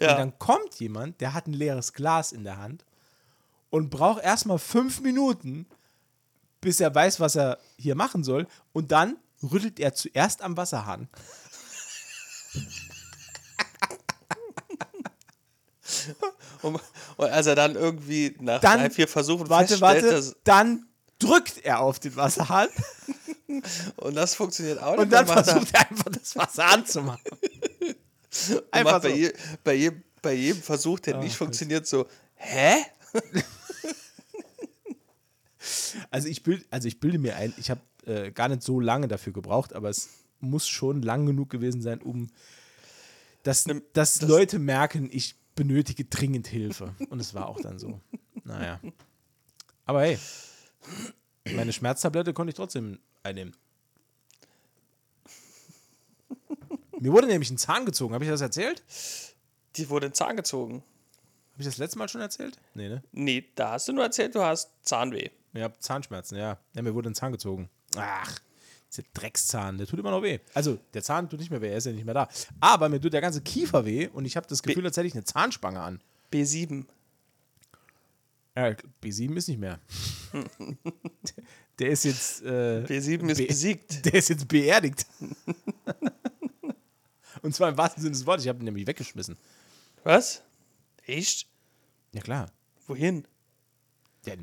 Und 0.00 0.06
Ja. 0.06 0.16
dann 0.16 0.38
kommt 0.38 0.74
jemand, 0.80 1.20
der 1.20 1.34
hat 1.34 1.46
ein 1.46 1.52
leeres 1.52 1.92
Glas 1.92 2.32
in 2.32 2.44
der 2.44 2.56
Hand 2.58 2.84
und 3.70 3.90
braucht 3.90 4.22
erstmal 4.22 4.58
fünf 4.58 5.00
Minuten, 5.00 5.66
bis 6.60 6.80
er 6.80 6.94
weiß, 6.94 7.20
was 7.20 7.36
er 7.36 7.58
hier 7.76 7.94
machen 7.94 8.24
soll. 8.24 8.46
Und 8.72 8.92
dann 8.92 9.16
rüttelt 9.42 9.80
er 9.80 9.94
zuerst 9.94 10.42
am 10.42 10.56
Wasserhahn. 10.56 11.08
Und, 16.62 16.80
und 17.16 17.26
als 17.30 17.46
er 17.46 17.54
dann 17.56 17.74
irgendwie 17.74 18.36
nach 18.40 18.60
Dann- 18.60 18.80
drei, 18.80 18.90
vier 18.90 19.08
Versuchen 19.08 19.48
Warte, 19.48 19.76
feststellt, 19.76 20.02
warte. 20.04 20.10
dass, 20.14 20.36
Dann 20.44 20.86
drückt 21.18 21.58
er 21.64 21.80
auf 21.80 21.98
den 21.98 22.14
Wasserhahn 22.16 22.68
und 23.96 24.14
das 24.14 24.34
funktioniert 24.36 24.80
auch 24.80 24.92
nicht, 24.92 25.00
und 25.00 25.10
dann 25.12 25.26
er- 25.26 25.42
versucht 25.42 25.74
er 25.74 25.90
einfach 25.90 26.10
das 26.10 26.36
Wasser 26.36 26.66
anzumachen. 26.66 27.20
Einfach 28.70 28.92
macht 28.92 29.02
bei, 29.02 29.10
so. 29.10 29.16
je, 29.16 29.32
bei, 29.62 29.74
jedem, 29.74 30.02
bei 30.22 30.32
jedem 30.32 30.62
Versuch, 30.62 30.98
der 31.00 31.18
nicht 31.18 31.32
Gott. 31.32 31.38
funktioniert, 31.38 31.86
so, 31.86 32.06
hä? 32.36 32.76
Also 36.10 36.28
ich, 36.28 36.42
bild, 36.42 36.64
also 36.70 36.88
ich 36.88 36.98
bilde 36.98 37.18
mir 37.18 37.36
ein, 37.36 37.52
ich 37.56 37.70
habe 37.70 37.80
äh, 38.06 38.30
gar 38.32 38.48
nicht 38.48 38.62
so 38.62 38.80
lange 38.80 39.06
dafür 39.06 39.32
gebraucht, 39.32 39.74
aber 39.74 39.90
es 39.90 40.08
muss 40.40 40.66
schon 40.66 41.02
lang 41.02 41.26
genug 41.26 41.50
gewesen 41.50 41.82
sein, 41.82 42.00
um 42.00 42.30
dass, 43.44 43.66
dass 43.92 44.22
Leute 44.22 44.58
merken, 44.58 45.08
ich 45.12 45.34
benötige 45.54 46.04
dringend 46.04 46.46
Hilfe. 46.46 46.94
Und 47.10 47.20
es 47.20 47.34
war 47.34 47.48
auch 47.48 47.60
dann 47.60 47.78
so. 47.78 48.00
Naja. 48.44 48.80
Aber 49.84 50.02
hey, 50.02 50.18
meine 51.54 51.72
Schmerztablette 51.72 52.32
konnte 52.32 52.50
ich 52.50 52.56
trotzdem 52.56 52.98
einnehmen. 53.22 53.54
Mir 56.98 57.12
wurde 57.12 57.26
nämlich 57.26 57.50
ein 57.50 57.58
Zahn 57.58 57.84
gezogen. 57.84 58.14
Habe 58.14 58.24
ich 58.24 58.30
das 58.30 58.40
erzählt? 58.40 58.82
Die 59.76 59.88
wurde 59.90 60.06
in 60.06 60.10
den 60.10 60.14
Zahn 60.14 60.36
gezogen. 60.36 60.84
Habe 61.52 61.62
ich 61.62 61.66
das 61.66 61.78
letzte 61.78 61.98
Mal 61.98 62.08
schon 62.08 62.20
erzählt? 62.20 62.58
Nee, 62.74 62.88
ne? 62.88 63.02
Nee, 63.12 63.44
da 63.54 63.72
hast 63.72 63.88
du 63.88 63.92
nur 63.92 64.04
erzählt, 64.04 64.34
du 64.34 64.42
hast 64.42 64.70
Zahnweh. 64.82 65.30
Ja, 65.52 65.70
Zahnschmerzen, 65.78 66.38
ja. 66.38 66.58
Ja, 66.74 66.82
mir 66.82 66.94
wurde 66.94 67.10
ein 67.10 67.14
Zahn 67.14 67.32
gezogen. 67.32 67.68
Ach, 67.96 68.38
Dieser 68.92 69.04
Dreckszahn, 69.14 69.78
der 69.78 69.86
tut 69.86 69.98
immer 69.98 70.10
noch 70.10 70.22
weh. 70.22 70.38
Also, 70.52 70.78
der 70.92 71.02
Zahn 71.02 71.30
tut 71.30 71.40
nicht 71.40 71.50
mehr 71.50 71.62
weh, 71.62 71.70
er 71.70 71.78
ist 71.78 71.86
ja 71.86 71.92
nicht 71.92 72.04
mehr 72.04 72.12
da. 72.14 72.28
Aber 72.60 72.88
mir 72.90 73.00
tut 73.00 73.14
der 73.14 73.22
ganze 73.22 73.40
Kiefer 73.40 73.86
weh 73.86 74.08
und 74.08 74.26
ich 74.26 74.36
habe 74.36 74.46
das 74.46 74.62
Gefühl, 74.62 74.84
als 74.84 74.96
hätte 74.96 75.06
ich 75.06 75.14
eine 75.14 75.24
Zahnspange 75.24 75.80
an. 75.80 76.00
B7. 76.32 76.84
Ja, 78.54 78.74
B7 79.02 79.34
ist 79.36 79.48
nicht 79.48 79.58
mehr. 79.60 79.80
der 81.78 81.90
ist 81.90 82.04
jetzt. 82.04 82.42
Äh, 82.42 82.84
B7 82.86 83.30
ist 83.30 83.38
be- 83.38 83.46
besiegt. 83.46 84.04
Der 84.04 84.14
ist 84.14 84.28
jetzt 84.28 84.46
beerdigt. 84.46 85.06
und 87.42 87.54
zwar 87.54 87.70
im 87.70 87.78
wahrsten 87.78 88.02
Sinne 88.02 88.12
des 88.12 88.26
Wortes. 88.26 88.44
Ich 88.44 88.48
habe 88.50 88.58
ihn 88.60 88.66
nämlich 88.66 88.86
weggeschmissen. 88.86 89.38
Was? 90.04 90.42
Echt? 91.06 91.46
Ja, 92.12 92.20
klar. 92.20 92.50
Wohin? 92.86 93.26
Der, 94.26 94.36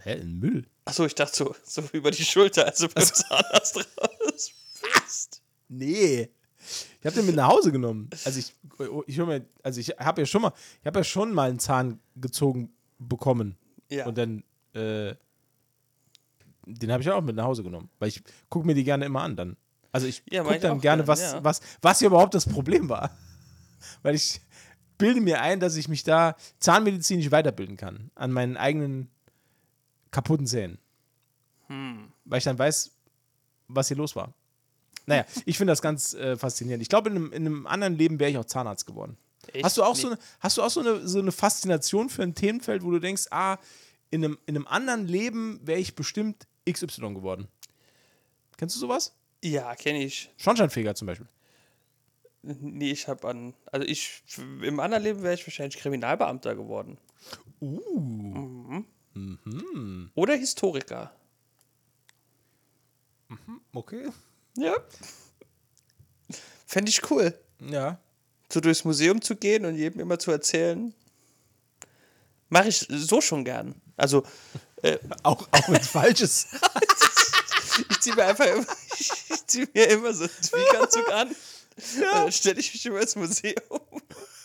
hä, 0.00 0.14
in 0.20 0.38
Müll? 0.38 0.66
Achso, 0.84 1.04
ich 1.06 1.14
dachte 1.14 1.36
so, 1.36 1.54
so 1.64 1.82
über 1.92 2.10
die 2.10 2.24
Schulter, 2.24 2.66
also 2.66 2.88
beim 2.88 3.04
Zahnarzt 3.04 3.76
raus. 3.76 4.50
bist. 4.82 5.42
Nee. 5.68 6.30
Ich 7.00 7.06
habe 7.06 7.16
den 7.16 7.26
mit 7.26 7.36
nach 7.36 7.48
Hause 7.48 7.72
genommen. 7.72 8.08
Also 8.24 8.38
ich, 8.38 8.54
ich 9.06 9.18
hör 9.18 9.26
mir, 9.26 9.44
also 9.62 9.80
ich 9.80 9.90
habe 9.90 10.22
ja 10.22 10.26
schon 10.26 10.42
mal, 10.42 10.52
ich 10.80 10.86
habe 10.86 11.00
ja 11.00 11.04
schon 11.04 11.32
mal 11.32 11.48
einen 11.50 11.58
Zahn 11.58 12.00
gezogen 12.16 12.72
bekommen. 12.98 13.56
Ja. 13.90 14.06
Und 14.06 14.16
dann, 14.16 14.42
äh, 14.72 15.14
den 16.66 16.90
habe 16.92 17.02
ich 17.02 17.10
auch 17.10 17.20
mit 17.22 17.36
nach 17.36 17.44
Hause 17.44 17.62
genommen. 17.62 17.90
Weil 17.98 18.08
ich 18.08 18.22
gucke 18.48 18.66
mir 18.66 18.74
die 18.74 18.84
gerne 18.84 19.04
immer 19.04 19.22
an 19.22 19.36
dann. 19.36 19.56
Also 19.92 20.06
ich 20.06 20.22
Ja, 20.30 20.42
gucke 20.42 20.54
ich 20.56 20.62
dann 20.62 20.80
gerne, 20.80 21.02
gern, 21.02 21.08
was, 21.08 21.20
ja. 21.20 21.44
was, 21.44 21.60
was 21.82 21.98
hier 21.98 22.08
überhaupt 22.08 22.34
das 22.34 22.46
Problem 22.46 22.88
war. 22.88 23.16
Weil 24.02 24.14
ich 24.14 24.40
bilde 24.96 25.20
mir 25.20 25.40
ein, 25.42 25.60
dass 25.60 25.76
ich 25.76 25.88
mich 25.88 26.02
da 26.02 26.34
zahnmedizinisch 26.58 27.30
weiterbilden 27.30 27.76
kann. 27.76 28.10
An 28.14 28.32
meinen 28.32 28.56
eigenen 28.56 29.10
kaputten 30.14 30.46
Zähnen. 30.46 30.78
Hm. 31.66 32.12
Weil 32.24 32.38
ich 32.38 32.44
dann 32.44 32.58
weiß, 32.58 32.92
was 33.68 33.88
hier 33.88 33.96
los 33.96 34.14
war. 34.14 34.32
Naja, 35.06 35.26
ich 35.44 35.58
finde 35.58 35.72
das 35.72 35.82
ganz 35.82 36.14
äh, 36.14 36.36
faszinierend. 36.36 36.82
Ich 36.82 36.88
glaube, 36.88 37.10
in 37.10 37.16
einem, 37.16 37.32
in 37.32 37.46
einem 37.46 37.66
anderen 37.66 37.96
Leben 37.98 38.18
wäre 38.18 38.30
ich 38.30 38.38
auch 38.38 38.44
Zahnarzt 38.44 38.86
geworden. 38.86 39.18
Hast 39.62 39.76
du 39.76 39.82
auch, 39.82 39.94
Nee. 39.94 40.00
so, 40.00 40.06
eine, 40.08 40.18
hast 40.40 40.56
du 40.56 40.62
auch 40.62 40.70
so, 40.70 40.80
eine, 40.80 41.06
so 41.06 41.18
eine 41.18 41.32
Faszination 41.32 42.08
für 42.08 42.22
ein 42.22 42.34
Themenfeld, 42.34 42.82
wo 42.82 42.90
du 42.90 42.98
denkst, 42.98 43.26
ah, 43.30 43.58
in 44.10 44.24
einem, 44.24 44.38
in 44.46 44.56
einem 44.56 44.66
anderen 44.66 45.06
Leben 45.06 45.60
wäre 45.64 45.78
ich 45.80 45.94
bestimmt 45.94 46.46
XY 46.70 47.14
geworden? 47.14 47.48
Kennst 48.56 48.76
du 48.76 48.80
sowas? 48.80 49.12
Ja, 49.42 49.74
kenne 49.74 50.02
ich. 50.02 50.30
Schornsteinfeger 50.38 50.94
zum 50.94 51.06
Beispiel. 51.06 51.26
Nee, 52.42 52.92
ich 52.92 53.08
habe 53.08 53.26
an. 53.28 53.54
Also 53.72 53.86
ich. 53.86 54.22
Im 54.62 54.78
anderen 54.80 55.02
Leben 55.02 55.22
wäre 55.22 55.34
ich 55.34 55.46
wahrscheinlich 55.46 55.78
Kriminalbeamter 55.78 56.54
geworden. 56.54 56.98
Uh. 57.60 58.00
Mhm. 58.00 58.84
Oder 60.14 60.34
Historiker. 60.34 61.14
Okay. 63.72 64.08
Ja. 64.56 64.74
Fände 66.66 66.90
ich 66.90 67.10
cool. 67.10 67.38
Ja. 67.60 67.98
So 68.52 68.60
durchs 68.60 68.84
Museum 68.84 69.20
zu 69.22 69.36
gehen 69.36 69.64
und 69.64 69.76
jedem 69.76 70.00
immer 70.00 70.18
zu 70.18 70.30
erzählen. 70.30 70.94
Mache 72.48 72.68
ich 72.68 72.86
so 72.88 73.20
schon 73.20 73.44
gern. 73.44 73.74
Also, 73.96 74.24
Auch, 75.22 75.48
auch 75.50 75.68
wenn 75.68 75.80
es 75.80 75.88
falsch 75.88 76.20
ist. 76.20 76.48
ich 77.90 78.00
ziehe 78.00 78.14
mir 78.14 78.26
einfach 78.26 78.46
immer, 78.46 78.66
ich 78.98 79.46
zieh 79.46 79.66
mir 79.72 79.88
immer 79.88 80.12
so 80.12 80.24
einen 80.24 80.42
Tweakanzug 80.42 81.12
an. 81.12 81.34
Dann 82.00 82.32
stelle 82.32 82.60
ich 82.60 82.72
mich 82.72 82.86
immer 82.86 83.00
ins 83.00 83.16
Museum 83.16 83.80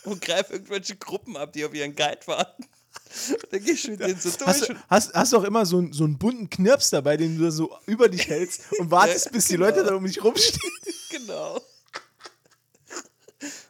und 0.04 0.20
greife 0.20 0.54
irgendwelche 0.54 0.96
Gruppen 0.96 1.36
ab, 1.36 1.52
die 1.52 1.64
auf 1.64 1.74
ihren 1.74 1.94
Guide 1.94 2.26
warten. 2.26 2.64
Dann 3.50 3.64
gehe 3.64 3.74
ich 3.74 3.88
mit 3.88 4.00
denen 4.00 4.18
so 4.20 4.30
durch. 4.30 4.40
Hast, 4.46 4.68
du- 4.68 4.74
hast, 4.88 5.14
hast 5.14 5.32
du 5.32 5.38
auch 5.38 5.44
immer 5.44 5.66
so, 5.66 5.78
einen- 5.78 5.92
so 5.92 6.04
einen 6.04 6.18
bunten 6.18 6.48
Knirps 6.48 6.90
dabei, 6.90 7.16
den 7.16 7.36
du 7.38 7.50
so 7.50 7.76
über 7.86 8.08
dich 8.08 8.28
hältst 8.28 8.62
und 8.78 8.90
wartest, 8.90 9.32
bis 9.32 9.46
die 9.46 9.54
genau. 9.54 9.66
Leute 9.66 9.84
da 9.84 9.94
um 9.94 10.04
dich 10.04 10.22
rumstehen? 10.22 10.72
Genau. 11.10 11.60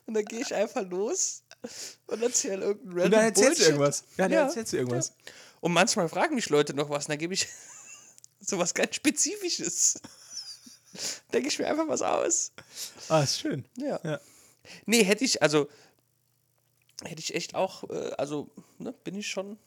Und 0.06 0.14
dann 0.14 0.24
gehe 0.24 0.40
ich 0.40 0.54
einfach 0.54 0.82
los 0.88 1.42
und 2.06 2.22
erzähle 2.22 2.64
irgendeinen 2.66 2.92
random 3.00 3.04
Und 3.04 3.12
dann 3.12 3.24
erzählst 3.24 3.44
du 3.44 3.46
Bullshit. 3.46 3.66
irgendwas. 3.68 4.04
Ja, 4.16 4.24
dann 4.24 4.32
Ja. 4.32 4.42
erzählst 4.46 4.72
du 4.72 4.76
irgendwas. 4.76 5.12
Und 5.60 5.72
manchmal 5.72 6.08
fragen 6.08 6.34
mich 6.34 6.48
Leute 6.48 6.74
noch 6.74 6.90
was, 6.90 7.04
und 7.06 7.10
dann 7.10 7.18
gebe 7.18 7.34
ich 7.34 7.46
sowas 8.40 8.74
ganz 8.74 8.94
Spezifisches. 8.96 10.00
Denke 11.32 11.48
ich 11.48 11.58
mir 11.58 11.66
einfach 11.68 11.86
was 11.86 12.02
aus. 12.02 12.52
Ah, 13.08 13.22
ist 13.22 13.38
schön. 13.40 13.64
Ja. 13.76 14.00
Ja. 14.02 14.20
Nee, 14.86 15.04
hätte 15.04 15.24
ich, 15.24 15.40
also, 15.42 15.68
hätte 17.04 17.20
ich 17.20 17.34
echt 17.34 17.54
auch, 17.54 17.88
äh, 17.90 18.12
also, 18.18 18.48
ne, 18.78 18.92
bin 19.04 19.14
ich 19.14 19.28
schon 19.28 19.58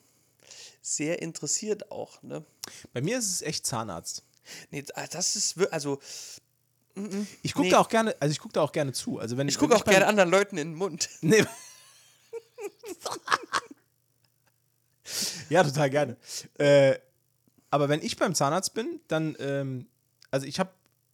sehr 0.82 1.22
interessiert 1.22 1.92
auch, 1.92 2.22
ne. 2.24 2.46
Bei 2.94 3.02
mir 3.02 3.18
ist 3.18 3.30
es 3.30 3.42
echt 3.42 3.66
Zahnarzt. 3.66 4.24
Nee, 4.72 4.84
ah, 4.96 5.08
das 5.08 5.36
ist, 5.36 5.58
also, 5.72 6.00
Ich 7.42 7.54
gucke 7.54 7.66
Nee. 7.68 7.72
da 7.72 7.80
auch 7.80 7.90
gerne, 7.90 8.16
also 8.20 8.32
ich 8.32 8.40
gucke 8.40 8.54
da 8.54 8.62
auch 8.62 8.72
gerne 8.72 8.94
zu. 8.94 9.18
Also 9.18 9.36
wenn 9.38 9.48
ich 9.48 9.58
gucke 9.58 9.76
auch 9.76 9.86
gerne 9.86 10.06
anderen 10.06 10.30
Leuten 10.30 10.58
in 10.58 10.70
den 10.70 10.78
Mund. 10.78 11.10
Nee. 11.22 11.44
ja, 15.50 15.64
total 15.64 15.90
gerne. 15.90 16.18
Äh, 16.58 16.98
aber 17.70 17.90
wenn 17.90 18.02
ich 18.02 18.18
beim 18.18 18.36
Zahnarzt 18.36 18.74
bin, 18.74 19.00
dann, 19.08 19.36
ähm, 19.40 19.88
also 20.32 20.46
ich 20.46 20.60
habe 20.60 20.72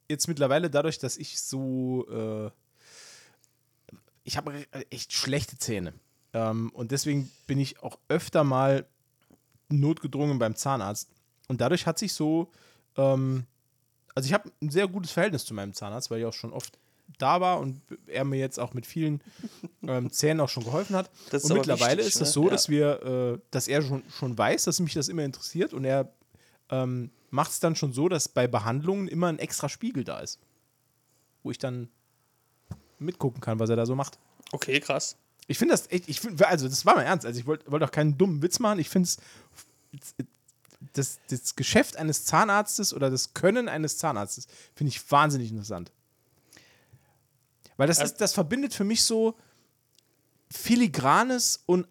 jetzt 0.10 0.28
mittlerweile 0.28 0.70
dadurch, 0.70 1.00
dass 1.00 1.18
ich 1.18 1.42
so, 1.42 2.06
äh, 2.10 2.52
ich 4.24 4.38
habe 4.38 4.66
echt 4.90 5.14
schlechte 5.14 5.58
Zähne. 5.58 5.94
Ähm, 6.34 6.70
und 6.74 6.92
deswegen 6.92 7.32
bin 7.48 7.60
ich 7.60 7.82
auch 7.82 7.98
öfter 8.08 8.44
mal 8.44 8.86
notgedrungen 9.70 10.40
beim 10.40 10.56
Zahnarzt. 10.56 11.10
Und 11.48 11.62
dadurch 11.62 11.86
hat 11.86 11.98
sich 11.98 12.14
so, 12.14 12.52
ähm, 12.98 13.46
also 14.16 14.28
ich 14.28 14.34
habe 14.34 14.52
ein 14.62 14.70
sehr 14.70 14.88
gutes 14.88 15.12
Verhältnis 15.12 15.46
zu 15.46 15.54
meinem 15.54 15.74
Zahnarzt, 15.74 16.12
weil 16.12 16.20
ich 16.20 16.26
auch 16.26 16.34
schon 16.34 16.54
oft 16.54 16.78
da 17.18 17.42
war 17.42 17.60
und 17.60 17.82
er 18.08 18.24
mir 18.24 18.38
jetzt 18.38 18.60
auch 18.60 18.74
mit 18.74 18.86
vielen 18.86 19.22
ähm, 19.84 20.12
Zähnen 20.12 20.40
auch 20.42 20.50
schon 20.50 20.64
geholfen 20.64 20.96
hat. 20.96 21.10
Das 21.32 21.44
und 21.46 21.54
mittlerweile 21.54 21.98
wichtig, 21.98 22.16
ist 22.16 22.22
es 22.22 22.30
ne? 22.30 22.34
so, 22.34 22.44
Ja. 22.46 22.50
dass 22.52 22.70
wir, 22.70 23.02
äh, 23.04 23.40
dass 23.52 23.68
er 23.68 23.82
schon, 23.82 24.04
schon 24.10 24.38
weiß, 24.38 24.66
dass 24.66 24.80
mich 24.80 24.94
das 24.94 25.08
immer 25.08 25.24
interessiert 25.24 25.74
und 25.74 25.86
er 25.86 26.12
ähm, 26.70 27.10
macht 27.32 27.52
es 27.52 27.60
dann 27.60 27.76
schon 27.76 27.94
so, 27.94 28.10
dass 28.10 28.28
bei 28.28 28.48
Behandlungen 28.48 29.08
immer 29.08 29.28
ein 29.28 29.40
extra 29.40 29.70
Spiegel 29.70 30.04
da 30.04 30.20
ist, 30.20 30.40
wo 31.44 31.52
ich 31.52 31.58
dann 31.58 31.90
mitgucken 33.00 33.42
kann, 33.42 33.60
was 33.60 33.70
er 33.70 33.76
da 33.76 33.86
so 33.86 33.96
macht. 33.96 34.20
Okay, 34.52 34.80
krass. 34.80 35.18
Ich 35.50 35.58
finde 35.58 35.74
das 35.74 35.90
echt, 35.90 36.08
ich 36.08 36.20
find, 36.20 36.42
also 36.44 36.70
das 36.70 36.86
war 36.86 36.96
mal 36.96 37.02
ernst, 37.02 37.26
also 37.26 37.40
ich 37.40 37.48
wollte 37.48 37.70
wollt 37.72 37.82
auch 37.84 37.90
keinen 37.92 38.18
dummen 38.18 38.42
Witz 38.44 38.60
machen, 38.60 38.78
ich 38.78 38.88
finde 38.88 39.08
es, 39.10 39.18
das, 40.94 41.20
das 41.28 41.56
Geschäft 41.56 41.98
eines 41.98 42.24
Zahnarztes 42.24 42.94
oder 42.94 43.10
das 43.10 43.34
Können 43.34 43.68
eines 43.68 43.98
Zahnarztes 43.98 44.48
finde 44.76 44.90
ich 44.90 45.12
wahnsinnig 45.12 45.50
interessant. 45.50 45.92
Weil 47.78 47.88
das, 47.88 47.98
Also- 48.00 48.14
ist, 48.14 48.22
das 48.22 48.34
verbindet 48.34 48.76
für 48.76 48.84
mich 48.84 49.04
so 49.04 49.36
filigranes 50.52 51.62
und 51.66 51.88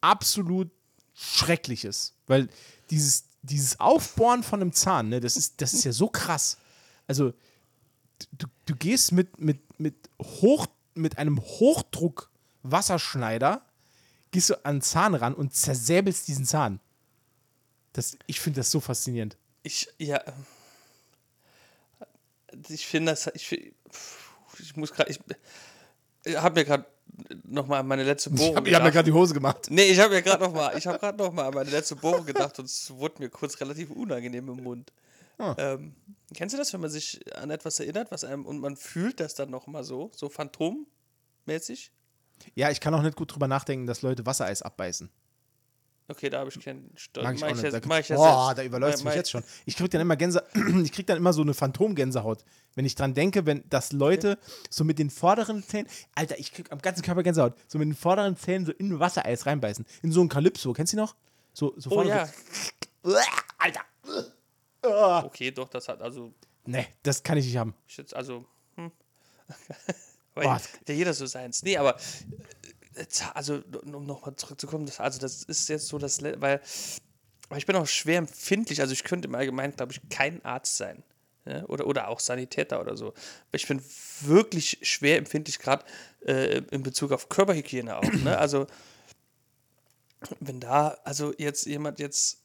absolut 0.00 0.70
Schreckliches. 1.14 2.14
Weil 2.26 2.48
dieses, 2.90 3.24
dieses 3.42 3.80
Aufbohren 3.80 4.42
von 4.42 4.60
einem 4.60 4.72
Zahn, 4.72 5.10
ne, 5.10 5.20
das 5.20 5.36
ist, 5.36 5.60
das 5.60 5.74
ist 5.74 5.84
ja 5.84 5.92
so 5.92 6.08
krass. 6.08 6.56
Also, 7.06 7.34
du, 8.32 8.46
du 8.64 8.74
gehst 8.76 9.12
mit, 9.12 9.38
mit, 9.38 9.78
mit, 9.78 9.94
Hoch, 10.20 10.66
mit 10.94 11.18
einem 11.18 11.38
Hochdruck 11.40 12.30
Wasserschneider, 12.64 13.62
gehst 14.30 14.50
du 14.50 14.64
an 14.64 14.76
den 14.76 14.82
Zahn 14.82 15.14
ran 15.14 15.34
und 15.34 15.54
zersäbelst 15.54 16.26
diesen 16.26 16.44
Zahn. 16.44 16.80
Das, 17.92 18.18
ich 18.26 18.40
finde 18.40 18.60
das 18.60 18.70
so 18.70 18.80
faszinierend. 18.80 19.36
Ich, 19.62 19.88
ja. 19.98 20.20
Ich 22.68 22.86
finde 22.86 23.12
das, 23.12 23.30
ich, 23.34 23.52
ich 24.58 24.76
muss 24.76 24.92
gerade, 24.92 25.10
ich, 25.10 25.20
ich 26.24 26.36
habe 26.36 26.60
mir 26.60 26.64
gerade 26.64 26.86
noch 27.44 27.66
mal 27.66 27.80
an 27.80 27.86
meine 27.86 28.02
letzte 28.02 28.30
Ich 28.30 28.36
Bohrung 28.36 28.56
habe 28.56 28.74
hab 28.74 28.82
mir 28.82 28.90
gerade 28.90 29.04
die 29.04 29.12
Hose 29.12 29.34
gemacht. 29.34 29.66
Nee, 29.70 29.84
ich 29.84 29.98
habe 30.00 30.14
mir 30.14 30.22
gerade 30.22 30.42
noch 30.42 30.52
mal, 30.52 30.76
ich 30.76 30.86
habe 30.86 30.98
gerade 30.98 31.18
noch 31.18 31.32
mal 31.32 31.46
an 31.46 31.54
meine 31.54 31.70
letzte 31.70 31.96
Bohrung 31.96 32.26
gedacht 32.26 32.58
und 32.58 32.64
es 32.64 32.90
wurde 32.90 33.22
mir 33.22 33.28
kurz 33.28 33.60
relativ 33.60 33.90
unangenehm 33.90 34.48
im 34.48 34.62
Mund. 34.62 34.92
Ah. 35.38 35.54
Ähm, 35.58 35.94
kennst 36.32 36.54
du 36.54 36.58
das, 36.58 36.72
wenn 36.72 36.80
man 36.80 36.90
sich 36.90 37.20
an 37.36 37.50
etwas 37.50 37.80
erinnert, 37.80 38.10
was 38.10 38.24
einem 38.24 38.46
und 38.46 38.58
man 38.60 38.76
fühlt 38.76 39.20
das 39.20 39.34
dann 39.34 39.50
noch 39.50 39.66
mal 39.66 39.84
so, 39.84 40.10
so 40.14 40.28
phantommäßig? 40.28 41.92
Ja, 42.54 42.70
ich 42.70 42.80
kann 42.80 42.94
auch 42.94 43.02
nicht 43.02 43.16
gut 43.16 43.32
drüber 43.34 43.48
nachdenken, 43.48 43.86
dass 43.86 44.02
Leute 44.02 44.26
Wassereis 44.26 44.62
abbeißen. 44.62 45.10
Okay, 46.06 46.28
da 46.28 46.40
habe 46.40 46.50
ich 46.50 46.60
keinen 46.60 46.90
Stolz. 46.96 47.24
Mag 47.24 47.34
ich 47.36 47.40
Mach 47.40 47.50
ich 47.64 47.70
Da- 47.70 47.80
mach 47.86 47.98
ich 47.98 48.08
Boah, 48.08 48.54
da 48.54 48.62
überläuft 48.62 49.02
mich 49.04 49.14
jetzt 49.14 49.30
schon. 49.30 49.42
Ich 49.64 49.74
krieg 49.74 49.90
dann 49.90 50.02
immer 50.02 50.16
Gänse, 50.16 50.44
ich 50.84 50.92
krieg 50.92 51.06
dann 51.06 51.16
immer 51.16 51.32
so 51.32 51.40
eine 51.40 51.54
Phantomgänsehaut, 51.54 52.44
wenn 52.74 52.84
ich 52.84 52.94
dran 52.94 53.14
denke, 53.14 53.46
wenn 53.46 53.66
dass 53.70 53.92
Leute 53.92 54.38
so 54.68 54.84
mit 54.84 54.98
den 54.98 55.08
vorderen 55.08 55.62
Zähnen, 55.62 55.88
Alter, 56.14 56.38
ich 56.38 56.52
krieg 56.52 56.70
am 56.70 56.80
ganzen 56.80 57.00
Körper 57.02 57.22
Gänsehaut, 57.22 57.54
so 57.68 57.78
mit 57.78 57.88
den 57.88 57.94
vorderen 57.94 58.36
Zähnen 58.36 58.66
so 58.66 58.72
in 58.72 58.98
Wassereis 59.00 59.46
reinbeißen, 59.46 59.86
in 60.02 60.12
so 60.12 60.20
ein 60.20 60.28
Calypso, 60.28 60.74
kennst 60.74 60.92
du 60.92 60.98
noch? 60.98 61.16
So, 61.54 61.72
so 61.78 61.88
Oh 61.90 61.94
vorne 61.94 62.10
ja, 62.10 62.28
so, 63.02 63.16
Alter. 63.58 63.80
okay, 65.24 65.50
doch, 65.52 65.68
das 65.70 65.88
hat 65.88 66.02
also 66.02 66.34
Nee, 66.66 66.86
das 67.02 67.22
kann 67.22 67.38
ich 67.38 67.46
nicht 67.46 67.56
haben. 67.56 67.74
Ich 67.86 67.96
jetzt 67.96 68.14
also, 68.14 68.44
hm. 68.76 68.90
Weil 70.34 70.44
Boah. 70.44 70.60
der 70.86 70.96
jeder 70.96 71.14
so 71.14 71.26
seins. 71.26 71.62
Nee, 71.62 71.76
aber 71.76 71.96
äh, 72.94 73.06
za- 73.08 73.30
also 73.32 73.62
um 73.84 74.04
nochmal 74.06 74.34
zurückzukommen, 74.36 74.86
das, 74.86 75.00
also 75.00 75.18
das 75.20 75.42
ist 75.44 75.68
jetzt 75.68 75.86
so 75.88 75.98
das, 75.98 76.22
weil, 76.22 76.60
weil 77.48 77.58
ich 77.58 77.66
bin 77.66 77.76
auch 77.76 77.86
schwer 77.86 78.18
empfindlich, 78.18 78.80
also 78.80 78.92
ich 78.92 79.04
könnte 79.04 79.28
im 79.28 79.34
Allgemeinen, 79.34 79.76
glaube 79.76 79.92
ich, 79.92 80.00
kein 80.08 80.44
Arzt 80.44 80.76
sein. 80.76 81.02
Ja? 81.46 81.64
Oder, 81.66 81.86
oder 81.86 82.08
auch 82.08 82.20
Sanitäter 82.20 82.80
oder 82.80 82.96
so. 82.96 83.08
Aber 83.08 83.54
ich 83.54 83.68
bin 83.68 83.82
wirklich 84.22 84.78
schwer 84.82 85.18
empfindlich, 85.18 85.58
gerade 85.58 85.84
äh, 86.26 86.62
in 86.70 86.82
Bezug 86.82 87.12
auf 87.12 87.28
Körperhygiene 87.28 87.96
auch. 87.96 88.02
Ne? 88.02 88.36
Also, 88.38 88.66
wenn 90.40 90.58
da, 90.58 90.96
also 91.04 91.34
jetzt 91.36 91.66
jemand 91.66 91.98
jetzt 91.98 92.38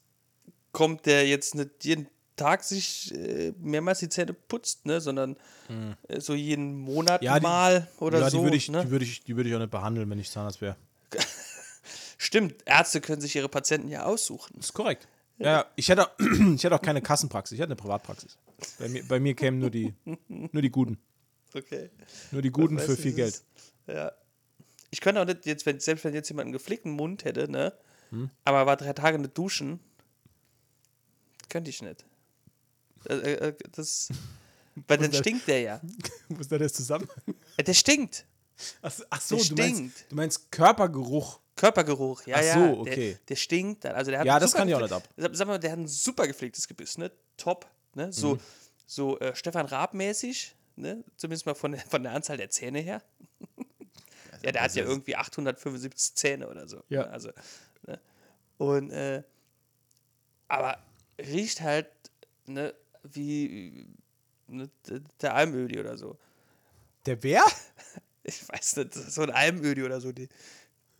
kommt, 0.72 1.06
der 1.06 1.26
jetzt 1.26 1.54
nicht 1.54 1.82
jeden 1.84 2.08
Tag 2.40 2.64
sich 2.64 3.14
äh, 3.14 3.52
mehrmals 3.60 3.98
die 4.00 4.08
Zähne 4.08 4.32
putzt, 4.32 4.86
ne, 4.86 5.00
sondern 5.00 5.36
äh, 6.08 6.20
so 6.20 6.34
jeden 6.34 6.74
Monat 6.78 7.22
Ja, 7.22 7.38
die- 7.38 7.42
mal 7.42 7.86
oder 7.98 8.18
ja, 8.20 8.30
so. 8.30 8.38
die 8.38 8.44
würde 8.44 8.56
ich, 8.56 8.68
ne? 8.70 8.84
die 8.84 8.90
würd 8.90 9.02
ich, 9.02 9.22
die 9.24 9.36
würd 9.36 9.46
ich 9.46 9.54
auch 9.54 9.58
nicht 9.60 9.70
behandeln, 9.70 10.08
wenn 10.10 10.18
ich 10.18 10.30
Zahnarzt 10.30 10.60
wäre. 10.60 10.76
Stimmt, 12.18 12.54
Ärzte 12.66 13.00
können 13.00 13.20
sich 13.20 13.34
ihre 13.36 13.48
Patienten 13.48 13.88
ja 13.88 14.04
aussuchen. 14.04 14.52
Das 14.56 14.66
ist 14.66 14.72
korrekt. 14.74 15.08
Ja, 15.38 15.66
ich 15.76 15.88
hätte, 15.88 16.08
ich 16.54 16.62
hätte 16.64 16.74
auch 16.74 16.82
keine 16.82 17.00
Kassenpraxis, 17.00 17.52
ich 17.54 17.60
hätte 17.60 17.68
eine 17.68 17.76
Privatpraxis. 17.76 18.36
Bei 18.78 18.88
mir, 18.88 19.04
bei 19.06 19.20
mir 19.20 19.34
kämen 19.34 19.58
nur 19.58 19.70
die, 19.70 19.94
nur 20.28 20.62
die 20.62 20.70
Guten. 20.70 20.98
Okay. 21.54 21.90
Nur 22.30 22.42
die 22.42 22.50
Guten 22.50 22.78
für 22.78 22.96
viel 22.96 23.12
Geld. 23.14 23.34
ist- 23.34 23.44
Ja. 23.86 24.12
Ich 24.92 25.00
könnte 25.00 25.20
auch 25.20 25.24
nicht, 25.26 25.46
jetzt, 25.46 25.66
wenn, 25.66 25.78
selbst 25.80 26.04
wenn 26.04 26.14
jetzt 26.14 26.28
jemand 26.28 26.46
einen 26.46 26.52
gepflegten 26.52 26.92
Mund 26.92 27.24
hätte, 27.24 27.48
ne? 27.50 27.72
Hm? 28.10 28.28
Aber 28.44 28.66
war 28.66 28.76
drei 28.76 28.92
Tage 28.92 29.18
nicht 29.18 29.38
duschen, 29.38 29.78
könnte 31.48 31.70
ich 31.70 31.80
nicht. 31.82 32.04
Äh, 33.08 33.14
äh, 33.14 33.54
das. 33.72 34.08
Weil 34.86 34.98
dann 34.98 35.12
stinkt 35.12 35.46
der 35.48 35.60
ja. 35.60 35.80
Wo 36.28 36.40
ist 36.40 36.50
da 36.52 36.58
der 36.58 36.72
Zusammenhang? 36.72 37.16
Äh, 37.56 37.64
Der 37.64 37.74
stinkt. 37.74 38.24
Ach, 38.82 38.92
ach 39.10 39.20
so, 39.20 39.36
Der 39.36 39.44
du 39.46 39.54
meinst, 39.54 39.74
stinkt. 39.76 40.06
du 40.10 40.14
meinst 40.16 40.52
Körpergeruch. 40.52 41.40
Körpergeruch, 41.56 42.22
ja, 42.26 42.36
Ach 42.38 42.42
ja. 42.42 42.54
so, 42.54 42.84
Der, 42.84 42.92
okay. 42.92 43.18
der 43.28 43.36
stinkt 43.36 43.84
dann. 43.84 43.94
Also 43.94 44.10
der 44.10 44.20
hat 44.20 44.26
Ja, 44.26 44.38
das 44.38 44.52
kann 44.54 44.68
ich 44.68 44.74
auch 44.74 44.80
nicht 44.80 44.92
ab. 44.92 45.06
Sag, 45.16 45.34
sag 45.34 45.46
mal, 45.48 45.58
der 45.58 45.72
hat 45.72 45.78
ein 45.78 45.88
super 45.88 46.26
gepflegtes 46.26 46.66
Gebiss, 46.68 46.96
ne? 46.98 47.10
Top, 47.36 47.66
ne? 47.94 48.12
So, 48.12 48.34
Mhm. 48.36 48.40
so 48.86 49.18
äh, 49.18 49.34
Stefan 49.34 49.66
Raab-mäßig, 49.66 50.54
ne? 50.76 51.04
Zumindest 51.16 51.44
mal 51.46 51.54
von, 51.54 51.72
der- 51.72 51.80
von 51.80 52.02
der 52.02 52.12
Anzahl 52.12 52.36
der 52.38 52.48
Zähne 52.50 52.78
her. 52.80 53.02
ja, 54.42 54.52
der 54.52 54.62
hat 54.62 54.74
ja 54.74 54.84
irgendwie 54.84 55.16
875 55.16 56.14
Zähne 56.14 56.48
oder 56.48 56.66
so. 56.68 56.82
Ja. 56.88 57.02
Ne? 57.02 57.10
Also, 57.10 57.30
ne? 57.86 58.00
Und, 58.56 58.90
äh, 58.90 59.22
aber 60.48 60.78
riecht 61.18 61.60
halt, 61.60 61.88
ne, 62.46 62.74
wie 63.02 63.86
ne, 64.46 64.70
der 65.20 65.34
Almödi 65.34 65.78
oder 65.78 65.96
so. 65.96 66.16
Der 67.06 67.22
wer? 67.22 67.44
Ich 68.22 68.46
weiß 68.46 68.76
nicht, 68.76 68.94
so 68.94 69.22
ein 69.22 69.30
Almödi 69.30 69.82
oder 69.82 69.98
so. 69.98 70.12
Die, 70.12 70.28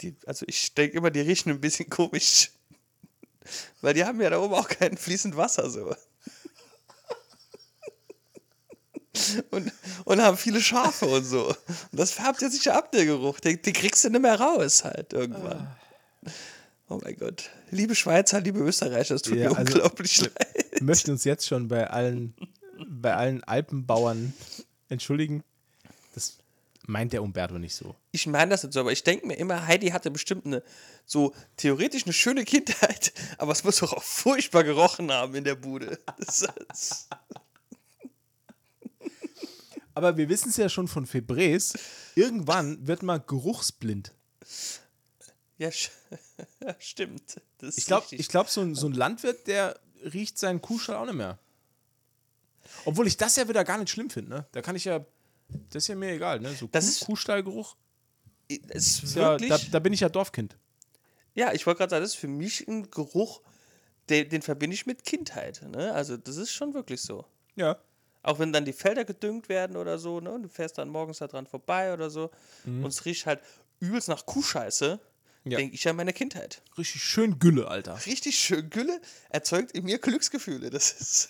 die, 0.00 0.16
also 0.24 0.46
ich 0.48 0.74
denke 0.74 0.96
immer, 0.96 1.10
die 1.10 1.20
riechen 1.20 1.50
ein 1.50 1.60
bisschen 1.60 1.90
komisch. 1.90 2.50
Weil 3.82 3.92
die 3.92 4.04
haben 4.04 4.20
ja 4.22 4.30
da 4.30 4.40
oben 4.40 4.54
auch 4.54 4.66
kein 4.66 4.96
fließend 4.96 5.36
Wasser 5.36 5.68
so. 5.68 5.94
Und, 9.50 9.70
und 10.06 10.22
haben 10.22 10.38
viele 10.38 10.62
Schafe 10.62 11.04
und 11.04 11.24
so. 11.24 11.48
Und 11.48 11.56
das 11.92 12.12
färbt 12.12 12.40
ja 12.40 12.48
sich 12.48 12.70
ab, 12.70 12.90
der 12.92 13.04
Geruch. 13.04 13.40
Den, 13.40 13.60
den 13.60 13.74
kriegst 13.74 14.04
du 14.04 14.08
nicht 14.08 14.22
mehr 14.22 14.40
raus 14.40 14.84
halt 14.84 15.12
irgendwann. 15.12 15.76
Oh 16.90 16.98
mein 17.02 17.16
Gott. 17.16 17.50
Liebe 17.70 17.94
Schweizer, 17.94 18.40
liebe 18.40 18.58
Österreicher, 18.58 19.14
es 19.14 19.22
tut 19.22 19.36
Ja, 19.36 19.50
mir 19.50 19.56
also- 19.58 19.74
unglaublich 19.74 20.20
leid. 20.20 20.56
Wir 20.72 20.82
möchten 20.82 21.12
uns 21.12 21.22
jetzt 21.24 21.46
schon 21.46 21.68
bei 21.68 21.88
allen, 21.88 22.34
bei 22.88 23.14
allen 23.14 23.44
Alpenbauern 23.44 24.32
entschuldigen. 24.88 25.44
Das 26.14 26.38
meint 26.86 27.12
der 27.12 27.22
Umberto 27.22 27.58
nicht 27.58 27.76
so. 27.76 27.94
ich 28.10 28.26
meine 28.26 28.50
das 28.50 28.64
nicht 28.64 28.72
so, 28.72 28.80
aber 28.80 28.90
ich 28.90 29.04
denke 29.04 29.24
mir 29.26 29.34
immer, 29.34 29.68
Heidi 29.68 29.90
hatte 29.90 30.10
bestimmt 30.10 30.46
eine, 30.46 30.64
so 31.06 31.32
theoretisch 31.56 32.04
eine 32.04 32.12
schöne 32.12 32.44
Kindheit, 32.44 33.12
aber 33.38 33.52
es 33.52 33.62
muss 33.62 33.76
doch 33.76 33.92
auch 33.92 34.02
furchtbar 34.02 34.64
gerochen 34.64 35.12
haben 35.12 35.36
in 35.36 35.44
der 35.44 35.54
Bude. 35.54 35.96
Aber 39.94 40.16
wir 40.16 40.28
wissen 40.28 40.48
es 40.50 40.56
ja 40.56 40.68
schon 40.68 40.88
von 40.88 41.06
Febres. 41.06 41.74
Irgendwann 42.14 42.86
wird 42.86 43.02
man 43.02 43.22
geruchsblind. 43.26 44.12
Ja, 45.60 45.70
ja, 46.62 46.74
stimmt. 46.78 47.40
Ist 47.60 47.78
Ich 47.78 47.86
glaube, 47.86 48.06
glaub, 48.16 48.48
so, 48.48 48.62
ein, 48.62 48.74
so 48.74 48.86
ein 48.86 48.94
Landwirt, 48.94 49.46
der 49.46 49.78
riecht 50.12 50.38
seinen 50.38 50.60
Kuhstall 50.62 50.96
auch 50.96 51.04
nicht 51.04 51.14
mehr. 51.14 51.38
Obwohl 52.84 53.06
ich 53.06 53.16
das 53.16 53.36
ja 53.36 53.46
wieder 53.48 53.64
gar 53.64 53.78
nicht 53.78 53.90
schlimm 53.90 54.10
finde. 54.10 54.30
Ne? 54.30 54.46
Da 54.52 54.62
kann 54.62 54.74
ich 54.76 54.84
ja, 54.86 55.04
das 55.70 55.84
ist 55.84 55.88
ja 55.88 55.94
mir 55.96 56.12
egal. 56.12 56.40
Ne? 56.40 56.54
So 56.54 56.66
Das 56.72 56.84
Kuh, 56.84 56.90
ist- 56.90 57.00
Kuhstallgeruch. 57.04 57.76
es 58.48 59.02
Ist 59.02 59.16
ja, 59.16 59.32
wirklich, 59.32 59.50
da, 59.50 59.56
ja, 59.56 59.64
da 59.70 59.78
bin 59.78 59.92
ich 59.92 60.00
ja 60.00 60.08
Dorfkind. 60.08 60.56
ich 61.34 61.66
wollte 61.66 61.78
gerade 61.78 61.90
sagen, 61.90 62.02
das 62.02 62.12
ist 62.12 62.16
für 62.20 62.28
mich 62.28 62.66
ein 62.66 62.90
Geruch, 62.90 63.42
den, 64.08 64.28
den 64.28 64.42
verbinde 64.42 64.74
ich 64.74 64.86
mit 64.86 65.04
Kindheit. 65.04 65.62
Ne? 65.68 65.92
Also 65.92 66.16
das 66.16 66.36
ist 66.36 66.52
schon 66.52 66.74
wirklich 66.74 67.02
so. 67.02 67.24
Ja. 67.54 67.78
Auch 68.22 68.38
wenn 68.38 68.52
dann 68.52 68.64
die 68.64 68.72
Felder 68.72 69.04
gedüngt 69.04 69.48
werden 69.48 69.76
oder 69.76 69.98
so, 69.98 70.20
ne? 70.20 70.30
und 70.32 70.42
du 70.42 70.48
fährst 70.48 70.78
dann 70.78 70.88
morgens 70.88 71.18
da 71.18 71.26
dran 71.26 71.46
vorbei 71.46 71.92
oder 71.92 72.10
so, 72.10 72.30
und 72.64 72.86
es 72.86 73.04
riecht 73.04 73.24
halt 73.26 73.40
übelst 73.78 74.08
nach 74.08 74.26
Kuhscheiße, 74.26 75.00
Ja. 75.44 75.56
denke 75.56 75.74
ich 75.74 75.88
an 75.88 75.96
meine 75.96 76.12
Kindheit. 76.12 76.62
Richtig 76.76 77.02
schön 77.02 77.38
Gülle, 77.38 77.68
Alter. 77.68 77.98
richtig 78.06 78.38
schön 78.38 78.68
Gülle 78.68 79.00
erzeugt 79.30 79.72
in 79.72 79.84
mir 79.84 79.98
Glücksgefühle. 79.98 80.70
Das 80.70 80.92
ist. 80.92 81.28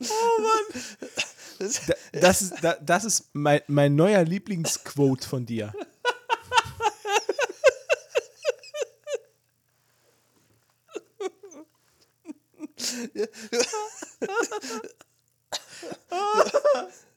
Oh 0.00 0.40
Mann. 0.42 0.82
Das, 1.58 1.86
Da, 1.86 1.94
das 2.20 2.42
ist, 2.42 2.54
da, 2.60 2.74
das 2.80 3.04
ist 3.04 3.30
mein, 3.34 3.60
mein 3.68 3.94
neuer 3.94 4.24
Lieblingsquote 4.24 5.28
von 5.28 5.46
dir. 5.46 5.72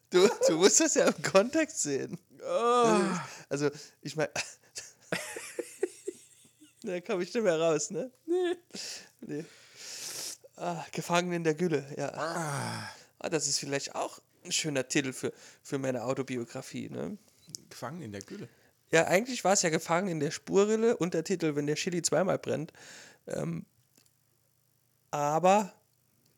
Du, 0.10 0.30
du 0.48 0.58
musst 0.58 0.80
das 0.80 0.96
ja 0.96 1.08
im 1.08 1.22
Kontext 1.22 1.82
sehen. 1.82 2.18
Oh. 2.42 3.02
Also, 3.50 3.70
ich 4.02 4.16
meine. 4.16 4.32
da 6.84 7.02
komme 7.02 7.24
ich 7.24 7.34
nicht 7.34 7.44
mehr 7.44 7.60
raus, 7.60 7.92
ne? 7.92 8.12
Nee. 8.26 8.56
nee. 9.22 9.46
Ah, 10.58 10.86
Gefangen 10.92 11.34
in 11.34 11.44
der 11.44 11.56
Gülle, 11.56 11.86
ja. 11.98 12.14
Ah, 12.14 13.30
das 13.30 13.48
ist 13.48 13.60
vielleicht 13.60 13.96
auch 13.96 14.22
ein 14.44 14.52
schöner 14.52 14.88
Titel 14.88 15.12
für, 15.12 15.34
für 15.62 15.78
meine 15.78 16.04
Autobiografie, 16.04 16.90
ne? 16.90 17.18
Gefangen 17.70 18.02
in 18.02 18.12
der 18.12 18.22
Gülle. 18.22 18.48
Ja, 18.92 19.08
eigentlich 19.08 19.44
war 19.44 19.54
es 19.54 19.64
ja 19.64 19.70
gefangen 19.70 20.08
in 20.08 20.20
der 20.20 20.32
Spurrille, 20.32 20.96
Untertitel, 20.98 21.56
wenn 21.56 21.68
der 21.68 21.76
Chili 21.76 22.02
zweimal 22.02 22.38
brennt. 22.38 22.72
Ähm, 23.28 23.66
aber, 25.12 25.74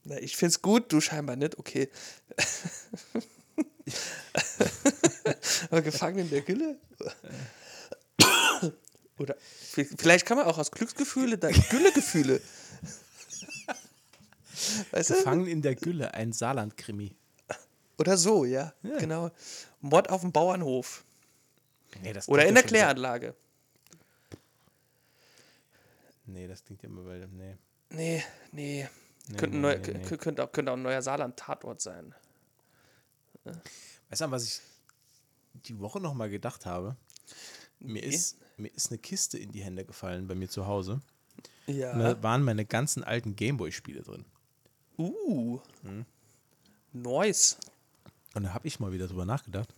na, 0.07 0.17
ich 0.19 0.37
finde 0.37 0.51
es 0.51 0.61
gut, 0.61 0.93
du 0.93 1.01
scheinbar 1.01 1.35
nicht, 1.35 1.59
okay. 1.59 1.89
aber 5.69 5.81
gefangen 5.81 6.19
in 6.19 6.29
der 6.29 6.41
Gülle? 6.41 6.77
Oder 9.19 9.35
vielleicht 9.39 10.25
kann 10.25 10.37
man 10.37 10.47
auch 10.47 10.57
aus 10.57 10.71
Glücksgefühle 10.71 11.37
dann 11.37 11.51
Güllegefühle. 11.69 12.39
Weißt 14.91 15.09
du? 15.09 15.15
Gefangen 15.15 15.47
in 15.47 15.61
der 15.61 15.75
Gülle, 15.75 16.13
ein 16.13 16.31
Saarland-Krimi. 16.31 17.13
Oder 17.97 18.15
so, 18.15 18.45
ja, 18.45 18.73
genau. 18.83 19.31
Mord 19.81 20.09
auf 20.09 20.21
dem 20.21 20.31
Bauernhof. 20.31 21.03
Nee, 22.01 22.13
das 22.13 22.29
Oder 22.29 22.43
in 22.43 22.55
ja 22.55 22.61
der 22.61 22.63
Kläranlage. 22.63 23.35
Nee, 26.25 26.47
das 26.47 26.63
klingt 26.63 26.81
ja 26.83 26.89
immer 26.89 27.01
bei. 27.01 27.27
Nee. 27.31 27.57
Nee, 27.89 28.23
nee. 28.51 28.87
Nee, 29.29 29.37
könnte, 29.37 29.57
nee, 29.57 29.75
nee, 29.75 29.93
nee. 29.93 30.17
Könnte, 30.17 30.43
auch, 30.43 30.51
könnte 30.51 30.71
auch 30.71 30.77
ein 30.77 30.83
neuer 30.83 31.01
Saarland-Tatort 31.01 31.81
sein. 31.81 32.15
Weißt 34.09 34.21
du, 34.21 34.31
was 34.31 34.43
ich 34.45 34.61
die 35.65 35.79
Woche 35.79 35.99
noch 35.99 36.13
mal 36.13 36.29
gedacht 36.29 36.65
habe? 36.65 36.95
Mir, 37.79 38.03
ist, 38.03 38.37
mir 38.57 38.73
ist 38.73 38.91
eine 38.91 38.97
Kiste 38.97 39.37
in 39.37 39.51
die 39.51 39.61
Hände 39.61 39.85
gefallen 39.85 40.27
bei 40.27 40.35
mir 40.35 40.49
zu 40.49 40.65
Hause. 40.65 41.01
Ja. 41.67 41.93
Und 41.93 41.99
da 41.99 42.23
waren 42.23 42.43
meine 42.43 42.65
ganzen 42.65 43.03
alten 43.03 43.35
Gameboy-Spiele 43.35 44.01
drin. 44.01 44.25
Uh. 44.97 45.59
Hm. 45.83 46.05
Nice. 46.93 47.57
Und 48.33 48.43
da 48.43 48.53
habe 48.53 48.67
ich 48.67 48.79
mal 48.79 48.91
wieder 48.91 49.07
drüber 49.07 49.25
nachgedacht. 49.25 49.73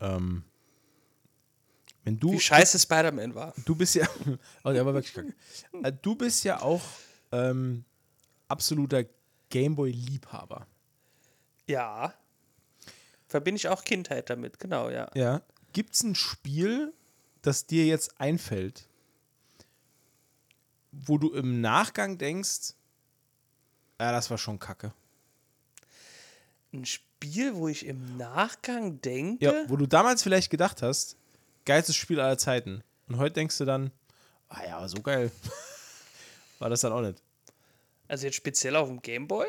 Ähm, 0.00 0.44
wenn 2.04 2.18
du, 2.18 2.32
Wie 2.32 2.40
scheiße 2.40 2.78
Spider-Man 2.78 3.34
war. 3.34 3.52
du 3.64 3.74
bist 3.74 3.94
ja, 3.94 4.06
oh, 4.64 4.72
der 4.72 4.86
war 4.86 4.94
wirklich 4.94 5.14
kacke. 5.14 5.34
Äh, 5.82 5.92
Du 6.02 6.14
bist 6.14 6.44
ja 6.44 6.62
auch 6.62 6.82
ähm, 7.32 7.84
absoluter 8.48 9.04
Gameboy-Liebhaber. 9.50 10.66
Ja. 11.66 12.14
Verbinde 13.28 13.56
ich 13.56 13.68
auch 13.68 13.84
Kindheit 13.84 14.30
damit, 14.30 14.58
genau, 14.58 14.88
ja. 14.90 15.10
Ja. 15.14 15.42
Gibt 15.72 15.94
es 15.94 16.02
ein 16.02 16.14
Spiel, 16.14 16.92
das 17.42 17.66
dir 17.66 17.86
jetzt 17.86 18.20
einfällt, 18.20 18.88
wo 20.92 21.18
du 21.18 21.32
im 21.32 21.60
Nachgang 21.60 22.18
denkst, 22.18 22.74
ja, 24.00 24.12
das 24.12 24.30
war 24.30 24.38
schon 24.38 24.58
kacke. 24.58 24.92
Ein 26.72 26.84
Spiel, 26.84 27.54
wo 27.54 27.68
ich 27.68 27.86
im 27.86 28.16
Nachgang 28.16 29.00
denke. 29.00 29.44
Ja, 29.44 29.68
wo 29.68 29.76
du 29.76 29.86
damals 29.86 30.22
vielleicht 30.22 30.50
gedacht 30.50 30.82
hast, 30.82 31.16
geilstes 31.64 31.96
Spiel 31.96 32.20
aller 32.20 32.38
Zeiten. 32.38 32.82
Und 33.08 33.18
heute 33.18 33.34
denkst 33.34 33.56
du 33.58 33.64
dann, 33.64 33.90
ah 34.48 34.64
ja, 34.64 34.88
so 34.88 35.00
geil 35.00 35.30
war 36.58 36.68
das 36.70 36.80
dann 36.80 36.92
auch 36.92 37.00
nicht. 37.00 37.22
Also 38.08 38.26
jetzt 38.26 38.36
speziell 38.36 38.76
auf 38.76 38.88
dem 38.88 39.02
Gameboy? 39.02 39.46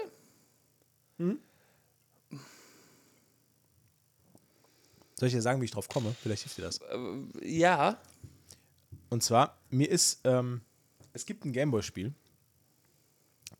Soll 5.19 5.29
ich 5.29 5.33
dir 5.33 5.41
sagen, 5.41 5.61
wie 5.61 5.65
ich 5.65 5.71
drauf 5.71 5.89
komme? 5.89 6.15
Vielleicht 6.21 6.43
hilft 6.43 6.57
dir 6.57 6.63
das. 6.63 6.79
Ja. 7.41 7.99
Und 9.09 9.23
zwar, 9.23 9.57
mir 9.69 9.89
ist, 9.89 10.21
ähm, 10.25 10.61
es 11.13 11.25
gibt 11.25 11.43
ein 11.43 11.53
Gameboy-Spiel, 11.53 12.13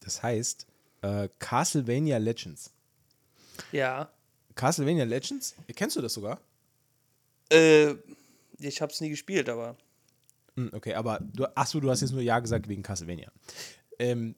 das 0.02 0.22
heißt 0.22 0.68
äh, 1.02 1.30
Castlevania 1.40 2.18
Legends. 2.18 2.72
Ja. 3.72 4.12
Castlevania 4.54 5.06
Legends, 5.06 5.56
kennst 5.76 5.96
du 5.96 6.02
das 6.02 6.14
sogar? 6.14 6.40
Äh, 7.50 7.96
ich 8.60 8.82
hab's 8.82 9.02
nie 9.02 9.10
gespielt, 9.10 9.50
aber. 9.50 9.78
Hm, 10.56 10.70
okay, 10.74 10.94
aber 10.94 11.20
du, 11.22 11.46
achso, 11.56 11.80
du 11.80 11.90
hast 11.90 12.02
jetzt 12.02 12.12
nur 12.12 12.22
Ja 12.22 12.40
gesagt 12.40 12.68
wegen 12.68 12.84
Castlevania. 12.84 13.32
Ähm, 13.98 14.36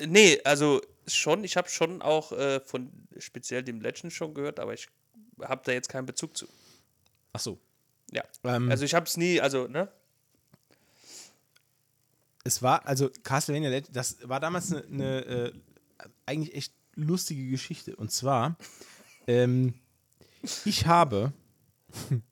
Nee, 0.00 0.40
also 0.44 0.80
schon, 1.06 1.44
ich 1.44 1.56
habe 1.56 1.68
schon 1.68 2.02
auch 2.02 2.32
äh, 2.32 2.60
von 2.60 2.90
speziell 3.18 3.62
dem 3.62 3.80
Legend 3.80 4.12
schon 4.12 4.34
gehört, 4.34 4.58
aber 4.58 4.74
ich 4.74 4.88
habe 5.42 5.62
da 5.64 5.72
jetzt 5.72 5.88
keinen 5.88 6.06
Bezug 6.06 6.36
zu. 6.36 6.46
achso. 7.32 7.58
Ja. 8.10 8.24
Ähm, 8.44 8.70
Also 8.70 8.84
ich 8.84 8.94
habe 8.94 9.06
es 9.06 9.16
nie, 9.16 9.40
also, 9.40 9.66
ne? 9.66 9.88
es 12.44 12.62
war, 12.62 12.86
also 12.86 13.10
Castlevania 13.22 13.70
Legends, 13.70 13.92
das 13.92 14.28
war 14.28 14.38
damals 14.38 14.70
eine, 14.72 14.84
eine 14.84 15.24
äh, 15.24 15.52
eigentlich 16.26 16.54
echt 16.54 16.74
lustige 16.94 17.48
Geschichte. 17.48 17.96
Und 17.96 18.12
zwar, 18.12 18.56
ähm, 19.26 19.74
ich 20.64 20.86
habe, 20.86 21.32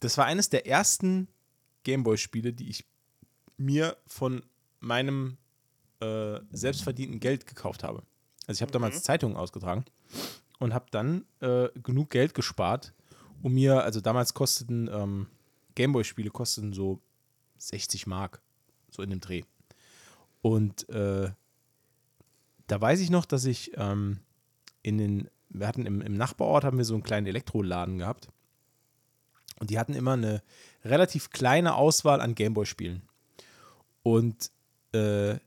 das 0.00 0.18
war 0.18 0.26
eines 0.26 0.50
der 0.50 0.66
ersten 0.66 1.28
Gameboy-Spiele, 1.84 2.52
die 2.52 2.68
ich 2.68 2.84
mir 3.56 3.96
von 4.06 4.42
meinem 4.80 5.36
äh, 6.00 6.40
selbstverdienten 6.50 7.20
Geld 7.20 7.46
gekauft 7.46 7.84
habe. 7.84 8.02
Also 8.46 8.58
ich 8.58 8.62
habe 8.62 8.72
damals 8.72 9.02
Zeitungen 9.02 9.36
ausgetragen 9.36 9.84
und 10.58 10.74
habe 10.74 10.86
dann 10.90 11.24
äh, 11.40 11.68
genug 11.82 12.10
Geld 12.10 12.34
gespart, 12.34 12.92
um 13.42 13.54
mir, 13.54 13.82
also 13.82 14.00
damals 14.00 14.34
kosteten 14.34 14.88
ähm, 14.92 15.26
Gameboy-Spiele 15.74 16.30
kosteten 16.30 16.72
so 16.72 17.00
60 17.58 18.06
Mark, 18.06 18.40
so 18.90 19.02
in 19.02 19.10
dem 19.10 19.20
Dreh. 19.20 19.42
Und 20.42 20.88
äh, 20.90 21.30
da 22.66 22.80
weiß 22.80 23.00
ich 23.00 23.10
noch, 23.10 23.24
dass 23.24 23.44
ich 23.44 23.72
ähm, 23.76 24.20
in 24.82 24.98
den, 24.98 25.30
wir 25.48 25.66
hatten 25.66 25.86
im, 25.86 26.00
im 26.00 26.16
Nachbarort 26.16 26.64
haben 26.64 26.78
wir 26.78 26.84
so 26.84 26.94
einen 26.94 27.02
kleinen 27.02 27.26
Elektroladen 27.26 27.98
gehabt. 27.98 28.28
Und 29.60 29.70
die 29.70 29.78
hatten 29.78 29.94
immer 29.94 30.12
eine 30.12 30.42
relativ 30.84 31.30
kleine 31.30 31.74
Auswahl 31.74 32.20
an 32.20 32.34
Gameboy-Spielen. 32.34 33.02
Und 34.04 34.50
äh, 34.92 35.38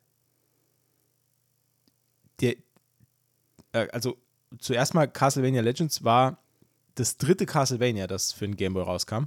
der, 2.42 2.56
äh, 3.72 3.88
also 3.94 4.18
zuerst 4.60 4.94
mal 4.94 5.08
Castlevania 5.08 5.62
Legends 5.62 6.04
war 6.04 6.40
das 6.96 7.18
dritte 7.18 7.46
Castlevania, 7.46 8.08
das 8.08 8.34
für 8.34 8.46
den 8.46 8.58
Gameboy 8.58 8.84
rauskam. 8.84 9.26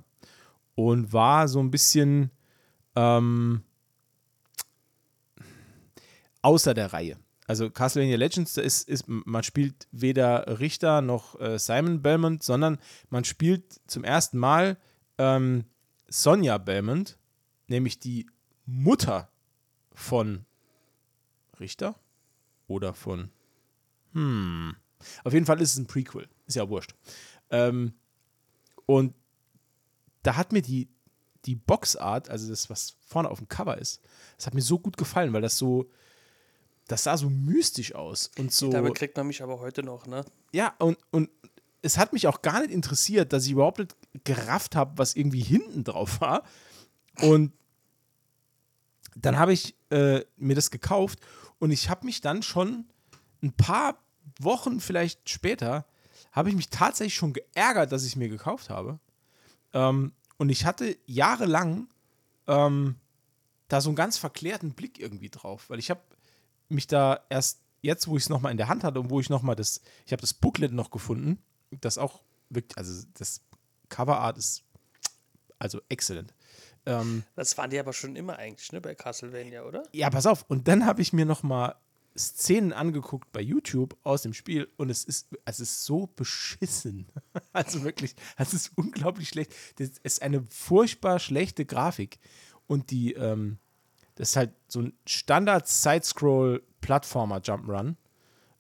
Und 0.75 1.13
war 1.13 1.47
so 1.47 1.61
ein 1.61 1.71
bisschen 1.71 2.31
ähm, 2.97 3.63
außer 6.43 6.75
der 6.75 6.93
Reihe. 6.93 7.17
Also 7.47 7.71
Castlevania 7.71 8.17
Legends, 8.17 8.55
da 8.55 8.63
ist, 8.63 8.89
ist, 8.89 9.05
man 9.07 9.43
spielt 9.43 9.87
weder 9.93 10.59
Richter 10.61 11.03
noch 11.03 11.39
äh, 11.41 11.59
Simon 11.59 12.03
Belmont, 12.03 12.43
sondern 12.43 12.79
man 13.11 13.25
spielt 13.25 13.81
zum 13.87 14.05
ersten 14.05 14.39
Mal 14.39 14.77
ähm, 15.19 15.65
Sonja 16.09 16.59
Belmont, 16.59 17.19
nämlich 17.69 17.99
die 18.01 18.27
Mutter 18.71 19.31
von 19.93 20.47
Richter 21.59 21.99
oder 22.67 22.95
von 22.95 23.31
hm. 24.13 24.75
Auf 25.25 25.33
jeden 25.33 25.47
Fall 25.47 25.61
ist 25.61 25.73
es 25.73 25.79
ein 25.79 25.87
Prequel. 25.87 26.29
Ist 26.47 26.57
ja 26.57 26.69
wurscht. 26.69 26.95
Ähm, 27.51 27.95
und 28.87 29.15
da 30.23 30.37
hat 30.37 30.53
mir 30.53 30.63
die, 30.63 30.89
die 31.47 31.57
Boxart, 31.57 32.29
also 32.29 32.49
das, 32.49 32.69
was 32.69 32.97
vorne 33.07 33.31
auf 33.31 33.39
dem 33.39 33.49
Cover 33.49 33.79
ist, 33.79 34.03
das 34.37 34.47
hat 34.47 34.55
mir 34.55 34.63
so 34.63 34.79
gut 34.79 34.97
gefallen, 34.97 35.33
weil 35.33 35.43
das 35.43 35.57
so, 35.57 35.91
das 36.87 37.05
sah 37.05 37.17
so 37.17 37.31
mystisch 37.31 37.95
aus 37.95 38.31
und 38.39 38.53
so. 38.53 38.71
Damit 38.71 38.95
kriegt 38.95 39.17
man 39.17 39.27
mich 39.27 39.43
aber 39.43 39.61
heute 39.61 39.83
noch, 39.83 40.07
ne? 40.07 40.25
Ja, 40.53 40.75
und, 40.79 40.99
und 41.11 41.31
es 41.83 41.97
hat 41.97 42.13
mich 42.13 42.27
auch 42.27 42.43
gar 42.43 42.61
nicht 42.61 42.73
interessiert, 42.73 43.33
dass 43.33 43.47
ich 43.47 43.53
überhaupt 43.53 43.79
nicht 43.79 43.97
gerafft 44.25 44.77
habe, 44.77 44.99
was 44.99 45.17
irgendwie 45.17 45.41
hinten 45.41 45.85
drauf 45.85 46.21
war. 46.21 46.45
Und 47.23 47.53
dann 49.25 49.39
habe 49.39 49.53
ich 49.53 49.75
äh, 49.91 50.25
mir 50.37 50.55
das 50.55 50.71
gekauft 50.71 51.21
und 51.59 51.71
ich 51.71 51.91
habe 51.91 52.07
mich 52.07 52.21
dann 52.21 52.43
schon 52.43 52.87
ein 53.43 53.53
paar 53.53 53.99
Wochen 54.39 54.81
vielleicht 54.81 55.29
später, 55.29 55.87
habe 56.33 56.49
ich 56.49 56.57
mich 56.57 56.71
tatsächlich 56.71 57.15
schon 57.15 57.33
geärgert, 57.33 57.93
dass 57.93 58.03
ich 58.03 58.11
es 58.11 58.17
mir 58.17 58.29
gekauft 58.29 58.71
habe. 58.71 59.01
Ähm, 59.73 60.13
und 60.39 60.49
ich 60.49 60.65
hatte 60.65 60.97
jahrelang 61.07 61.89
ähm, 62.47 62.97
da 63.69 63.81
so 63.81 63.91
einen 63.91 63.97
ganz 63.97 64.19
verklärten 64.19 64.73
Blick 64.73 64.99
irgendwie 64.99 65.31
drauf, 65.31 65.69
weil 65.69 65.79
ich 65.79 65.91
habe 65.91 66.01
mich 66.69 66.87
da 66.87 67.21
erst 67.29 67.61
jetzt, 67.83 68.09
wo 68.09 68.17
ich 68.17 68.25
es 68.25 68.29
nochmal 68.29 68.53
in 68.53 68.59
der 68.59 68.69
Hand 68.69 68.85
hatte 68.85 69.01
und 69.01 69.11
wo 69.11 69.21
ich 69.21 69.31
nochmal 69.31 69.57
das, 69.57 69.81
ich 70.07 70.13
habe 70.13 70.21
das 70.21 70.35
Booklet 70.35 70.73
noch 70.73 70.91
gefunden, 70.91 71.39
das 71.71 71.99
auch 71.99 72.23
wirklich, 72.49 72.77
also 72.77 73.07
das 73.15 73.43
Coverart 73.89 74.39
ist 74.39 74.65
also 75.59 75.81
exzellent. 75.89 76.35
Ähm, 76.87 77.25
Das 77.37 77.57
waren 77.59 77.71
die 77.71 77.79
aber 77.79 77.93
schon 77.93 78.17
immer 78.17 78.37
eigentlich, 78.39 78.73
ne, 78.73 78.81
bei 78.81 78.95
Castlevania, 78.95 79.65
oder? 79.65 79.83
ja, 79.93 80.09
pass 80.11 80.27
auf. 80.27 80.45
Und 80.49 80.67
dann 80.69 80.87
habe 80.87 81.03
ich 81.03 81.13
mir 81.13 81.25
noch 81.27 81.43
mal 81.43 81.75
Szenen 82.19 82.73
angeguckt 82.73 83.31
bei 83.33 83.41
YouTube 83.41 83.97
aus 84.03 84.23
dem 84.23 84.35
Spiel 84.35 84.69
und 84.77 84.91
es 84.91 85.05
ist, 85.05 85.29
es 85.45 85.61
ist 85.61 85.85
so 85.85 86.07
beschissen. 86.09 87.07
Also 87.53 87.83
wirklich, 87.85 88.15
es 88.37 88.55
ist 88.55 88.71
unglaublich 88.77 89.29
schlecht. 89.29 89.53
Das 89.79 89.91
ist 90.03 90.23
eine 90.23 90.45
furchtbar 90.51 91.19
schlechte 91.19 91.65
Grafik. 91.67 92.19
Und 92.67 92.91
die, 92.93 93.13
ähm, 93.15 93.59
das 94.15 94.31
ist 94.31 94.37
halt 94.37 94.53
so 94.69 94.81
ein 94.83 94.93
Standard-Side-Scroll-Plattformer-Jump'n'Run, 96.81 97.97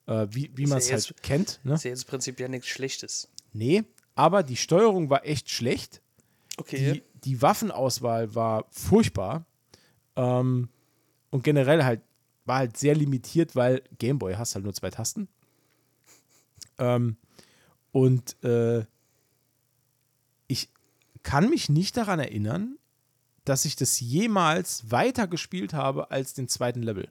äh, 0.06 0.26
wie, 0.30 0.50
wie 0.56 0.62
man 0.64 0.72
ja 0.72 0.76
es 0.78 0.88
jetzt- 0.90 1.08
halt 1.10 1.22
kennt. 1.22 1.60
Ne? 1.64 1.74
Ist 1.74 1.84
ja 1.84 1.90
jetzt 1.90 2.06
prinzipiell 2.06 2.48
nichts 2.48 2.68
Schlechtes. 2.68 3.28
Nee, 3.52 3.84
aber 4.14 4.42
die 4.42 4.56
Steuerung 4.56 5.10
war 5.10 5.24
echt 5.26 5.50
schlecht. 5.50 6.02
Okay. 6.56 6.92
Die, 6.94 7.02
die 7.24 7.42
Waffenauswahl 7.42 8.34
war 8.34 8.66
furchtbar. 8.70 9.46
Ähm, 10.16 10.68
und 11.30 11.44
generell 11.44 11.84
halt 11.84 12.02
war 12.44 12.58
halt 12.58 12.76
sehr 12.76 12.94
limitiert, 12.96 13.54
weil 13.54 13.82
Gameboy 13.98 14.34
hast 14.34 14.54
halt 14.54 14.64
nur 14.64 14.74
zwei 14.74 14.90
Tasten. 14.90 15.28
Ähm, 16.78 17.16
und 17.92 18.42
äh, 18.42 18.84
ich 20.48 20.68
kann 21.22 21.48
mich 21.50 21.68
nicht 21.68 21.96
daran 21.96 22.18
erinnern, 22.18 22.76
dass 23.44 23.64
ich 23.64 23.76
das 23.76 24.00
jemals 24.00 24.90
weiter 24.90 25.28
gespielt 25.28 25.74
habe 25.74 26.10
als 26.10 26.34
den 26.34 26.48
zweiten 26.48 26.82
Level. 26.82 27.08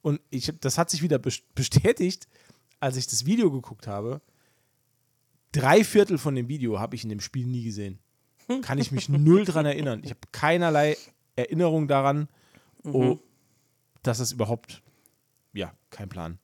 Und 0.00 0.20
ich, 0.30 0.52
das 0.60 0.78
hat 0.78 0.90
sich 0.90 1.02
wieder 1.02 1.18
bes- 1.18 1.42
bestätigt, 1.54 2.28
als 2.80 2.96
ich 2.96 3.06
das 3.06 3.26
Video 3.26 3.50
geguckt 3.50 3.86
habe. 3.86 4.22
Drei 5.52 5.84
Viertel 5.84 6.18
von 6.18 6.34
dem 6.34 6.48
Video 6.48 6.78
habe 6.78 6.94
ich 6.96 7.04
in 7.04 7.10
dem 7.10 7.20
Spiel 7.20 7.46
nie 7.46 7.64
gesehen. 7.64 7.98
Kann 8.62 8.78
ich 8.78 8.92
mich 8.92 9.08
null 9.08 9.44
dran 9.44 9.66
erinnern. 9.66 10.00
Ich 10.04 10.10
habe 10.10 10.20
keinerlei 10.32 10.96
Erinnerung 11.36 11.88
daran, 11.88 12.28
oh, 12.84 13.18
dass 14.02 14.18
es 14.20 14.32
überhaupt, 14.32 14.82
ja, 15.52 15.72
kein 15.90 16.08
Plan. 16.08 16.38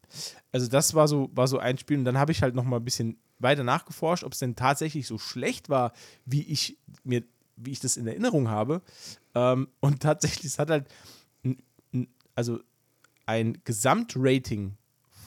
Also 0.53 0.69
das 0.69 0.95
war 0.95 1.09
so, 1.09 1.31
war 1.35 1.47
so 1.49 1.59
ein 1.59 1.79
Spiel 1.79 1.99
und 1.99 2.05
dann 2.05 2.19
habe 2.19 2.33
ich 2.33 2.43
halt 2.43 2.55
noch 2.55 2.65
mal 2.65 2.77
ein 2.77 2.85
bisschen 2.85 3.19
weiter 3.39 3.65
nachgeforscht, 3.65 4.25
ob 4.25 4.33
es 4.33 4.39
denn 4.39 4.57
tatsächlich 4.57 5.07
so 5.07 5.19
schlecht 5.19 5.69
war, 5.69 5.93
wie 6.25 6.43
ich 6.43 6.79
mir, 7.05 7.23
wie 7.57 7.71
ich 7.73 7.81
das 7.81 7.97
in 7.97 8.07
Erinnerung 8.07 8.49
habe. 8.49 8.83
Ähm, 9.35 9.69
und 9.81 10.01
tatsächlich, 10.03 10.47
es 10.47 10.59
hat 10.59 10.71
halt, 10.71 10.89
n- 11.43 11.63
n- 11.93 12.09
also 12.35 12.61
ein 13.27 13.59
Gesamtrating 13.65 14.77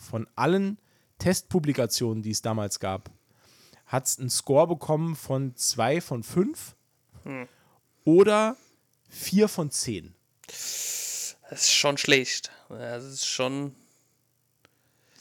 von 0.01 0.27
allen 0.35 0.77
Testpublikationen, 1.19 2.21
die 2.21 2.31
es 2.31 2.41
damals 2.41 2.79
gab, 2.79 3.09
hat 3.93 4.07
es 4.07 4.17
einen 4.19 4.31
Score 4.31 4.65
bekommen 4.67 5.15
von 5.15 5.55
2 5.55 6.01
von 6.01 6.23
5 6.23 6.75
oder 8.05 8.57
4 9.09 9.47
von 9.47 9.69
10. 9.69 10.13
Das 10.47 11.37
ist 11.51 11.71
schon 11.71 11.97
schlecht. 11.99 12.51
Das 12.69 13.03
ist 13.03 13.25
schon, 13.27 13.75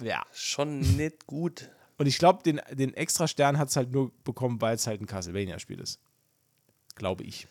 Ja. 0.01 0.25
schon 0.33 0.81
nicht 0.97 1.27
gut. 1.27 1.69
Und 1.99 2.07
ich 2.07 2.19
glaube, 2.19 2.43
den, 2.43 2.61
den 2.73 2.95
extra 2.95 3.29
Stern 3.29 3.59
hat 3.59 3.69
es 3.69 3.77
halt 3.77 3.93
nur 3.93 4.11
bekommen, 4.25 4.61
weil 4.61 4.75
es 4.75 4.87
halt 4.87 5.01
ein 5.03 5.07
Castlevania-Spiel 5.07 5.79
ist. 5.79 6.01
Glaube 6.95 7.25
ich. 7.25 7.47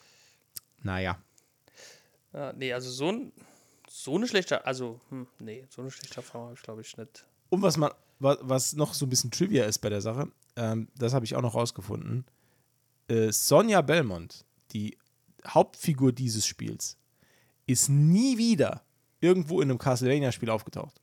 Naja. 0.82 1.22
Ja, 2.34 2.52
nee, 2.54 2.74
also 2.74 2.90
so, 2.90 3.10
ein, 3.12 3.32
so 3.88 4.16
eine 4.16 4.28
schlechte, 4.28 4.66
also, 4.66 5.00
hm, 5.10 5.28
nee, 5.40 5.66
so 5.70 5.82
eine 5.82 5.92
schlechte 5.92 6.16
Erfahrung 6.18 6.48
habe 6.48 6.56
ich, 6.56 6.64
glaube 6.64 6.82
ich, 6.82 6.98
nicht. 6.98 7.26
Und 7.50 7.62
was 7.62 7.78
man, 7.78 7.92
wa- 8.20 8.38
was 8.42 8.74
noch 8.74 8.94
so 8.96 9.06
ein 9.06 9.10
bisschen 9.10 9.30
Trivia 9.32 9.66
ist 9.66 9.78
bei 9.80 9.90
der 9.90 10.02
Sache, 10.02 10.32
ähm, 10.56 10.88
das 10.98 11.14
habe 11.14 11.26
ich 11.26 11.36
auch 11.36 11.42
noch 11.42 11.56
rausgefunden. 11.56 12.26
äh, 13.08 13.32
Sonja 13.32 13.82
Belmont, 13.82 14.46
die 14.72 14.98
Hauptfigur 15.48 16.12
dieses 16.12 16.46
Spiels, 16.46 16.98
ist 17.68 17.90
nie 17.90 18.38
wieder 18.38 18.84
irgendwo 19.20 19.62
in 19.62 19.70
einem 19.70 19.78
Castlevania-Spiel 19.78 20.50
aufgetaucht. 20.50 21.02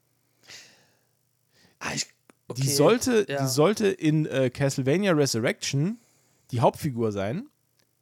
Ah, 1.78 1.92
ich, 1.94 2.06
okay. 2.48 2.62
Die 2.62 2.68
sollte, 2.68 3.26
ja. 3.28 3.42
die 3.42 3.48
sollte 3.48 3.88
in 3.88 4.26
äh, 4.26 4.50
Castlevania 4.50 5.12
Resurrection 5.12 5.98
die 6.50 6.60
Hauptfigur 6.60 7.12
sein. 7.12 7.48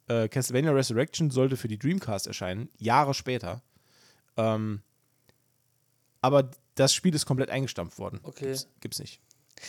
Äh, 0.07 0.29
Castlevania 0.29 0.71
Resurrection 0.71 1.29
sollte 1.29 1.57
für 1.57 1.67
die 1.67 1.77
Dreamcast 1.77 2.27
erscheinen, 2.27 2.69
Jahre 2.77 3.13
später. 3.13 3.61
Ähm, 4.37 4.81
aber 6.21 6.49
das 6.75 6.93
Spiel 6.93 7.13
ist 7.13 7.25
komplett 7.25 7.49
eingestampft 7.49 7.99
worden. 7.99 8.19
Okay. 8.23 8.45
Gibt's, 8.45 8.67
gibt's 8.79 8.99
nicht. 8.99 9.21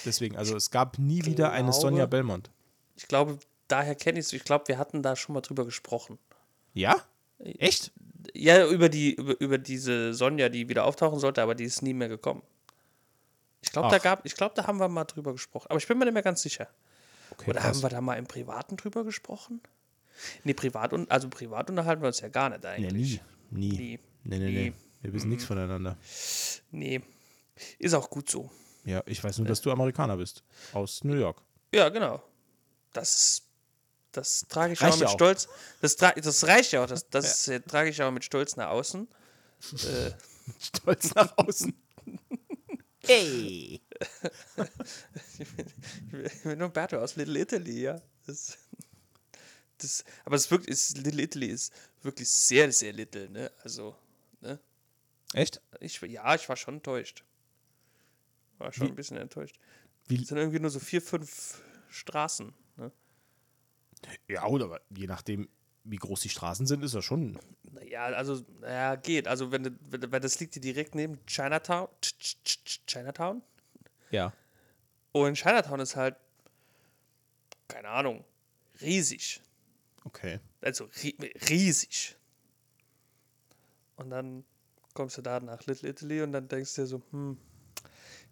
Deswegen, 0.04 0.36
also 0.36 0.56
es 0.56 0.70
gab 0.70 0.98
nie 0.98 1.24
wieder 1.24 1.50
eine 1.52 1.70
glaube- 1.70 1.80
Sonja 1.80 2.06
Belmont. 2.06 2.50
Ich 2.96 3.08
glaube, 3.08 3.38
daher 3.68 3.94
kenne 3.94 4.18
ich 4.18 4.26
es. 4.26 4.32
Ich 4.32 4.44
glaube, 4.44 4.68
wir 4.68 4.78
hatten 4.78 5.02
da 5.02 5.16
schon 5.16 5.34
mal 5.34 5.40
drüber 5.40 5.64
gesprochen. 5.64 6.18
Ja? 6.74 6.96
Echt? 7.38 7.92
Ja, 8.34 8.66
über 8.66 8.88
die, 8.88 9.14
über, 9.14 9.40
über 9.40 9.58
diese 9.58 10.12
Sonja, 10.14 10.48
die 10.48 10.68
wieder 10.68 10.84
auftauchen 10.84 11.18
sollte, 11.20 11.42
aber 11.42 11.54
die 11.54 11.64
ist 11.64 11.82
nie 11.82 11.94
mehr 11.94 12.08
gekommen. 12.08 12.42
Ich 13.60 13.72
glaube, 13.72 13.88
da 13.90 13.98
gab, 13.98 14.24
ich 14.26 14.34
glaube, 14.34 14.54
da 14.54 14.66
haben 14.66 14.78
wir 14.78 14.88
mal 14.88 15.04
drüber 15.04 15.32
gesprochen. 15.32 15.66
Aber 15.70 15.78
ich 15.78 15.86
bin 15.86 15.98
mir 15.98 16.04
nicht 16.04 16.14
mehr 16.14 16.22
ganz 16.22 16.42
sicher. 16.42 16.68
Okay, 17.30 17.50
Oder 17.50 17.60
krass. 17.60 17.76
haben 17.76 17.82
wir 17.82 17.88
da 17.90 18.00
mal 18.00 18.14
im 18.16 18.26
Privaten 18.26 18.76
drüber 18.76 19.04
gesprochen? 19.04 19.60
Nee, 20.44 20.54
privat 20.54 20.92
und 20.92 21.10
also 21.10 21.28
privat 21.28 21.70
unterhalten 21.70 22.02
wir 22.02 22.08
uns 22.08 22.20
ja 22.20 22.28
gar 22.28 22.48
nicht 22.50 22.62
Nee, 22.62 22.68
eigentlich. 22.68 23.20
nie. 23.50 23.68
Nie. 23.70 23.70
Nie. 23.78 23.98
Nee, 24.24 24.38
nee, 24.38 24.38
nee. 24.50 24.64
Nie. 24.70 24.72
Wir 25.02 25.12
wissen 25.12 25.28
nichts 25.28 25.44
voneinander. 25.44 25.96
Nee. 26.72 27.00
Ist 27.78 27.94
auch 27.94 28.10
gut 28.10 28.28
so. 28.28 28.50
Ja, 28.88 29.02
ich 29.04 29.22
weiß 29.22 29.36
nur, 29.36 29.46
dass 29.46 29.60
du 29.60 29.70
Amerikaner 29.70 30.16
bist. 30.16 30.42
Aus 30.72 31.04
New 31.04 31.14
York. 31.14 31.42
Ja, 31.74 31.90
genau. 31.90 32.22
Das, 32.94 33.42
das 34.12 34.46
trage 34.48 34.72
ich 34.72 34.80
Reicht 34.80 34.94
auch 34.94 35.00
ja 35.00 35.04
mit 35.04 35.08
auch. 35.08 35.18
Stolz. 35.18 35.48
Das, 35.82 35.96
tra 35.96 36.12
das 36.12 36.46
reicht 36.46 36.72
ja 36.72 36.82
auch. 36.82 36.86
Das, 36.86 37.06
das 37.10 37.48
äh, 37.48 37.60
trage 37.60 37.90
ich 37.90 38.02
auch 38.02 38.10
mit 38.10 38.24
Stolz 38.24 38.56
nach 38.56 38.70
außen. 38.70 39.06
Äh, 39.72 40.12
Stolz 40.58 41.14
nach 41.14 41.36
außen. 41.36 41.74
Ey! 43.02 43.82
Ich 46.24 46.42
bin 46.42 46.62
Umberto 46.62 46.96
aus 46.96 47.16
Little 47.16 47.38
Italy, 47.38 47.82
ja. 47.82 48.00
Das, 48.26 48.56
das, 49.76 50.02
aber 50.24 50.36
es 50.36 50.50
wirklich, 50.50 50.70
ist, 50.70 50.96
Little 50.96 51.22
Italy 51.22 51.48
ist 51.48 51.74
wirklich 52.00 52.30
sehr, 52.30 52.72
sehr 52.72 52.94
little, 52.94 53.28
ne? 53.28 53.52
Also, 53.62 53.94
ne? 54.40 54.58
Echt? 55.34 55.60
Ich, 55.80 56.00
ja, 56.00 56.34
ich 56.34 56.48
war 56.48 56.56
schon 56.56 56.76
enttäuscht. 56.76 57.22
War 58.58 58.72
schon 58.72 58.86
Wie- 58.86 58.90
ein 58.92 58.96
bisschen 58.96 59.16
enttäuscht. 59.16 59.56
wie- 60.06 60.20
Es 60.22 60.28
sind 60.28 60.38
irgendwie 60.38 60.58
nur 60.60 60.70
so 60.70 60.78
vier, 60.80 61.00
fünf 61.02 61.62
Straßen. 61.90 62.52
Ne? 62.76 62.92
Ja, 64.28 64.42
aber 64.42 64.80
je 64.90 65.06
nachdem, 65.06 65.48
wie 65.84 65.96
groß 65.96 66.20
die 66.20 66.28
Straßen 66.28 66.66
sind, 66.66 66.82
ist 66.84 66.94
das 66.94 67.04
schon. 67.04 67.38
Naja, 67.72 68.04
also, 68.06 68.44
naja, 68.60 68.96
geht. 68.96 69.26
Also, 69.28 69.50
wenn, 69.52 69.64
du- 69.64 69.78
wenn, 69.90 70.10
wenn 70.12 70.22
das 70.22 70.38
liegt 70.40 70.54
hier 70.54 70.62
direkt 70.62 70.94
neben 70.94 71.24
Chinatown. 71.26 71.88
Ch- 72.02 72.14
Ch- 72.20 72.36
Ch- 72.64 72.80
Chinatown? 72.86 73.42
Ja. 74.10 74.32
Und 75.12 75.34
Chinatown 75.36 75.80
ist 75.80 75.96
halt, 75.96 76.16
keine 77.68 77.88
Ahnung, 77.88 78.24
riesig. 78.80 79.40
Okay. 80.04 80.40
Also 80.60 80.88
ri 81.02 81.16
riesig. 81.48 82.16
Und 83.96 84.10
dann 84.10 84.44
kommst 84.94 85.18
du 85.18 85.22
da 85.22 85.40
nach 85.40 85.64
Little 85.66 85.88
Italy 85.90 86.22
und 86.22 86.32
dann 86.32 86.48
denkst 86.48 86.74
du 86.74 86.82
dir 86.82 86.86
so, 86.86 87.02
hm, 87.10 87.36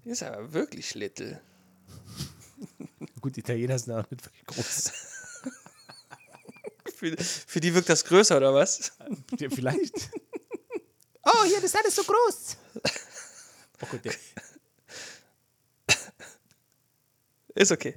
ist 0.06 0.22
aber 0.22 0.52
wirklich 0.52 0.94
little. 0.94 1.40
Gut, 3.20 3.36
die 3.36 3.40
Italiener 3.40 3.78
sind 3.78 3.92
auch 3.92 4.10
nicht 4.10 4.24
wirklich 4.24 4.46
groß. 4.46 4.92
Für, 6.96 7.14
für 7.18 7.60
die 7.60 7.74
wirkt 7.74 7.90
das 7.90 8.02
größer, 8.06 8.38
oder 8.38 8.54
was? 8.54 8.92
ja, 9.38 9.50
vielleicht. 9.50 10.08
Oh, 11.22 11.44
hier, 11.44 11.56
das 11.56 11.64
ist 11.64 11.76
alles 11.76 11.94
so 11.94 12.02
groß. 12.02 12.56
Oh 13.82 13.86
Gott, 13.90 14.02
der, 14.02 14.14
Ist 17.56 17.72
okay. 17.72 17.96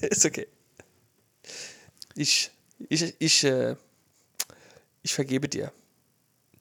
ist 0.00 0.24
okay. 0.24 0.46
Ich, 2.14 2.50
ich, 2.88 3.14
ich, 3.18 3.44
äh, 3.44 3.76
ich 5.02 5.12
vergebe 5.12 5.48
dir. 5.48 5.72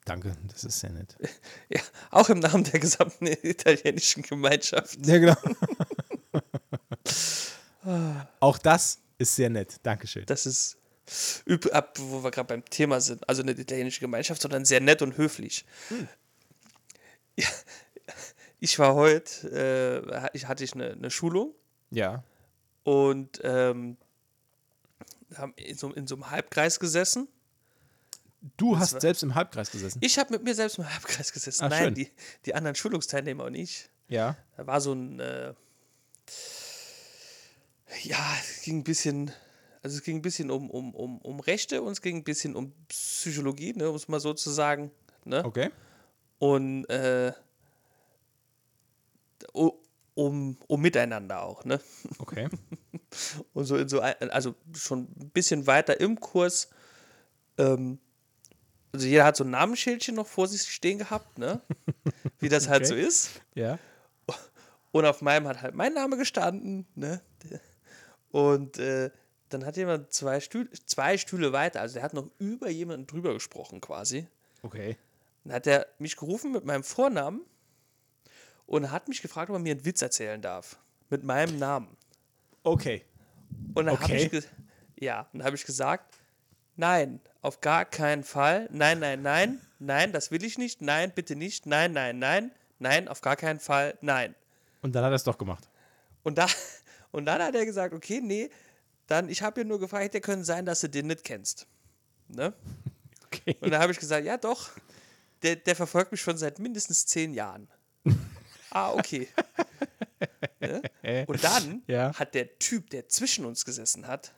Danke, 0.06 0.36
das 0.50 0.64
ist 0.64 0.80
sehr 0.80 0.92
nett. 0.92 1.16
Ja, 1.70 1.82
auch 2.12 2.30
im 2.30 2.40
Namen 2.40 2.64
der 2.64 2.80
gesamten 2.80 3.28
italienischen 3.28 4.24
Gemeinschaft. 4.24 5.06
Ja, 5.06 5.18
genau. 5.18 5.36
Auch 8.40 8.58
das 8.58 9.00
ist 9.18 9.36
sehr 9.36 9.50
nett. 9.50 9.76
Dankeschön. 9.84 10.26
Das 10.26 10.46
ist 10.46 10.78
üb 11.48 11.68
ab, 11.74 11.98
wo 12.00 12.24
wir 12.24 12.32
gerade 12.32 12.48
beim 12.48 12.66
Thema 12.66 13.00
sind. 13.00 13.28
Also 13.30 13.42
eine 13.44 13.52
italienische 13.52 14.00
Gemeinschaft, 14.00 14.42
sondern 14.42 14.66
sehr 14.66 14.82
nett 14.82 15.02
und 15.02 15.18
höflich. 15.18 15.66
Ja, 17.38 17.48
ich 18.60 18.80
war 18.80 18.96
heute, 18.96 20.02
äh, 20.14 20.30
ich 20.34 20.48
hatte 20.48 20.64
ich 20.64 20.74
eine, 20.74 20.92
eine 20.94 21.12
Schulung 21.12 21.54
Ja. 21.92 22.24
und 22.84 23.40
ähm, 23.44 23.98
haben 25.36 25.54
in 25.58 25.78
so, 25.78 25.92
in 25.94 26.08
so 26.08 26.16
einem 26.16 26.32
Halbkreis 26.32 26.80
gesessen. 26.80 27.28
Du 28.58 28.78
hast 28.78 29.02
selbst 29.02 29.24
im 29.24 29.36
Halbkreis 29.36 29.72
gesessen. 29.72 30.00
Ich 30.02 30.20
habe 30.20 30.34
mit 30.34 30.44
mir 30.44 30.54
selbst 30.54 30.78
im 30.78 30.90
Halbkreis 30.90 31.34
gesessen. 31.34 31.64
Ach, 31.66 31.70
Nein, 31.70 31.96
die, 31.96 32.12
die 32.46 32.54
anderen 32.54 32.76
Schulungsteilnehmer 32.76 33.46
und 33.46 33.56
ich. 33.56 33.90
Ja. 34.08 34.38
Da 34.56 34.68
war 34.68 34.82
so 34.82 34.94
ein, 34.94 35.20
äh, 35.20 35.54
ja, 38.04 38.18
es 38.40 38.62
ging 38.62 38.80
ein 38.80 38.84
bisschen, 38.84 39.32
also 39.82 39.98
es 39.98 40.04
ging 40.04 40.18
ein 40.18 40.22
bisschen 40.22 40.52
um, 40.52 40.70
um, 40.70 40.94
um, 40.94 41.18
um 41.20 41.40
Rechte 41.40 41.82
und 41.82 41.94
es 41.94 42.02
ging 42.02 42.18
ein 42.18 42.24
bisschen 42.24 42.56
um 42.56 42.74
Psychologie, 42.88 43.74
ne, 43.74 43.90
um 43.90 43.96
es 43.96 44.08
mal 44.08 44.20
so 44.20 44.34
zu 44.34 44.52
sagen. 44.52 44.92
Ne? 45.24 45.44
Okay. 45.44 45.72
Und 46.38 46.86
äh, 46.86 47.34
um, 50.16 50.58
um 50.68 50.82
Miteinander 50.82 51.42
auch, 51.44 51.66
ne? 51.66 51.80
Okay. 52.20 52.48
Und 53.54 53.66
so 53.66 53.78
in 53.78 53.88
so, 53.88 54.02
also 54.02 54.56
schon 54.74 55.04
ein 55.20 55.30
bisschen 55.30 55.68
weiter 55.68 56.00
im 56.00 56.20
Kurs, 56.20 56.70
ähm, 57.58 58.00
also 58.96 59.08
jeder 59.08 59.26
hat 59.26 59.36
so 59.36 59.44
ein 59.44 59.50
Namensschildchen 59.52 60.16
noch 60.16 60.28
vor 60.28 60.48
sich 60.48 60.62
stehen 60.64 60.98
gehabt, 60.98 61.38
ne? 61.38 61.62
Wie 62.40 62.50
das 62.50 62.68
halt 62.68 62.84
Okay. 62.84 62.90
so 62.90 62.96
ist. 62.96 63.30
Ja. 63.54 63.78
Und 64.92 65.06
auf 65.06 65.22
meinem 65.22 65.48
hat 65.48 65.62
halt 65.62 65.76
mein 65.76 65.94
Name 65.94 66.18
gestanden, 66.18 66.86
ne? 66.96 67.22
Und 68.32 68.78
äh, 68.80 69.12
dann 69.50 69.66
hat 69.66 69.78
jemand 69.78 70.12
zwei 70.14 70.40
Stühle, 70.40 70.70
zwei 70.86 71.18
Stühle 71.18 71.54
weiter, 71.54 71.82
also 71.82 71.96
der 71.96 72.04
hat 72.04 72.14
noch 72.14 72.30
über 72.40 72.70
jemanden 72.70 73.06
drüber 73.08 73.34
gesprochen 73.34 73.82
quasi. 73.82 74.28
Okay. 74.64 74.98
Dann 75.44 75.54
hat 75.54 75.68
er 75.68 75.88
mich 76.00 76.16
gerufen 76.16 76.52
mit 76.52 76.66
meinem 76.66 76.84
Vornamen 76.84 77.42
und 78.66 78.90
hat 78.92 79.08
mich 79.08 79.22
gefragt, 79.22 79.50
ob 79.50 79.56
er 79.58 79.60
mir 79.60 79.74
einen 79.74 79.86
Witz 79.86 80.02
erzählen 80.02 80.42
darf. 80.42 80.78
Mit 81.10 81.24
meinem 81.24 81.58
Namen. 81.60 81.96
Okay. 82.64 83.04
Und 83.76 83.86
dann 83.86 84.00
habe 84.00 84.04
Okay. 84.06 84.24
ich, 84.26 84.32
ge- 84.32 84.44
ja, 85.00 85.28
dann 85.34 85.44
habe 85.44 85.56
ich 85.56 85.66
gesagt, 85.66 86.16
nein, 86.76 87.20
auf 87.42 87.62
gar 87.62 87.86
keinen 87.86 88.24
Fall. 88.24 88.68
Nein, 88.72 89.00
nein, 89.00 89.22
nein, 89.22 89.62
nein, 89.80 90.12
das 90.12 90.32
will 90.32 90.44
ich 90.44 90.58
nicht. 90.58 90.82
Nein, 90.82 91.12
bitte 91.14 91.36
nicht. 91.36 91.66
Nein, 91.66 91.94
nein, 91.94 92.20
nein, 92.20 92.52
nein, 92.80 93.08
auf 93.08 93.22
gar 93.22 93.36
keinen 93.36 93.60
Fall. 93.60 93.98
Nein. 94.02 94.36
Und 94.82 94.94
dann 94.94 95.04
hat 95.04 95.12
er 95.12 95.16
es 95.16 95.24
doch 95.24 95.38
gemacht. 95.38 95.70
Und, 96.24 96.38
da, 96.38 96.48
und 97.12 97.26
dann 97.26 97.42
hat 97.42 97.56
er 97.56 97.66
gesagt, 97.66 97.94
okay, 97.94 98.22
nee, 98.22 98.50
dann, 99.08 99.30
ich 99.30 99.42
habe 99.42 99.62
ja 99.62 99.68
nur 99.68 99.80
gefragt, 99.80 100.04
hätte 100.06 100.22
können 100.22 100.44
sein, 100.44 100.66
dass 100.66 100.82
du 100.82 100.90
den 100.90 101.08
nicht 101.08 101.24
kennst. 101.24 101.68
Ne? 102.28 102.54
Okay. 103.28 103.58
Und 103.60 103.72
dann 103.72 103.82
habe 103.82 103.92
ich 103.92 104.00
gesagt, 104.00 104.24
ja 104.24 104.38
doch, 104.38 104.70
der, 105.42 105.58
der 105.58 105.76
verfolgt 105.76 106.12
mich 106.14 106.22
schon 106.22 106.38
seit 106.38 106.58
mindestens 106.58 107.06
zehn 107.06 107.34
Jahren. 107.34 107.68
ah, 108.70 108.94
okay. 108.94 109.28
ne? 110.62 110.82
Und 111.28 111.44
dann 111.44 111.82
Ja. 111.88 112.14
hat 112.18 112.34
der 112.34 112.58
Typ, 112.60 112.90
der 112.92 113.10
zwischen 113.10 113.44
uns 113.44 113.66
gesessen 113.66 114.08
hat, 114.08 114.32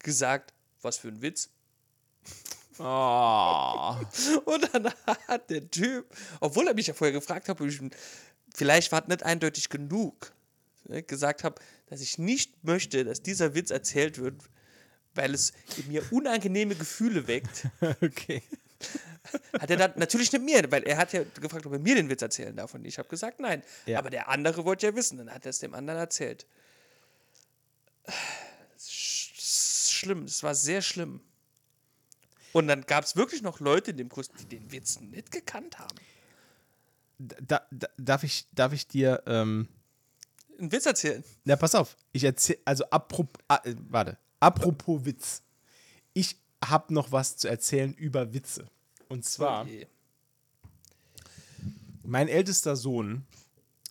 gesagt, 0.00 0.52
was 0.82 0.98
für 0.98 1.08
ein 1.08 1.22
Witz. 1.22 1.50
Oh. 2.78 3.96
Und 4.44 4.68
dann 4.72 4.92
hat 5.28 5.50
der 5.50 5.70
Typ, 5.70 6.06
obwohl 6.40 6.68
er 6.68 6.74
mich 6.74 6.86
ja 6.86 6.94
vorher 6.94 7.12
gefragt 7.12 7.48
hat, 7.48 7.60
ob 7.60 7.66
ich, 7.66 7.80
vielleicht 8.54 8.92
war 8.92 9.02
es 9.02 9.08
nicht 9.08 9.22
eindeutig 9.22 9.68
genug, 9.68 10.32
ne, 10.84 11.02
gesagt 11.02 11.44
habe, 11.44 11.60
dass 11.86 12.00
ich 12.00 12.18
nicht 12.18 12.64
möchte, 12.64 13.04
dass 13.04 13.22
dieser 13.22 13.54
Witz 13.54 13.70
erzählt 13.70 14.18
wird, 14.18 14.42
weil 15.14 15.34
es 15.34 15.52
in 15.76 15.88
mir 15.88 16.02
unangenehme 16.10 16.74
Gefühle 16.74 17.26
weckt, 17.26 17.68
Okay. 18.02 18.42
hat 19.58 19.70
er 19.70 19.76
dann 19.76 19.92
natürlich 19.96 20.32
nicht 20.32 20.42
mir, 20.42 20.70
weil 20.70 20.82
er 20.84 20.96
hat 20.96 21.12
ja 21.12 21.22
gefragt, 21.40 21.66
ob 21.66 21.72
er 21.72 21.78
mir 21.78 21.94
den 21.94 22.08
Witz 22.08 22.22
erzählen 22.22 22.56
darf 22.56 22.74
und 22.74 22.84
ich 22.84 22.98
habe 22.98 23.08
gesagt, 23.08 23.38
nein. 23.38 23.62
Ja. 23.86 23.98
Aber 23.98 24.10
der 24.10 24.28
andere 24.28 24.64
wollte 24.64 24.86
ja 24.86 24.96
wissen, 24.96 25.18
dann 25.18 25.32
hat 25.32 25.44
er 25.46 25.50
es 25.50 25.58
dem 25.58 25.74
anderen 25.74 26.00
erzählt. 26.00 26.46
Sch 30.02 30.06
schlimm, 30.06 30.24
es 30.24 30.42
war 30.42 30.54
sehr 30.54 30.82
schlimm. 30.82 31.20
Und 32.52 32.66
dann 32.66 32.82
gab 32.82 33.04
es 33.04 33.16
wirklich 33.16 33.40
noch 33.42 33.60
Leute 33.60 33.92
in 33.92 33.96
dem 33.96 34.08
Kurs, 34.08 34.28
die 34.30 34.44
den 34.44 34.70
Witz 34.72 35.00
nicht 35.00 35.30
gekannt 35.30 35.78
haben. 35.78 35.94
Da, 37.18 37.62
da, 37.70 37.88
darf, 37.96 38.24
ich, 38.24 38.46
darf 38.52 38.72
ich 38.72 38.86
dir. 38.88 39.22
Ähm, 39.26 39.68
Einen 40.58 40.72
Witz 40.72 40.84
erzählen. 40.86 41.22
na, 41.44 41.56
pass 41.56 41.74
auf. 41.74 41.96
Ich 42.12 42.24
erzähle. 42.24 42.58
Also, 42.64 42.84
apropos. 42.90 43.40
Ah, 43.48 43.60
äh, 43.64 43.74
warte. 43.88 44.18
apropos 44.40 45.04
Witz. 45.04 45.42
Ich 46.14 46.36
habe 46.64 46.92
noch 46.92 47.10
was 47.12 47.36
zu 47.36 47.48
erzählen 47.48 47.94
über 47.94 48.34
Witze. 48.34 48.66
Und 49.08 49.24
zwar, 49.24 49.64
Oh 49.64 49.68
je. 49.68 49.86
mein 52.04 52.28
ältester 52.28 52.76
Sohn, 52.76 53.24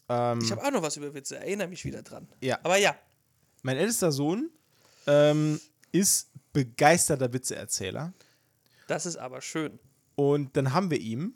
ähm, 0.09 0.39
Ich 0.41 0.51
habe 0.51 0.63
auch 0.63 0.71
noch 0.71 0.81
was 0.81 0.97
über 0.97 1.13
Witze, 1.13 1.37
erinnere 1.37 1.67
mich 1.67 1.83
wieder 1.85 2.01
dran. 2.03 2.27
Ja. 2.41 2.59
Aber 2.63 2.77
ja, 2.77 2.95
mein 3.63 3.77
ältester 3.77 4.11
Sohn 4.11 4.49
ähm, 5.07 5.59
ist 5.91 6.29
begeisterter 6.53 7.33
Witzeerzähler. 7.33 8.13
das 8.87 9.05
ist 9.05 9.17
aber 9.17 9.41
schön. 9.41 9.79
Und 10.15 10.55
dann 10.57 10.73
haben 10.73 10.91
wir 10.91 10.99
ihm 10.99 11.35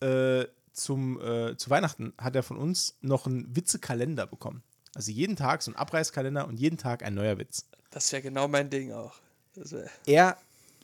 äh, 0.00 0.46
zum, 0.72 1.20
äh, 1.20 1.56
zu 1.56 1.70
Weihnachten 1.70 2.12
hat 2.18 2.36
er 2.36 2.42
von 2.42 2.56
uns 2.56 2.98
noch 3.00 3.26
einen 3.26 3.54
Witzekalender 3.54 4.26
bekommen. 4.26 4.62
Also 4.94 5.10
jeden 5.10 5.36
Tag 5.36 5.62
so 5.62 5.70
ein 5.70 5.76
Abreißkalender 5.76 6.46
und 6.46 6.58
jeden 6.58 6.78
Tag 6.78 7.02
ein 7.02 7.14
neuer 7.14 7.38
Witz. 7.38 7.66
Das 7.90 8.10
wäre 8.12 8.22
genau 8.22 8.48
mein 8.48 8.70
Ding 8.70 8.92
auch. 8.92 9.14
Er 10.04 10.36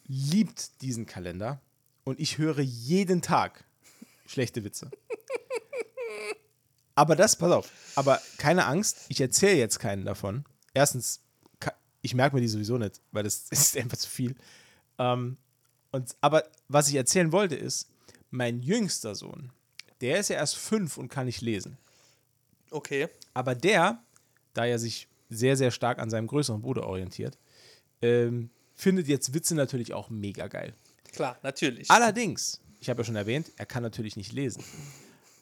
liebt 0.07 0.81
diesen 0.83 1.07
Kalender 1.07 1.61
und 2.05 2.21
ich 2.21 2.39
höre 2.39 2.61
jeden 2.61 3.21
Tag 3.21 3.65
schlechte 4.27 4.65
Witze. 4.65 4.91
Aber 6.95 7.17
das, 7.17 7.37
pass 7.37 7.53
auf, 7.53 7.71
aber 7.95 8.21
keine 8.37 8.67
Angst, 8.67 9.07
ich 9.09 9.21
erzähle 9.21 9.57
jetzt 9.57 9.79
keinen 9.79 10.05
davon. 10.05 10.45
Erstens, 10.75 11.21
ich 12.03 12.15
merke 12.15 12.37
mir 12.37 12.43
die 12.43 12.49
sowieso 12.49 12.79
nicht, 12.79 13.01
weil 13.13 13.25
das 13.25 13.47
ist 13.51 13.77
einfach 13.77 13.99
zu 13.99 14.09
viel. 14.09 14.35
Ähm, 14.99 15.37
und, 15.93 16.17
aber 16.21 16.45
was 16.69 16.89
ich 16.89 16.95
erzählen 16.95 17.33
wollte 17.33 17.57
ist, 17.57 17.91
mein 18.31 18.61
jüngster 18.61 19.15
Sohn, 19.15 19.53
der 20.01 20.21
ist 20.21 20.31
ja 20.31 20.37
erst 20.37 20.57
fünf 20.57 20.97
und 20.97 21.09
kann 21.09 21.27
nicht 21.27 21.41
lesen. 21.41 21.77
okay. 22.71 23.09
Aber 23.35 23.55
der, 23.55 24.03
da 24.55 24.67
er 24.67 24.79
sich 24.79 25.09
sehr, 25.29 25.57
sehr 25.57 25.71
stark 25.71 25.99
an 25.99 26.11
seinem 26.11 26.27
größeren 26.27 26.63
Bruder 26.63 26.87
orientiert, 26.87 27.39
ähm, 28.03 28.51
findet 28.75 29.09
jetzt 29.09 29.35
Witze 29.35 29.55
natürlich 29.55 29.95
auch 29.95 30.11
mega 30.11 30.49
geil. 30.49 30.75
Klar, 31.13 31.39
natürlich. 31.43 31.91
Allerdings, 31.91 32.61
ich 32.81 32.89
habe 32.89 33.01
ja 33.01 33.05
schon 33.05 33.17
erwähnt, 33.17 33.51
er 33.57 33.67
kann 33.67 33.83
natürlich 33.83 34.17
nicht 34.17 34.33
lesen. 34.33 34.65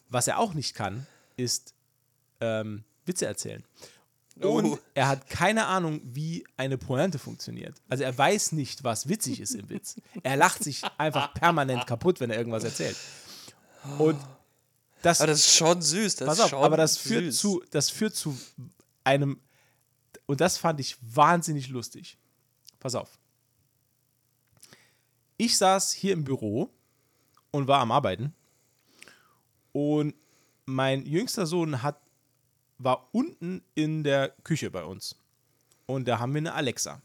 Was 0.09 0.26
er 0.26 0.38
auch 0.38 0.54
nicht 0.54 0.74
kann, 0.74 1.06
ist 1.36 1.74
ähm, 2.40 2.84
Witze 3.04 3.26
erzählen. 3.26 3.64
Und 4.41 4.64
Oh. 4.66 4.78
er 4.95 5.09
hat 5.09 5.28
keine 5.28 5.66
Ahnung, 5.66 6.01
wie 6.05 6.45
eine 6.57 6.78
Pointe 6.78 7.18
funktioniert. 7.18 7.80
Also 7.89 8.05
er 8.05 8.16
weiß 8.16 8.53
nicht, 8.53 8.84
was 8.84 9.09
witzig 9.09 9.41
ist 9.41 9.55
im 9.55 9.68
Witz. 9.68 9.97
Er 10.22 10.36
lacht 10.36 10.62
sich 10.62 10.82
einfach 10.97 11.34
permanent 11.34 11.86
kaputt, 11.86 12.20
wenn 12.20 12.30
er 12.30 12.39
irgendwas 12.39 12.64
erzählt. 12.64 12.97
Und 13.99 14.18
das, 15.03 15.20
aber 15.20 15.28
das 15.28 15.39
ist 15.41 15.55
schon 15.55 15.80
süß. 15.82 16.16
Das 16.16 16.26
pass 16.26 16.39
ist 16.39 16.53
auf, 16.55 16.62
aber 16.64 16.76
das 16.76 16.97
führt, 16.97 17.24
süß. 17.26 17.39
zu, 17.39 17.62
das 17.70 17.91
führt 17.91 18.14
zu 18.14 18.36
einem, 19.05 19.41
und 20.26 20.41
das 20.41 20.57
fand 20.59 20.78
ich 20.80 20.97
wahnsinnig 21.01 21.68
lustig. 21.68 22.16
Pass 22.80 22.95
auf. 22.95 23.18
Ich 25.36 25.57
saß 25.57 25.93
hier 25.93 26.12
im 26.12 26.24
Büro 26.24 26.70
und 27.51 27.68
war 27.68 27.80
am 27.80 27.93
Arbeiten 27.93 28.34
und 29.72 30.14
mein 30.66 31.07
jüngster 31.07 31.47
Sohn 31.47 31.82
hat, 31.82 32.01
war 32.79 33.09
unten 33.12 33.62
in 33.74 34.05
der 34.05 34.31
Küche 34.45 34.70
bei 34.70 34.85
uns 34.85 35.16
und 35.87 36.07
da 36.07 36.18
haben 36.18 36.33
wir 36.35 36.39
eine 36.39 36.55
Alexa. 36.55 37.03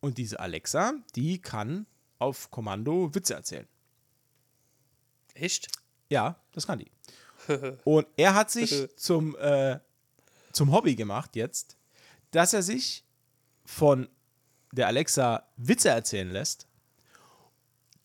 Und 0.00 0.18
diese 0.18 0.40
Alexa, 0.40 0.94
die 1.14 1.40
kann 1.40 1.86
auf 2.18 2.50
Kommando 2.50 3.14
Witze 3.14 3.34
erzählen. 3.34 3.66
Echt? 5.34 5.68
Ja, 6.08 6.36
das 6.52 6.66
kann 6.66 6.78
die. 6.78 6.90
Und 7.84 8.06
er 8.16 8.34
hat 8.34 8.50
sich 8.50 8.88
zum, 8.96 9.36
äh, 9.36 9.78
zum 10.52 10.72
Hobby 10.72 10.94
gemacht 10.94 11.36
jetzt, 11.36 11.76
dass 12.30 12.52
er 12.52 12.62
sich 12.62 13.04
von 13.64 14.08
der 14.72 14.86
Alexa 14.86 15.46
Witze 15.56 15.88
erzählen 15.90 16.30
lässt. 16.30 16.66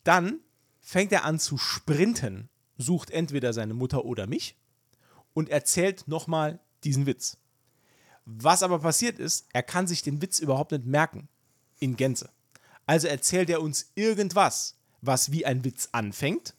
Dann 0.04 0.40
fängt 0.80 1.12
er 1.12 1.26
an 1.26 1.40
zu 1.40 1.58
sprinten, 1.58 2.50
sucht 2.78 3.10
entweder 3.12 3.54
seine 3.54 3.74
Mutter 3.74 4.06
oder 4.06 4.28
mich 4.28 4.56
und 5.36 5.50
erzählt 5.50 6.08
nochmal 6.08 6.60
diesen 6.84 7.06
Witz. 7.06 7.38
Was 8.26 8.64
aber 8.64 8.80
passiert 8.80 9.20
ist, 9.20 9.46
er 9.54 9.62
kann 9.62 9.86
sich 9.86 10.02
den 10.02 10.22
Witz 10.24 10.40
überhaupt 10.40 10.72
nicht 10.72 10.86
merken. 10.86 11.28
In 11.80 11.96
Gänze. 11.98 12.30
Also 12.88 13.08
erzählt 13.08 13.50
er 13.50 13.62
uns 13.62 13.92
irgendwas, 13.96 14.78
was 15.02 15.32
wie 15.32 15.46
ein 15.46 15.64
Witz 15.64 15.90
anfängt, 15.92 16.56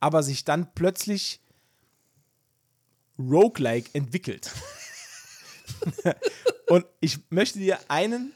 aber 0.00 0.22
sich 0.22 0.44
dann 0.44 0.74
plötzlich 0.74 1.40
roguelike 3.18 3.90
entwickelt. 3.94 4.52
Und 6.66 6.84
ich 7.00 7.20
möchte 7.30 7.58
dir 7.60 7.78
einen 7.88 8.32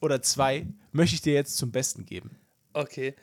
oder 0.00 0.22
zwei, 0.22 0.66
möchte 0.92 1.16
ich 1.16 1.22
dir 1.22 1.34
jetzt 1.34 1.56
zum 1.56 1.72
Besten 1.72 2.06
geben. 2.06 2.38
Okay. 2.72 3.14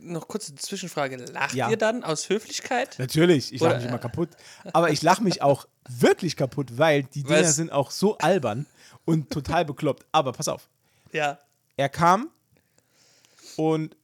Noch 0.00 0.28
kurze 0.28 0.54
Zwischenfrage. 0.54 1.16
Lacht 1.16 1.54
Ja. 1.54 1.70
ihr 1.70 1.76
dann 1.76 2.04
aus 2.04 2.28
Höflichkeit? 2.28 2.98
Natürlich, 2.98 3.52
ich 3.52 3.60
lache 3.60 3.76
mich 3.76 3.86
immer 3.86 3.98
kaputt. 3.98 4.30
Aber 4.72 4.90
ich 4.90 5.02
lache 5.02 5.22
mich 5.22 5.42
auch 5.42 5.66
wirklich 5.88 6.36
kaputt, 6.36 6.76
weil 6.78 7.04
die 7.04 7.22
Dinger 7.22 7.40
Was? 7.40 7.56
sind 7.56 7.72
auch 7.72 7.90
so 7.90 8.18
albern 8.18 8.66
und 9.04 9.30
total 9.30 9.64
bekloppt. 9.64 10.06
Aber 10.12 10.32
pass 10.32 10.48
auf, 10.48 10.68
Ja. 11.12 11.38
er 11.76 11.88
kam 11.88 12.28
und 13.56 13.96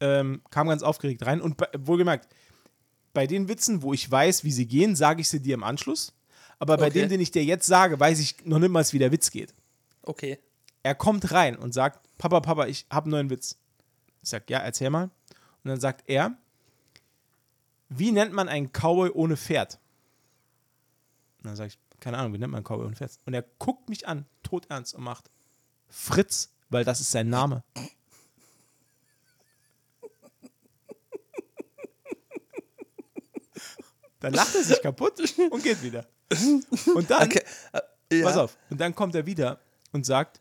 ähm, 0.00 0.42
kam 0.50 0.68
ganz 0.68 0.82
aufgeregt 0.82 1.24
rein. 1.24 1.40
Und 1.40 1.56
wohlgemerkt, 1.78 2.28
bei 3.12 3.26
den 3.26 3.48
Witzen, 3.48 3.82
wo 3.82 3.92
ich 3.92 4.10
weiß, 4.10 4.44
wie 4.44 4.52
sie 4.52 4.66
gehen, 4.66 4.96
sage 4.96 5.20
ich 5.20 5.28
sie 5.28 5.40
dir 5.40 5.54
im 5.54 5.62
Anschluss. 5.62 6.12
Aber 6.58 6.76
bei 6.76 6.86
Okay. 6.88 7.00
dem, 7.00 7.08
den 7.10 7.20
ich 7.20 7.30
dir 7.30 7.44
jetzt 7.44 7.66
sage, 7.66 7.98
weiß 7.98 8.18
ich 8.20 8.36
noch 8.44 8.58
niemals, 8.58 8.92
wie 8.92 8.98
der 8.98 9.12
Witz 9.12 9.30
geht. 9.30 9.54
Okay. 10.02 10.38
Er 10.82 10.94
kommt 10.94 11.30
rein 11.32 11.56
und 11.56 11.72
sagt: 11.72 12.00
Papa, 12.18 12.40
Papa, 12.40 12.66
ich 12.66 12.86
habe 12.90 13.04
einen 13.04 13.10
neuen 13.12 13.30
Witz. 13.30 13.56
Ich 14.24 14.30
sag: 14.30 14.48
Ja, 14.48 14.58
erzähl 14.60 14.90
mal. 14.90 15.04
Und 15.04 15.68
dann 15.68 15.78
sagt 15.80 16.04
er: 16.08 16.36
Wie 17.90 18.10
nennt 18.10 18.32
man 18.32 18.48
einen 18.48 18.70
Cowboy 18.72 19.10
ohne 19.10 19.36
Pferd? 19.36 19.78
Und 21.38 21.46
dann 21.48 21.56
sage 21.56 21.68
ich: 21.68 21.78
Keine 22.00 22.18
Ahnung, 22.18 22.32
wie 22.32 22.38
nennt 22.38 22.50
man 22.50 22.58
einen 22.58 22.64
Cowboy 22.64 22.86
ohne 22.86 22.96
Pferd? 22.96 23.18
Und 23.26 23.34
er 23.34 23.42
guckt 23.58 23.88
mich 23.88 24.08
an, 24.08 24.26
todernst, 24.42 24.94
und 24.94 25.04
macht: 25.04 25.30
Fritz, 25.88 26.52
weil 26.70 26.84
das 26.84 27.00
ist 27.00 27.10
sein 27.10 27.28
Name. 27.28 27.62
Dann 34.20 34.32
lacht 34.32 34.54
er 34.54 34.64
sich 34.64 34.80
kaputt 34.80 35.20
und 35.50 35.62
geht 35.62 35.82
wieder. 35.82 36.06
Und 36.94 37.10
dann, 37.10 37.24
Okay. 37.28 37.44
Äh, 37.72 37.80
ja. 38.16 38.24
pass 38.24 38.38
auf, 38.38 38.56
und 38.70 38.80
dann 38.80 38.94
kommt 38.94 39.14
er 39.14 39.26
wieder 39.26 39.60
und 39.92 40.06
sagt, 40.06 40.40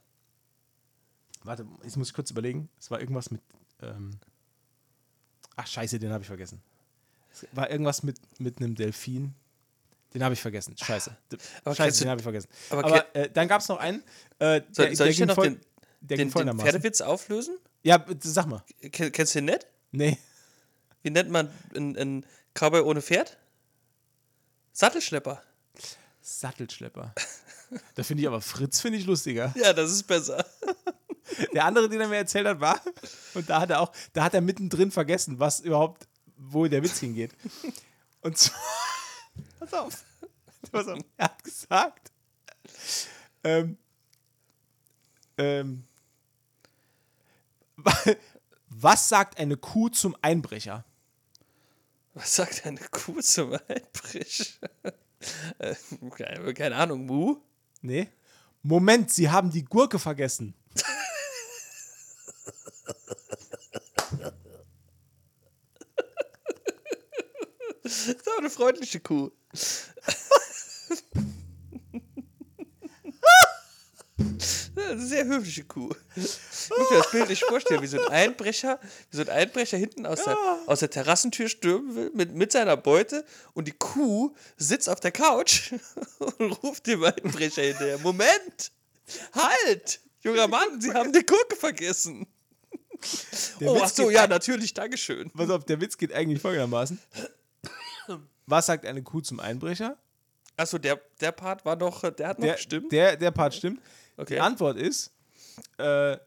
warte, 1.43 1.67
jetzt 1.83 1.97
muss 1.97 2.07
ich 2.07 2.13
kurz 2.13 2.31
überlegen, 2.31 2.69
es 2.79 2.89
war 2.89 3.01
irgendwas 3.01 3.29
mit, 3.29 3.41
ähm, 3.83 4.19
ach 5.55 5.67
scheiße, 5.67 5.99
den 5.99 6.11
habe 6.11 6.21
ich 6.21 6.27
vergessen. 6.27 6.61
Es 7.31 7.45
war 7.51 7.69
irgendwas 7.69 8.03
mit, 8.03 8.17
mit 8.39 8.59
einem 8.59 8.75
Delfin, 8.75 9.33
den 10.13 10.23
habe 10.23 10.33
ich 10.33 10.41
vergessen, 10.41 10.75
scheiße. 10.77 11.15
Aber 11.63 11.75
scheiße, 11.75 11.99
du- 11.99 12.03
den 12.05 12.09
habe 12.11 12.19
ich 12.19 12.23
vergessen. 12.23 12.47
aber 12.69 12.85
Aber, 12.85 13.15
äh, 13.15 13.29
dann 13.29 13.47
gab 13.47 13.61
es 13.61 13.67
noch 13.67 13.77
einen, 13.77 13.99
äh, 14.39 14.61
der, 14.61 14.63
Soll, 14.71 14.95
soll 14.95 15.05
der 15.05 15.07
ich 15.07 15.17
dir 15.17 15.25
noch 15.25 15.35
voll- 15.35 15.49
den, 15.49 15.61
der 16.01 16.17
den, 16.17 16.29
den. 16.31 16.59
Pferdewitz 16.59 17.01
auflösen? 17.01 17.57
Ja, 17.81 18.05
sag 18.21 18.45
mal. 18.47 18.63
Ken, 18.91 19.11
kennst 19.11 19.33
du 19.35 19.39
den 19.39 19.45
nicht? 19.45 19.67
Nee. 19.91 20.17
Wie 21.01 21.09
nennt 21.09 21.29
man 21.29 21.49
einen, 21.75 21.97
einen 21.97 22.25
Cowboy 22.53 22.81
ohne 22.81 23.01
Pferd? 23.01 23.37
Sattelschlepper. 24.73 25.41
Sattelschlepper. 26.21 27.13
Da 27.95 28.03
finde 28.03 28.21
ich 28.21 28.27
aber 28.27 28.39
Fritz 28.39 28.81
finde 28.81 28.99
ich 28.99 29.05
lustiger. 29.07 29.51
Ja, 29.57 29.73
das 29.73 29.89
ist 29.91 30.03
besser. 30.03 30.45
Der 31.53 31.65
andere, 31.65 31.89
den 31.89 32.01
er 32.01 32.07
mir 32.07 32.17
erzählt 32.17 32.47
hat, 32.47 32.59
war, 32.59 32.79
und 33.33 33.49
da 33.49 33.61
hat 33.61 33.69
er 33.69 33.81
auch, 33.81 33.91
da 34.13 34.23
hat 34.23 34.33
er 34.33 34.41
mittendrin 34.41 34.91
vergessen, 34.91 35.39
was 35.39 35.59
überhaupt, 35.59 36.07
wo 36.37 36.67
der 36.67 36.83
Witz 36.83 36.99
hingeht. 36.99 37.31
Und 38.21 38.37
zwar, 38.37 38.59
pass 39.59 39.73
auf, 39.73 40.03
pass 40.71 40.87
auf, 40.87 40.99
er 41.17 41.25
hat 41.25 41.43
gesagt, 41.43 42.11
ähm, 43.43 43.77
ähm, 45.37 45.83
was 48.69 49.09
sagt 49.09 49.39
eine 49.39 49.57
Kuh 49.57 49.89
zum 49.89 50.15
Einbrecher? 50.21 50.85
Was 52.13 52.35
sagt 52.35 52.65
eine 52.65 52.79
Kuh 52.91 53.21
zum 53.21 53.53
Einbrecher? 53.67 54.69
Äh, 55.57 55.75
keine, 56.15 56.53
keine 56.53 56.75
Ahnung, 56.75 57.05
Mu? 57.05 57.37
Nee. 57.81 58.09
Moment, 58.61 59.11
Sie 59.11 59.29
haben 59.29 59.51
die 59.51 59.65
Gurke 59.65 59.99
vergessen. 59.99 60.53
Das 67.93 68.07
ist 68.07 68.27
aber 68.27 68.39
eine 68.39 68.49
freundliche 68.49 68.99
Kuh. 68.99 69.31
Eine 74.75 75.05
sehr 75.05 75.25
höfliche 75.25 75.63
Kuh. 75.63 75.91
Ich 76.15 76.69
muss 76.69 76.89
mir 76.89 76.97
das 76.97 77.11
bildlich 77.11 77.43
vorstellen, 77.43 77.81
wie 77.81 77.87
so 77.87 78.01
ein 78.01 78.11
Einbrecher, 78.11 78.79
wie 79.11 79.17
so 79.17 79.21
ein 79.21 79.29
Einbrecher 79.29 79.77
hinten 79.77 80.05
aus 80.05 80.23
der, 80.23 80.37
aus 80.65 80.79
der 80.79 80.89
Terrassentür 80.89 81.49
stürmen 81.49 81.95
will 81.95 82.11
mit, 82.13 82.33
mit 82.33 82.51
seiner 82.51 82.77
Beute 82.77 83.23
und 83.53 83.67
die 83.67 83.73
Kuh 83.73 84.35
sitzt 84.57 84.89
auf 84.89 84.99
der 84.99 85.11
Couch 85.11 85.71
und 86.39 86.51
ruft 86.63 86.87
dem 86.87 87.03
Einbrecher 87.03 87.61
hinterher. 87.61 87.99
Moment! 87.99 88.71
Halt! 89.33 90.01
Junger 90.21 90.47
Mann, 90.47 90.81
Sie 90.81 90.91
haben 90.91 91.13
die 91.13 91.25
Gurke 91.25 91.55
vergessen. 91.55 92.25
Der 93.59 93.69
oh, 93.69 93.75
Witz 93.75 93.83
ach 93.83 93.89
so, 93.89 94.09
ja, 94.09 94.27
natürlich, 94.27 94.73
Dankeschön. 94.73 95.29
Pass 95.31 95.49
auf, 95.49 95.65
der 95.65 95.79
Witz 95.81 95.97
geht 95.97 96.13
eigentlich 96.13 96.41
folgendermaßen. 96.41 96.99
Was 98.45 98.65
sagt 98.65 98.85
eine 98.85 99.01
Kuh 99.03 99.21
zum 99.21 99.39
Einbrecher? 99.39 99.97
Achso, 100.57 100.77
der, 100.77 100.99
der 101.21 101.31
Part 101.31 101.65
war 101.65 101.75
doch, 101.75 102.01
der 102.11 102.27
hat 102.27 102.39
noch 102.39 102.45
Der, 102.45 102.55
gestimmt. 102.55 102.91
der, 102.91 103.17
der 103.17 103.31
Part 103.31 103.55
stimmt. 103.55 103.81
Okay. 104.17 104.35
Die 104.35 104.39
Antwort 104.39 104.77
ist, 104.77 105.11
äh, 105.79 106.17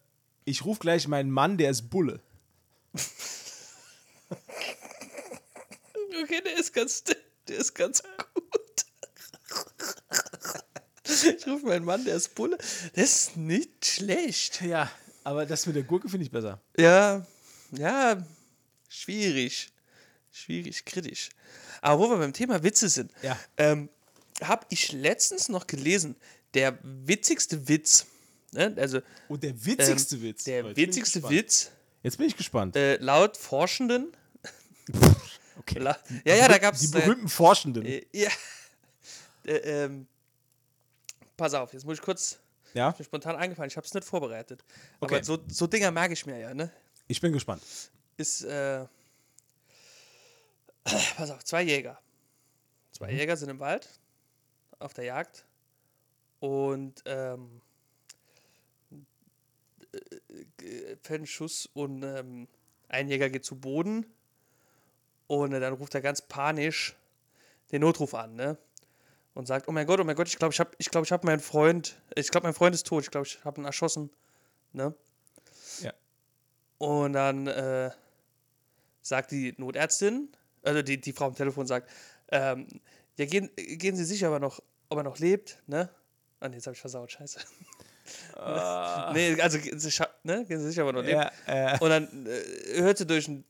ich 0.44 0.64
rufe 0.64 0.80
gleich 0.80 1.06
meinen 1.08 1.30
Mann, 1.30 1.56
der 1.58 1.70
ist 1.70 1.88
Bulle. 1.90 2.20
Okay, 6.22 6.40
der 6.44 6.58
ist 6.58 6.72
ganz, 6.72 7.04
der 7.04 7.56
ist 7.56 7.74
ganz 7.74 8.02
gut. 8.34 8.42
Ich 11.04 11.46
rufe 11.46 11.66
meinen 11.66 11.84
Mann, 11.84 12.04
der 12.04 12.16
ist 12.16 12.34
Bulle. 12.34 12.58
Das 12.94 13.04
ist 13.04 13.36
nicht 13.36 13.86
schlecht. 13.86 14.60
Ja, 14.62 14.90
aber 15.24 15.46
das 15.46 15.66
mit 15.66 15.76
der 15.76 15.82
Gurke 15.84 16.08
finde 16.08 16.24
ich 16.24 16.32
besser. 16.32 16.60
Ja, 16.76 17.24
ja, 17.70 18.26
schwierig. 18.88 19.72
Schwierig, 20.32 20.84
kritisch. 20.84 21.30
Aber 21.82 22.00
wo 22.02 22.10
wir 22.10 22.18
beim 22.18 22.32
Thema 22.32 22.62
Witze 22.62 22.88
sind, 22.88 23.12
Ja. 23.22 23.38
ähm, 23.56 23.88
habe 24.42 24.66
ich 24.70 24.92
letztens 24.92 25.48
noch 25.48 25.66
gelesen, 25.66 26.16
der 26.54 26.78
witzigste 26.82 27.68
Witz, 27.68 28.06
ne? 28.52 28.74
also 28.78 29.00
Und 29.28 29.42
der 29.42 29.50
ähm, 29.50 29.64
witzigste 29.66 30.20
Witz. 30.22 30.44
der 30.44 30.56
Jetzt 30.64 30.74
bin 30.74 30.90
ich 30.90 30.96
witzigste. 30.96 31.28
Witz, 31.30 31.70
Jetzt 32.02 32.18
bin 32.18 32.26
ich 32.26 32.36
gespannt. 32.36 32.76
äh, 32.76 32.96
laut 32.96 33.36
Forschenden, 33.36 34.12
Okay. 35.58 35.78
la 35.80 35.98
ja, 36.24 36.34
ja, 36.36 36.48
da 36.48 36.58
gab 36.58 36.74
es 36.74 36.82
Die 36.82 36.88
berühmten 36.88 37.28
Forschenden. 37.28 37.84
Äh, 37.84 38.06
ja. 38.12 38.30
Äh, 39.44 39.84
ähm, 39.84 40.08
pass 41.36 41.54
auf, 41.54 41.72
jetzt 41.72 41.84
muss 41.84 41.98
ich 41.98 42.02
kurz. 42.02 42.36
Ja, 42.74 42.90
Ist 42.90 42.98
mir 42.98 43.04
spontan 43.04 43.36
eingefallen, 43.36 43.68
ich 43.70 43.76
habe 43.76 43.86
es 43.86 43.94
nicht 43.94 44.04
vorbereitet. 44.04 44.64
Okay. 44.98 45.14
Aber 45.14 45.24
so, 45.24 45.38
so 45.46 45.68
Dinger 45.68 45.92
merke 45.92 46.14
ich 46.14 46.26
mir 46.26 46.36
ja, 46.36 46.52
ne? 46.52 46.68
ich 47.06 47.20
bin 47.20 47.32
gespannt. 47.32 47.62
Ist, 48.16 48.42
äh. 48.42 48.84
Pass 51.16 51.30
auf, 51.30 51.44
zwei 51.44 51.62
Jäger. 51.62 51.98
Zwei 52.92 53.10
Mhm. 53.12 53.18
Jäger 53.18 53.36
sind 53.36 53.50
im 53.50 53.60
Wald 53.60 53.88
auf 54.78 54.94
der 54.94 55.04
Jagd 55.04 55.44
und 56.40 57.02
ähm, 57.06 57.60
äh, 59.92 60.96
fällt 61.02 61.20
einen 61.20 61.26
Schuss 61.26 61.68
und 61.74 62.02
ähm, 62.02 62.48
ein 62.88 63.08
Jäger 63.08 63.30
geht 63.30 63.44
zu 63.44 63.56
Boden 63.56 64.06
und 65.26 65.52
äh, 65.52 65.60
dann 65.60 65.74
ruft 65.74 65.94
er 65.94 66.00
ganz 66.00 66.22
panisch 66.22 66.96
den 67.72 67.80
Notruf 67.80 68.14
an, 68.14 68.34
ne? 68.34 68.58
Und 69.34 69.46
sagt, 69.46 69.68
oh 69.68 69.72
mein 69.72 69.86
Gott, 69.86 70.00
oh 70.00 70.04
mein 70.04 70.16
Gott, 70.16 70.28
ich 70.28 70.38
glaube, 70.38 70.54
ich 70.54 70.60
habe 70.60 70.70
ich 70.78 70.88
glaub, 70.90 71.04
ich 71.04 71.12
hab 71.12 71.24
meinen 71.24 71.40
Freund, 71.40 72.00
ich 72.14 72.30
glaube, 72.30 72.46
mein 72.46 72.54
Freund 72.54 72.74
ist 72.74 72.86
tot, 72.86 73.02
ich 73.02 73.10
glaube, 73.10 73.26
ich 73.26 73.44
habe 73.44 73.60
ihn 73.60 73.64
erschossen, 73.64 74.10
ne? 74.72 74.94
Ja. 75.82 75.92
Und 76.78 77.12
dann 77.14 77.46
äh, 77.46 77.90
sagt 79.02 79.32
die 79.32 79.54
Notärztin, 79.58 80.30
also 80.66 80.82
die, 80.82 81.00
die 81.00 81.12
Frau 81.12 81.26
am 81.26 81.34
Telefon 81.34 81.66
sagt, 81.66 81.88
ähm, 82.30 82.66
ja, 83.16 83.24
gehen, 83.26 83.50
gehen 83.56 83.96
Sie 83.96 84.04
sicher, 84.04 84.26
aber 84.26 84.40
noch, 84.40 84.60
ob 84.88 84.98
er 84.98 85.04
noch 85.04 85.18
lebt, 85.18 85.62
ne? 85.66 85.88
Ah, 86.40 86.48
nee, 86.48 86.56
jetzt 86.56 86.66
habe 86.66 86.74
ich 86.74 86.80
versaut, 86.80 87.10
scheiße. 87.12 87.40
nee, 89.14 89.40
also 89.40 89.58
gehen 89.58 89.78
Sie, 89.78 89.88
scha- 89.90 90.10
ne? 90.22 90.44
gehen 90.44 90.60
Sie 90.60 90.68
sicher, 90.68 90.82
ob 90.82 90.90
er 90.90 90.92
noch 90.92 91.02
lebt. 91.02 91.12
Ja, 91.46 91.74
äh, 91.74 91.78
Und 91.80 91.90
dann 91.90 92.26
äh, 92.26 92.80
hört 92.82 92.98
sie 92.98 93.06
durch 93.06 93.26
ein. 93.28 93.44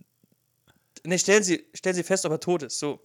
Ne, 1.05 1.19
stellen 1.19 1.43
Sie, 1.43 1.67
stellen 1.75 1.95
Sie 1.97 2.03
fest, 2.03 2.25
ob 2.27 2.33
er 2.33 2.41
tot 2.41 2.63
ist. 2.63 2.79
So. 2.79 3.01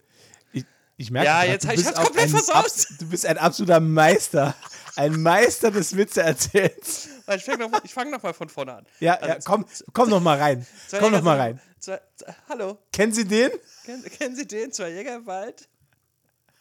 Ich, 1.02 1.10
merke 1.10 1.26
Ja, 1.26 1.44
jetzt 1.44 1.64
du 1.64 1.68
hab 1.68 1.76
ich- 1.76 1.86
hab's 1.86 1.96
auch 1.98 2.04
komplett 2.04 2.24
ein 2.26 2.30
versaut. 2.30 2.86
Du 2.98 3.08
bist 3.08 3.26
ein 3.26 3.38
absoluter 3.38 3.80
Meister. 3.80 4.54
Ein 4.96 5.22
Meister 5.22 5.70
des 5.70 5.96
Witzeerzählens. 5.96 7.08
Ich 7.34 7.44
fange 7.44 7.68
noch, 7.68 7.84
ich 7.84 7.94
fang 7.94 8.10
noch 8.10 8.22
mal 8.22 8.34
von 8.34 8.48
vorne 8.48 8.74
an. 8.74 8.86
Ja, 9.00 9.14
Also, 9.14 9.26
ja, 9.28 9.38
komm, 9.44 9.64
komm 9.92 10.10
noch 10.10 10.20
mal 10.20 10.38
rein. 10.38 10.66
Komm 10.90 11.00
noch 11.00 11.10
Jäger 11.10 11.22
mal 11.22 11.32
sind- 11.36 11.40
rein. 11.40 11.60
Zwei, 11.78 12.00
zwei, 12.16 12.36
hallo, 12.48 12.78
Kennen 12.92 13.12
Sie 13.12 13.24
den? 13.24 13.50
kennen, 13.84 14.04
kennen 14.04 14.36
Sie 14.36 14.46
den? 14.46 14.70
Zwei 14.72 14.90
Jäger 14.90 15.16
im 15.16 15.26
Wald. 15.26 15.68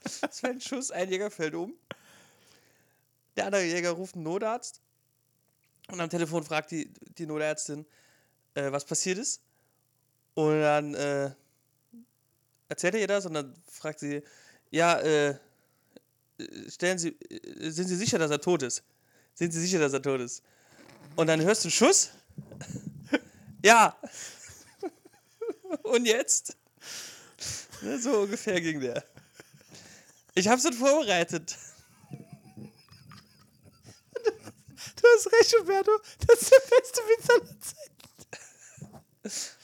Es 0.04 0.40
fällt 0.40 0.56
ein 0.56 0.62
Schuss, 0.62 0.90
ein 0.92 1.10
Jäger 1.10 1.30
fällt 1.30 1.54
um. 1.56 1.74
Der 3.36 3.46
andere 3.46 3.64
Jäger 3.64 3.92
ruft 3.92 4.16
einen 4.16 4.24
Notarzt. 4.24 4.82
Und 5.90 6.00
am 6.00 6.10
Telefon 6.10 6.44
fragt 6.44 6.72
die, 6.72 6.92
die 7.18 7.26
Notärztin, 7.26 7.86
äh, 8.56 8.72
was 8.72 8.86
passiert 8.86 9.18
ist. 9.18 9.42
Und 10.34 10.62
dann 10.62 10.94
äh, 10.96 11.32
erzählt 12.72 12.96
er 12.96 13.02
ihr 13.02 13.08
das 13.08 13.26
und 13.26 13.34
dann 13.34 13.54
fragt 13.70 14.00
sie, 14.00 14.24
ja, 14.70 14.98
äh, 15.02 15.38
stellen 16.70 16.98
Sie, 16.98 17.10
äh, 17.10 17.70
sind 17.70 17.88
Sie 17.88 17.98
sicher, 17.98 18.18
dass 18.18 18.32
er 18.32 18.40
tot 18.40 18.64
ist? 18.64 18.84
Sind 19.34 19.52
Sie 19.52 19.60
sicher, 19.60 19.80
dass 19.80 19.92
er 19.92 20.02
tot 20.02 20.22
ist? 20.22 20.42
Und 21.18 21.28
dann 21.28 21.42
hörst 21.42 21.66
du 21.66 21.68
einen 21.68 21.74
Schuss. 21.74 22.12
ja. 23.64 23.98
und 25.84 26.06
jetzt? 26.06 26.56
Ne, 27.82 28.00
so 28.00 28.22
ungefähr 28.22 28.62
ging 28.62 28.80
der. 28.80 29.04
Ich 30.34 30.48
hab's 30.48 30.64
nicht 30.64 30.78
vorbereitet. 30.78 31.58
Du 34.96 35.08
hast 35.16 35.28
recht, 35.28 35.56
Roberto. 35.60 35.92
Das 36.26 36.42
ist 36.42 36.52
der 36.52 36.62
beste 36.78 37.02
Witz 37.02 37.30
aller 37.30 37.60
Zeiten. 37.60 37.92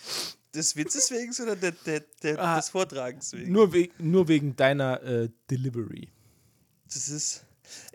Des 0.57 0.75
Witzes 0.75 1.11
wegen 1.11 1.31
oder 1.43 1.55
der, 1.55 1.71
der, 1.71 1.99
der, 2.23 2.39
Ah. 2.39 2.55
des 2.57 2.69
Vortragens 2.69 3.31
wegen? 3.33 3.51
Nur, 3.51 3.71
we 3.73 3.89
nur 3.99 4.27
wegen 4.27 4.55
deiner 4.55 5.01
äh, 5.03 5.29
Delivery. 5.51 6.11
Das 6.85 7.09
ist. 7.09 7.45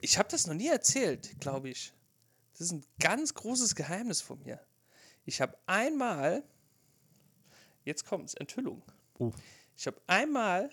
Ich 0.00 0.16
habe 0.16 0.28
das 0.28 0.46
noch 0.46 0.54
nie 0.54 0.68
erzählt, 0.68 1.40
glaube 1.40 1.70
ich. 1.70 1.92
Das 2.52 2.60
ist 2.60 2.72
ein 2.72 2.84
ganz 3.00 3.34
großes 3.34 3.74
Geheimnis 3.74 4.20
von 4.20 4.40
mir. 4.44 4.60
Ich 5.24 5.40
habe 5.40 5.56
einmal. 5.66 6.44
Jetzt 7.84 8.06
kommt's, 8.06 8.34
Enthüllung. 8.34 8.82
Oh. 9.18 9.32
Ich 9.76 9.86
habe 9.88 10.00
einmal 10.06 10.70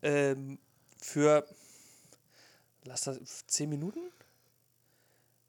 ähm, 0.00 0.58
für. 0.98 1.46
Lass 2.84 3.02
das. 3.02 3.46
Zehn 3.46 3.68
Minuten? 3.68 4.00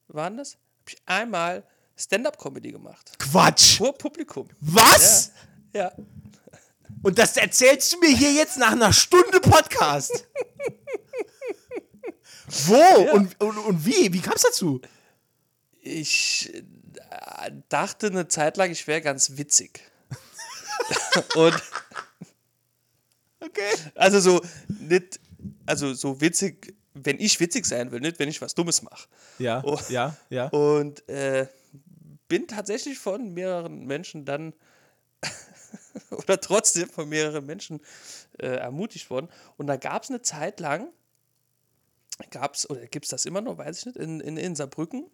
Waren 0.09 0.35
das? 0.35 0.55
Habe 0.55 0.89
ich 0.89 1.01
einmal 1.05 1.63
Stand-up-Comedy 1.97 2.71
gemacht. 2.71 3.11
Quatsch! 3.19 3.77
Vor 3.77 3.97
Publikum. 3.97 4.47
Was? 4.59 5.31
Ja. 5.73 5.91
Und 7.03 7.17
das 7.19 7.37
erzählst 7.37 7.93
du 7.93 7.99
mir 7.99 8.09
hier 8.15 8.31
jetzt 8.33 8.57
nach 8.57 8.71
einer 8.71 8.91
Stunde 8.93 9.39
Podcast? 9.39 10.25
Wo? 12.67 13.11
Und, 13.13 13.39
und, 13.41 13.57
und 13.57 13.85
wie? 13.85 14.11
Wie 14.13 14.21
kam 14.21 14.33
es 14.35 14.41
dazu? 14.43 14.81
Ich 15.81 16.51
äh, 16.53 17.51
dachte 17.69 18.07
eine 18.07 18.27
Zeit 18.27 18.57
lang, 18.57 18.71
ich 18.71 18.85
wäre 18.87 19.01
ganz 19.01 19.37
witzig. 19.37 19.81
Und 21.35 21.55
Okay. 23.39 23.69
also 23.95 24.19
so 24.19 24.41
nicht, 24.67 25.19
also 25.65 25.93
so 25.93 26.19
witzig, 26.21 26.73
wenn 26.93 27.19
ich 27.19 27.39
witzig 27.39 27.65
sein 27.65 27.91
will, 27.91 27.99
nicht 27.99 28.17
wenn 28.17 28.27
ich 28.29 28.41
was 28.41 28.55
Dummes 28.55 28.81
mache. 28.81 29.07
Ja, 29.37 29.61
Oh. 29.63 29.79
ja, 29.89 30.15
ja. 30.29 30.47
Und 30.47 31.07
äh, 31.07 31.47
bin 32.27 32.47
tatsächlich 32.47 32.97
von 32.97 33.33
mehreren 33.33 33.85
Menschen 33.85 34.25
dann 34.25 34.53
oder 36.11 36.39
trotzdem 36.39 36.89
von 36.89 37.09
mehreren 37.09 37.45
Menschen 37.45 37.81
äh, 38.39 38.47
ermutigt 38.47 39.09
worden. 39.09 39.29
Und 39.57 39.67
da 39.67 39.77
gab 39.77 40.03
es 40.03 40.09
eine 40.09 40.21
Zeit 40.21 40.59
lang, 40.59 40.89
gab 42.31 42.55
es, 42.55 42.69
oder 42.69 42.85
gibt 42.87 43.05
es 43.05 43.11
das 43.11 43.25
immer 43.25 43.41
noch, 43.41 43.57
weiß 43.57 43.79
ich 43.79 43.85
nicht, 43.85 43.97
in, 43.97 44.19
in, 44.19 44.37
in 44.37 44.55
Saarbrücken, 44.55 45.09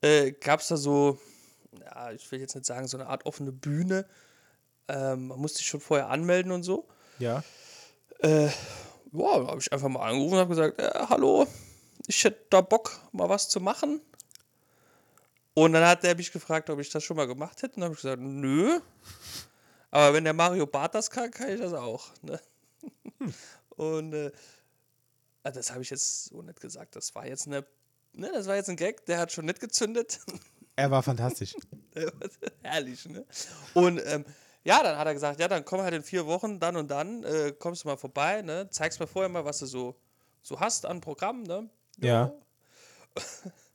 äh, 0.00 0.32
gab 0.32 0.60
es 0.60 0.68
da 0.68 0.76
so, 0.76 1.18
ja, 1.80 2.12
ich 2.12 2.30
will 2.30 2.40
jetzt 2.40 2.54
nicht 2.54 2.66
sagen, 2.66 2.88
so 2.88 2.98
eine 2.98 3.06
Art 3.06 3.26
offene 3.26 3.52
Bühne. 3.52 4.06
Ähm, 4.88 5.28
man 5.28 5.38
musste 5.38 5.58
sich 5.58 5.66
schon 5.66 5.80
vorher 5.80 6.08
anmelden 6.08 6.52
und 6.52 6.62
so. 6.62 6.88
Ja. 7.18 7.42
Ja, 9.12 9.38
da 9.38 9.46
habe 9.48 9.60
ich 9.60 9.72
einfach 9.72 9.88
mal 9.88 10.06
angerufen 10.06 10.34
und 10.34 10.40
habe 10.40 10.50
gesagt, 10.50 10.78
äh, 10.78 10.90
hallo, 11.08 11.46
ich 12.06 12.24
hätte 12.24 12.46
da 12.50 12.60
Bock, 12.60 13.00
mal 13.12 13.28
was 13.28 13.48
zu 13.48 13.60
machen. 13.60 14.00
Und 15.58 15.72
dann 15.72 15.84
hat 15.84 16.04
er 16.04 16.14
mich 16.14 16.30
gefragt, 16.30 16.70
ob 16.70 16.78
ich 16.78 16.88
das 16.88 17.02
schon 17.02 17.16
mal 17.16 17.26
gemacht 17.26 17.62
hätte. 17.62 17.74
Und 17.74 17.80
dann 17.80 17.84
habe 17.86 17.94
ich 17.94 18.02
gesagt, 18.02 18.22
nö. 18.22 18.78
Aber 19.90 20.14
wenn 20.14 20.22
der 20.22 20.32
Mario 20.32 20.66
Barth 20.66 20.94
das 20.94 21.10
kann, 21.10 21.32
kann 21.32 21.48
ich 21.48 21.60
das 21.60 21.72
auch. 21.72 22.10
Ne? 22.22 22.38
Und 23.70 24.12
äh, 24.12 24.30
ah, 25.42 25.50
das 25.50 25.72
habe 25.72 25.82
ich 25.82 25.90
jetzt 25.90 26.26
so 26.26 26.42
nicht 26.42 26.60
gesagt. 26.60 26.94
Das 26.94 27.12
war 27.16 27.26
jetzt 27.26 27.48
eine, 27.48 27.66
ne, 28.12 28.30
das 28.32 28.46
war 28.46 28.54
jetzt 28.54 28.70
ein 28.70 28.76
Gag, 28.76 29.04
der 29.06 29.18
hat 29.18 29.32
schon 29.32 29.46
nicht 29.46 29.58
gezündet. 29.58 30.20
Er 30.76 30.92
war 30.92 31.02
fantastisch. 31.02 31.56
Herrlich, 32.62 33.08
ne? 33.08 33.26
Und 33.74 34.00
ähm, 34.06 34.24
ja, 34.62 34.80
dann 34.80 34.96
hat 34.96 35.08
er 35.08 35.14
gesagt, 35.14 35.40
ja, 35.40 35.48
dann 35.48 35.64
komm 35.64 35.80
halt 35.80 35.92
in 35.92 36.04
vier 36.04 36.24
Wochen, 36.26 36.60
dann 36.60 36.76
und 36.76 36.88
dann, 36.88 37.24
äh, 37.24 37.52
kommst 37.58 37.82
du 37.82 37.88
mal 37.88 37.96
vorbei, 37.96 38.42
ne? 38.42 38.70
Zeigst 38.70 39.00
mir 39.00 39.08
vorher 39.08 39.28
mal, 39.28 39.44
was 39.44 39.58
du 39.58 39.66
so, 39.66 40.00
so 40.40 40.60
hast 40.60 40.86
an 40.86 41.00
Programm, 41.00 41.42
ne? 41.42 41.68
Ja. 41.96 42.32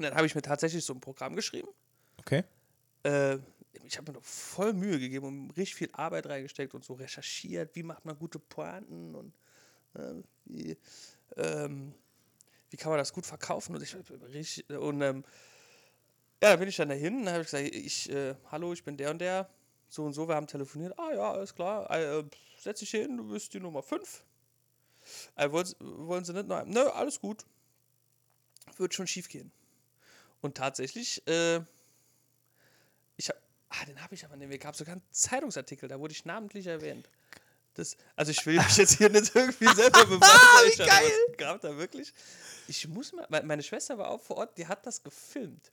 Und 0.00 0.04
dann 0.04 0.14
habe 0.14 0.26
ich 0.26 0.34
mir 0.34 0.40
tatsächlich 0.40 0.82
so 0.82 0.94
ein 0.94 1.00
Programm 1.00 1.36
geschrieben. 1.36 1.68
Okay. 2.16 2.42
Äh, 3.02 3.36
ich 3.84 3.98
habe 3.98 4.10
mir 4.10 4.16
noch 4.16 4.24
voll 4.24 4.72
Mühe 4.72 4.98
gegeben 4.98 5.26
und 5.26 5.50
richtig 5.50 5.74
viel 5.74 5.90
Arbeit 5.92 6.24
reingesteckt 6.24 6.72
und 6.72 6.82
so 6.82 6.94
recherchiert, 6.94 7.76
wie 7.76 7.82
macht 7.82 8.06
man 8.06 8.18
gute 8.18 8.38
Pointen 8.38 9.14
und 9.14 9.34
äh, 9.92 10.22
wie, 10.46 10.78
ähm, 11.36 11.92
wie 12.70 12.78
kann 12.78 12.88
man 12.88 12.96
das 12.96 13.12
gut 13.12 13.26
verkaufen? 13.26 13.76
Und 13.76 13.82
ich 13.82 13.94
richtig, 14.32 14.70
und 14.70 15.02
ähm, 15.02 15.22
ja, 16.42 16.52
da 16.52 16.56
bin 16.56 16.70
ich 16.70 16.76
dann 16.76 16.88
dahin 16.88 17.20
und 17.20 17.28
habe 17.28 17.44
gesagt, 17.44 17.64
ich, 17.64 18.10
äh, 18.10 18.36
hallo, 18.50 18.72
ich 18.72 18.82
bin 18.82 18.96
der 18.96 19.10
und 19.10 19.18
der, 19.18 19.50
so 19.90 20.06
und 20.06 20.14
so, 20.14 20.26
wir 20.26 20.34
haben 20.34 20.46
telefoniert. 20.46 20.98
Ah 20.98 21.12
ja, 21.12 21.32
alles 21.32 21.54
klar, 21.54 21.90
äh, 21.90 22.24
setz 22.58 22.80
dich 22.80 22.92
hin, 22.92 23.18
du 23.18 23.28
bist 23.28 23.52
die 23.52 23.60
Nummer 23.60 23.82
5. 23.82 24.24
Äh, 25.34 25.52
wollen, 25.52 25.74
wollen 25.78 26.24
sie 26.24 26.32
nicht 26.32 26.48
noch? 26.48 26.64
Nö, 26.64 26.88
alles 26.88 27.20
gut. 27.20 27.44
Wird 28.78 28.94
schon 28.94 29.06
schief 29.06 29.28
gehen. 29.28 29.52
Und 30.40 30.56
tatsächlich, 30.56 31.26
äh, 31.26 31.60
ich 33.16 33.28
habe, 33.28 33.38
ah, 33.68 33.84
den 33.86 34.02
habe 34.02 34.14
ich 34.14 34.24
aber 34.24 34.36
nicht. 34.36 34.52
Es 34.52 34.60
gab 34.60 34.76
sogar 34.76 34.94
einen 34.94 35.02
Zeitungsartikel, 35.10 35.88
da 35.88 35.98
wurde 35.98 36.12
ich 36.12 36.24
namentlich 36.24 36.66
erwähnt. 36.66 37.08
Das, 37.74 37.96
also 38.16 38.32
ich 38.32 38.44
will 38.46 38.56
mich 38.56 38.76
jetzt 38.76 38.98
hier 38.98 39.10
nicht 39.10 39.34
irgendwie 39.34 39.68
selber 39.74 40.04
beweisen. 40.06 40.78
Wie 40.78 40.86
geil! 40.86 41.12
Gab 41.36 41.60
da 41.60 41.76
wirklich. 41.76 42.12
Ich 42.66 42.88
muss 42.88 43.12
mal, 43.12 43.26
meine 43.44 43.62
Schwester 43.62 43.96
war 43.96 44.08
auch 44.08 44.20
vor 44.20 44.38
Ort, 44.38 44.58
die 44.58 44.66
hat 44.66 44.86
das 44.86 45.02
gefilmt. 45.02 45.70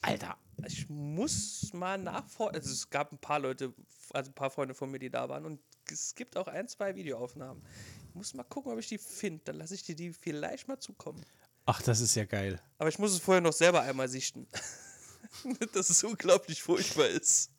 Alter, 0.00 0.36
ich 0.66 0.88
muss 0.90 1.72
mal 1.72 1.96
nachforschen. 1.96 2.56
Also 2.56 2.70
es 2.70 2.90
gab 2.90 3.12
ein 3.12 3.18
paar 3.18 3.38
Leute, 3.38 3.72
also 4.12 4.30
ein 4.30 4.34
paar 4.34 4.50
Freunde 4.50 4.74
von 4.74 4.90
mir, 4.90 4.98
die 4.98 5.08
da 5.08 5.28
waren 5.28 5.46
und 5.46 5.60
es 5.90 6.14
gibt 6.14 6.36
auch 6.36 6.48
ein, 6.48 6.68
zwei 6.68 6.94
Videoaufnahmen. 6.94 7.62
Ich 8.08 8.14
muss 8.14 8.34
mal 8.34 8.44
gucken, 8.44 8.72
ob 8.72 8.78
ich 8.78 8.88
die 8.88 8.98
finde. 8.98 9.42
Dann 9.44 9.56
lasse 9.56 9.74
ich 9.74 9.82
dir 9.82 9.94
die 9.94 10.12
vielleicht 10.12 10.68
mal 10.68 10.78
zukommen. 10.78 11.24
Ach, 11.66 11.80
das 11.82 12.00
ist 12.00 12.14
ja 12.14 12.24
geil. 12.24 12.60
Aber 12.78 12.88
ich 12.88 12.98
muss 12.98 13.12
es 13.12 13.18
vorher 13.18 13.40
noch 13.40 13.52
selber 13.52 13.82
einmal 13.82 14.08
sichten. 14.08 14.46
dass 15.72 15.90
es 15.90 16.04
unglaublich 16.04 16.62
furchtbar 16.62 17.08
ist. 17.08 17.50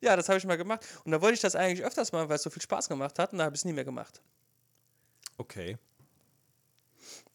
Ja, 0.00 0.16
das 0.16 0.28
habe 0.28 0.38
ich 0.38 0.44
mal 0.44 0.56
gemacht. 0.56 0.84
Und 1.04 1.12
da 1.12 1.20
wollte 1.20 1.34
ich 1.34 1.40
das 1.40 1.54
eigentlich 1.54 1.84
öfters 1.84 2.12
machen, 2.12 2.28
weil 2.28 2.36
es 2.36 2.42
so 2.42 2.50
viel 2.50 2.62
Spaß 2.62 2.88
gemacht 2.88 3.18
hat. 3.18 3.32
Und 3.32 3.38
da 3.38 3.44
habe 3.44 3.54
ich 3.54 3.60
es 3.60 3.64
nie 3.64 3.72
mehr 3.72 3.84
gemacht. 3.84 4.20
Okay. 5.36 5.78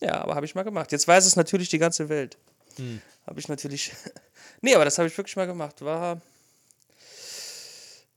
Ja, 0.02 0.22
aber 0.22 0.36
habe 0.36 0.46
ich 0.46 0.56
mal 0.56 0.64
gemacht. 0.64 0.92
Jetzt 0.92 1.08
weiß 1.08 1.26
es 1.26 1.36
natürlich 1.36 1.70
die 1.70 1.78
ganze 1.78 2.10
Welt. 2.10 2.38
Hm. 2.78 3.02
Habe 3.26 3.40
ich 3.40 3.48
natürlich. 3.48 3.94
nee, 4.62 4.76
aber 4.76 4.86
das 4.86 4.98
habe 4.98 5.08
ich 5.08 5.18
wirklich 5.18 5.36
mal 5.36 5.48
gemacht. 5.48 5.82
War. 5.82 6.22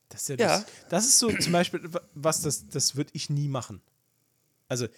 Das 0.08 0.22
ist 0.22 0.28
ja, 0.30 0.36
das, 0.36 0.60
ja. 0.60 0.66
das 0.88 1.06
ist 1.06 1.18
so 1.18 1.30
zum 1.30 1.52
Beispiel, 1.52 1.88
was 2.14 2.42
das, 2.42 2.68
das 2.68 2.96
würde 2.96 3.10
ich 3.12 3.30
nie 3.30 3.48
machen. 3.48 3.82
Also, 4.66 4.88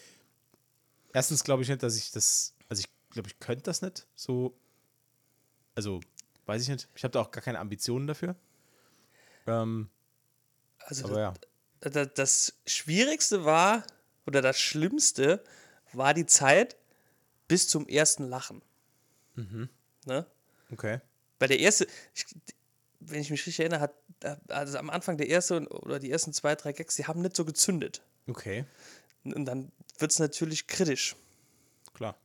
erstens 1.12 1.44
glaube 1.44 1.62
ich 1.62 1.68
nicht, 1.68 1.82
dass 1.82 1.96
ich 1.96 2.10
das, 2.10 2.54
also 2.70 2.80
ich 2.80 3.10
glaube, 3.10 3.28
ich 3.28 3.38
könnte 3.38 3.64
das 3.64 3.82
nicht 3.82 4.06
so, 4.14 4.56
also, 5.74 6.00
weiß 6.46 6.62
ich 6.62 6.68
nicht. 6.68 6.88
Ich 6.94 7.04
habe 7.04 7.12
da 7.12 7.20
auch 7.20 7.30
gar 7.30 7.42
keine 7.42 7.58
Ambitionen 7.58 8.06
dafür. 8.06 8.34
Ähm, 9.46 9.90
also, 10.78 11.08
das, 11.08 11.94
ja. 11.94 12.06
das 12.06 12.54
Schwierigste 12.66 13.44
war, 13.44 13.84
oder 14.26 14.40
das 14.40 14.58
Schlimmste, 14.58 15.44
war 15.92 16.14
die 16.14 16.26
Zeit 16.26 16.76
bis 17.48 17.68
zum 17.68 17.86
ersten 17.88 18.28
Lachen. 18.28 18.62
Mhm. 19.34 19.68
Ne? 20.06 20.26
Okay. 20.70 21.00
Weil 21.38 21.48
der 21.48 21.58
erste, 21.58 21.86
ich, 22.14 22.26
wenn 23.00 23.20
ich 23.20 23.30
mich 23.30 23.40
richtig 23.40 23.60
erinnere, 23.60 23.80
hat 23.80 23.94
also 24.48 24.78
am 24.78 24.90
Anfang 24.90 25.16
der 25.16 25.28
erste 25.28 25.66
oder 25.68 25.98
die 25.98 26.10
ersten 26.10 26.32
zwei, 26.32 26.54
drei 26.54 26.72
Gags, 26.72 26.96
die 26.96 27.06
haben 27.06 27.22
nicht 27.22 27.34
so 27.34 27.44
gezündet. 27.44 28.02
Okay. 28.28 28.66
Und 29.24 29.46
dann 29.46 29.72
wird 29.98 30.12
es 30.12 30.18
natürlich 30.18 30.66
kritisch. 30.66 31.16
Klar. 31.94 32.16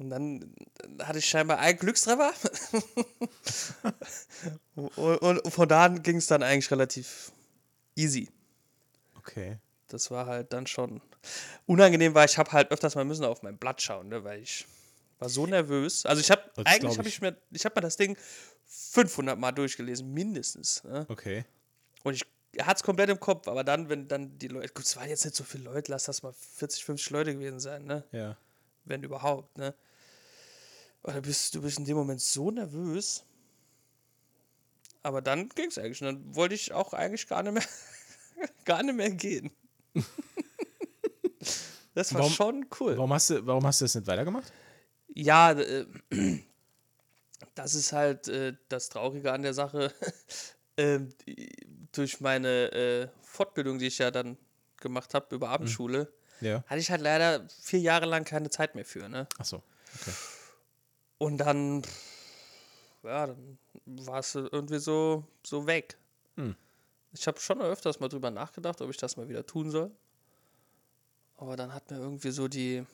Und 0.00 0.08
dann 0.08 0.54
hatte 1.02 1.18
ich 1.18 1.26
scheinbar 1.26 1.58
einen 1.58 1.78
Glückstreffer. 1.78 2.32
und, 4.74 5.18
und, 5.18 5.52
von 5.52 5.68
da 5.68 5.84
an 5.84 6.02
ging 6.02 6.16
es 6.16 6.26
dann 6.26 6.42
eigentlich 6.42 6.70
relativ 6.70 7.30
easy. 7.94 8.30
Okay. 9.18 9.58
Das 9.88 10.10
war 10.10 10.24
halt 10.24 10.54
dann 10.54 10.66
schon 10.66 11.02
unangenehm, 11.66 12.14
weil 12.14 12.26
ich 12.26 12.38
habe 12.38 12.50
halt 12.52 12.70
öfters 12.70 12.94
mal 12.94 13.04
müssen 13.04 13.26
auf 13.26 13.42
mein 13.42 13.58
Blatt 13.58 13.82
schauen, 13.82 14.08
ne, 14.08 14.24
weil 14.24 14.40
ich 14.40 14.66
war 15.18 15.28
so 15.28 15.46
nervös. 15.46 16.06
Also 16.06 16.20
ich 16.22 16.30
habe 16.30 16.42
eigentlich 16.64 16.96
habe 16.96 17.08
ich 17.08 17.20
mir 17.20 17.36
ich 17.50 17.66
habe 17.66 17.74
mir 17.76 17.82
das 17.82 17.98
Ding 17.98 18.16
500 18.64 19.38
Mal 19.38 19.52
durchgelesen 19.52 20.14
mindestens. 20.14 20.82
Ne? 20.82 21.04
Okay. 21.10 21.44
Und 22.04 22.14
ich 22.14 22.24
hat 22.58 22.78
es 22.78 22.82
komplett 22.82 23.10
im 23.10 23.20
Kopf, 23.20 23.48
aber 23.48 23.64
dann, 23.64 23.90
wenn 23.90 24.08
dann 24.08 24.38
die 24.38 24.48
Leute, 24.48 24.72
gut, 24.72 24.84
es 24.84 24.96
waren 24.96 25.10
jetzt 25.10 25.24
nicht 25.24 25.36
so 25.36 25.44
viele 25.44 25.64
Leute, 25.64 25.92
lass 25.92 26.04
das 26.04 26.22
mal 26.22 26.32
40, 26.32 26.84
50 26.84 27.10
Leute 27.10 27.34
gewesen 27.34 27.60
sein, 27.60 27.84
ne? 27.84 28.02
Ja. 28.12 28.36
Wenn 28.84 29.02
überhaupt, 29.02 29.58
ne? 29.58 29.74
Oder 31.02 31.20
bist 31.20 31.54
du 31.54 31.62
bist 31.62 31.78
in 31.78 31.84
dem 31.84 31.96
Moment 31.96 32.20
so 32.20 32.50
nervös. 32.50 33.24
Aber 35.02 35.22
dann 35.22 35.48
ging 35.50 35.68
es 35.68 35.78
eigentlich. 35.78 36.02
Und 36.02 36.06
dann 36.06 36.36
wollte 36.36 36.54
ich 36.54 36.72
auch 36.72 36.92
eigentlich 36.92 37.26
gar 37.26 37.42
nicht 37.42 37.54
mehr, 37.54 38.48
gar 38.64 38.82
nicht 38.82 38.96
mehr 38.96 39.10
gehen. 39.10 39.50
das 41.94 42.12
war 42.12 42.20
warum, 42.20 42.32
schon 42.32 42.66
cool. 42.80 42.96
Warum 42.96 43.12
hast, 43.12 43.30
du, 43.30 43.46
warum 43.46 43.66
hast 43.66 43.80
du 43.80 43.86
das 43.86 43.94
nicht 43.94 44.06
weitergemacht? 44.06 44.52
Ja, 45.14 45.52
äh, 45.52 45.86
das 47.54 47.74
ist 47.74 47.92
halt 47.92 48.28
äh, 48.28 48.54
das 48.68 48.90
Traurige 48.90 49.32
an 49.32 49.42
der 49.42 49.54
Sache. 49.54 49.92
äh, 50.76 51.00
durch 51.92 52.20
meine 52.20 52.72
äh, 52.72 53.08
Fortbildung, 53.22 53.78
die 53.78 53.86
ich 53.86 53.98
ja 53.98 54.10
dann 54.10 54.36
gemacht 54.76 55.14
habe 55.14 55.34
über 55.34 55.48
Abendschule, 55.48 56.12
mhm. 56.40 56.46
ja. 56.46 56.64
hatte 56.66 56.80
ich 56.80 56.90
halt 56.90 57.00
leider 57.00 57.46
vier 57.62 57.80
Jahre 57.80 58.06
lang 58.06 58.24
keine 58.24 58.50
Zeit 58.50 58.74
mehr 58.74 58.84
für. 58.84 59.08
Ne? 59.08 59.26
Ach 59.38 59.44
so, 59.44 59.62
okay. 59.98 60.12
Und 61.20 61.36
dann, 61.36 61.82
ja, 63.02 63.26
dann 63.26 63.58
war 63.84 64.20
es 64.20 64.34
irgendwie 64.34 64.78
so, 64.78 65.22
so 65.44 65.66
weg. 65.66 65.98
Hm. 66.36 66.56
Ich 67.12 67.26
habe 67.26 67.38
schon 67.38 67.60
öfters 67.60 68.00
mal 68.00 68.08
drüber 68.08 68.30
nachgedacht, 68.30 68.80
ob 68.80 68.88
ich 68.88 68.96
das 68.96 69.18
mal 69.18 69.28
wieder 69.28 69.44
tun 69.44 69.70
soll. 69.70 69.90
Aber 71.36 71.56
dann 71.56 71.74
hat 71.74 71.90
mir 71.90 71.98
irgendwie 71.98 72.30
so 72.30 72.48
die, 72.48 72.86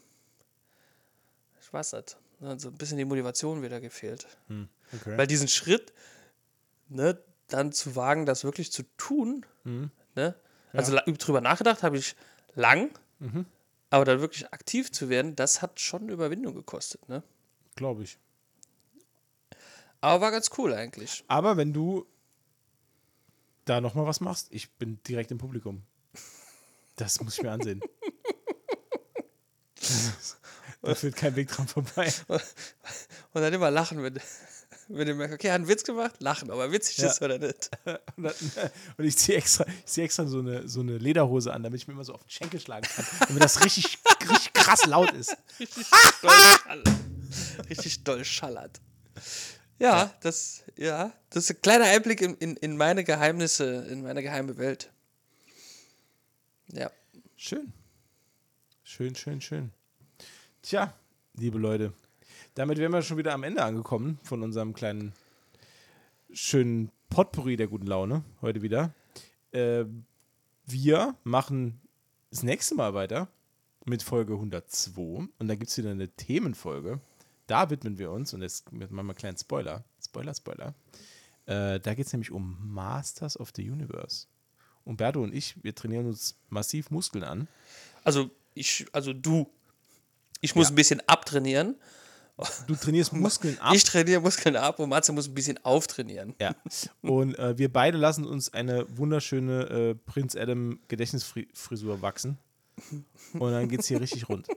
ich 1.61 1.73
weiß 1.73 1.93
nicht, 1.93 2.17
ne, 2.41 2.59
so 2.59 2.69
ein 2.69 2.77
bisschen 2.77 2.99
die 2.99 3.05
Motivation 3.05 3.63
wieder 3.63 3.81
gefehlt. 3.81 4.27
Hm. 4.49 4.69
Okay. 4.93 5.17
Weil 5.17 5.29
diesen 5.29 5.47
Schritt, 5.47 5.93
ne, 6.89 7.23
dann 7.47 7.71
zu 7.71 7.95
wagen, 7.95 8.27
das 8.27 8.43
wirklich 8.43 8.73
zu 8.73 8.83
tun, 8.97 9.47
hm. 9.63 9.93
ne, 10.17 10.35
ja. 10.73 10.79
also 10.79 10.97
drüber 10.97 11.41
nachgedacht 11.41 11.85
habe 11.85 11.97
ich 11.97 12.17
lang, 12.57 12.91
mhm. 13.21 13.47
aber 13.91 14.05
dann 14.05 14.21
wirklich 14.21 14.53
aktiv 14.53 14.91
zu 14.91 15.09
werden, 15.09 15.37
das 15.37 15.63
hat 15.63 15.79
schon 15.79 16.09
Überwindung 16.09 16.57
gekostet, 16.57 17.09
ne? 17.09 17.23
Glaube 17.77 18.03
ich. 18.03 18.19
Aber 20.01 20.21
war 20.21 20.31
ganz 20.31 20.51
cool 20.59 20.75
eigentlich. 20.75 21.25
Aber 21.29 21.57
wenn 21.57 21.73
du 21.73 22.07
da 23.65 23.81
nochmal 23.81 24.07
was 24.07 24.21
machst, 24.21 24.49
ich 24.51 24.71
bin 24.73 25.03
direkt 25.05 25.31
im 25.31 25.39
Publikum. 25.39 25.83
Das 26.97 27.21
muss 27.21 27.37
ich 27.37 27.43
mir 27.43 27.51
ansehen. 27.51 27.81
da 30.83 30.95
führt 30.95 31.17
kein 31.17 31.37
Weg 31.37 31.49
dran 31.49 31.69
vorbei. 31.69 32.13
Und 32.29 32.41
dann 33.43 33.53
immer 33.53 33.71
lachen, 33.71 34.03
wenn, 34.03 34.19
wenn 34.89 35.07
du 35.07 35.15
merkst, 35.15 35.35
okay, 35.35 35.49
er 35.49 35.55
hat 35.55 35.61
einen 35.61 35.69
Witz 35.69 35.85
gemacht, 35.85 36.15
lachen, 36.21 36.51
aber 36.51 36.73
witzig 36.73 36.99
ja. 36.99 37.09
ist 37.09 37.21
oder 37.21 37.39
nicht. 37.39 37.71
Und, 38.17 38.25
dann, 38.25 38.35
und 38.97 39.05
ich 39.05 39.19
ziehe 39.19 39.37
extra, 39.37 39.67
ich 39.67 39.87
zieh 39.87 40.03
extra 40.03 40.27
so, 40.27 40.39
eine, 40.39 40.69
so 40.69 40.81
eine 40.81 40.97
Lederhose 40.97 41.53
an, 41.53 41.63
damit 41.63 41.81
ich 41.81 41.89
mir 41.89 41.95
immer 41.95 42.05
so 42.05 42.15
auf 42.15 42.23
den 42.23 42.31
Schenkel 42.31 42.61
schlagen 42.61 42.87
kann, 42.87 43.05
damit 43.29 43.43
das 43.43 43.63
richtig, 43.65 43.99
richtig 44.23 44.53
krass 44.55 44.87
laut 44.87 45.13
ist. 45.13 45.37
Richtig 45.59 45.87
schallert. 45.89 46.89
Richtig 47.71 48.05
doll 48.05 48.25
schallert. 48.25 48.81
Ja, 49.79 50.13
das, 50.21 50.65
ja, 50.77 51.13
das 51.31 51.45
ist 51.45 51.57
ein 51.57 51.63
kleiner 51.63 51.85
Einblick 51.85 52.21
in, 52.23 52.35
in, 52.37 52.57
in 52.57 52.77
meine 52.77 53.05
Geheimnisse, 53.05 53.87
in 53.91 54.03
meine 54.03 54.23
geheime 54.23 54.57
Welt. 54.57 54.91
Ja. 56.73 56.91
Schön. 57.37 57.73
Schön, 58.83 59.15
schön, 59.15 59.41
schön. 59.41 59.73
Tja, 60.63 60.95
liebe 61.35 61.59
Leute, 61.59 61.93
damit 62.55 62.79
wären 62.79 62.93
wir 62.93 63.03
schon 63.03 63.19
wieder 63.19 63.35
am 63.35 63.43
Ende 63.43 63.63
angekommen 63.63 64.19
von 64.23 64.43
unserem 64.43 64.73
kleinen, 64.73 65.13
schönen 66.33 66.91
Potpourri 67.11 67.57
der 67.57 67.69
guten 67.69 67.87
Laune 67.87 68.25
heute 68.41 68.63
wieder. 68.63 68.95
Äh, 69.53 69.85
wir 70.65 71.15
machen 71.25 71.81
das 72.31 72.43
nächste 72.43 72.75
Mal 72.75 72.95
weiter 72.95 73.29
mit 73.85 74.03
Folge 74.03 74.33
102 74.33 75.29
und 75.39 75.49
da 75.49 75.55
gibt 75.55 75.71
es 75.71 75.79
wieder 75.79 75.91
eine 75.91 76.09
Themenfolge. 76.09 77.01
Da 77.47 77.71
widmen 77.71 77.99
wir 77.99 78.11
uns, 78.11 78.35
und 78.35 78.43
jetzt 78.43 78.73
machen 78.73 78.91
wir 78.91 79.01
einen 79.01 79.15
kleinen 79.15 79.37
Spoiler. 79.37 79.85
Spoiler, 80.05 80.35
Spoiler. 80.35 80.75
Äh, 81.47 81.79
da 81.81 81.95
geht 81.95 82.07
es 82.07 82.13
nämlich 82.13 82.31
um 82.31 82.59
Masters 82.61 83.39
of 83.39 83.53
the 83.55 83.71
Universe. 83.71 84.27
Umberto 84.85 85.23
und 85.23 85.35
ich, 85.35 85.57
wir 85.63 85.75
trainieren 85.75 86.07
uns 86.07 86.37
massiv 86.49 86.91
Muskeln 86.91 87.25
an. 87.25 87.49
Also, 88.05 88.31
ich, 88.55 88.87
also 88.93 89.13
du. 89.13 89.51
Ich 90.41 90.55
muss 90.55 90.69
ja. 90.69 90.73
ein 90.73 90.77
bisschen 90.77 91.01
abtrainieren. 91.09 91.77
Du 92.67 92.75
trainierst 92.75 93.13
Muskeln 93.15 93.59
ab. 93.59 93.75
Ich 93.75 93.85
trainiere 93.85 94.21
Muskeln 94.21 94.57
ab 94.57 94.79
und 94.79 94.91
Matze 94.91 95.13
muss 95.13 95.29
ein 95.29 95.35
bisschen 95.35 95.63
auftrainieren. 95.65 96.35
Ja. 96.41 96.55
Und 97.03 97.39
äh, 97.39 97.57
wir 97.57 97.73
beide 97.73 97.97
lassen 97.97 98.27
uns 98.27 98.53
eine 98.53 98.87
wunderschöne 98.97 99.63
äh, 99.69 99.95
Prinz 99.95 100.37
Adam 100.37 100.79
Gedächtnisfrisur 100.89 102.03
wachsen. 102.03 102.39
Und 103.33 103.53
dann 103.53 103.69
geht 103.69 103.81
es 103.81 103.87
hier 103.87 104.01
richtig 104.01 104.29
rund. 104.29 104.49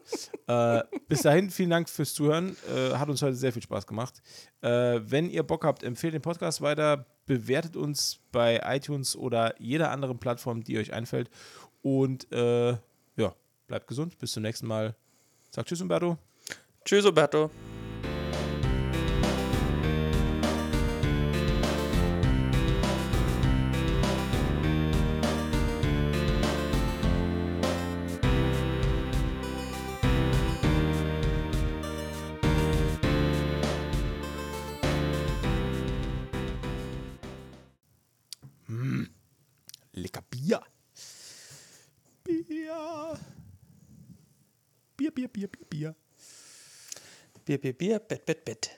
Äh, 0.47 0.83
bis 1.07 1.21
dahin, 1.21 1.49
vielen 1.49 1.69
Dank 1.69 1.89
fürs 1.89 2.13
Zuhören. 2.13 2.55
Äh, 2.75 2.95
hat 2.95 3.09
uns 3.09 3.21
heute 3.21 3.35
sehr 3.35 3.53
viel 3.53 3.61
Spaß 3.61 3.87
gemacht. 3.87 4.21
Äh, 4.61 4.99
wenn 5.03 5.29
ihr 5.29 5.43
Bock 5.43 5.63
habt, 5.63 5.83
empfehlt 5.83 6.13
den 6.13 6.21
Podcast 6.21 6.61
weiter, 6.61 7.05
bewertet 7.25 7.75
uns 7.75 8.19
bei 8.31 8.61
iTunes 8.65 9.15
oder 9.15 9.59
jeder 9.61 9.91
anderen 9.91 10.19
Plattform, 10.19 10.63
die 10.63 10.77
euch 10.77 10.93
einfällt. 10.93 11.29
Und 11.81 12.31
äh, 12.31 12.71
ja, 12.71 13.35
bleibt 13.67 13.87
gesund. 13.87 14.17
Bis 14.17 14.33
zum 14.33 14.43
nächsten 14.43 14.67
Mal. 14.67 14.95
Sag 15.49 15.65
Tschüss, 15.65 15.81
Umberto. 15.81 16.17
Tschüss, 16.83 17.05
Roberto. 17.05 17.49
Bier, 47.49 47.57
Bier, 47.57 47.73
Bier, 47.73 47.99
Bett, 47.99 48.23
Bett, 48.27 48.45
Bett. 48.45 48.69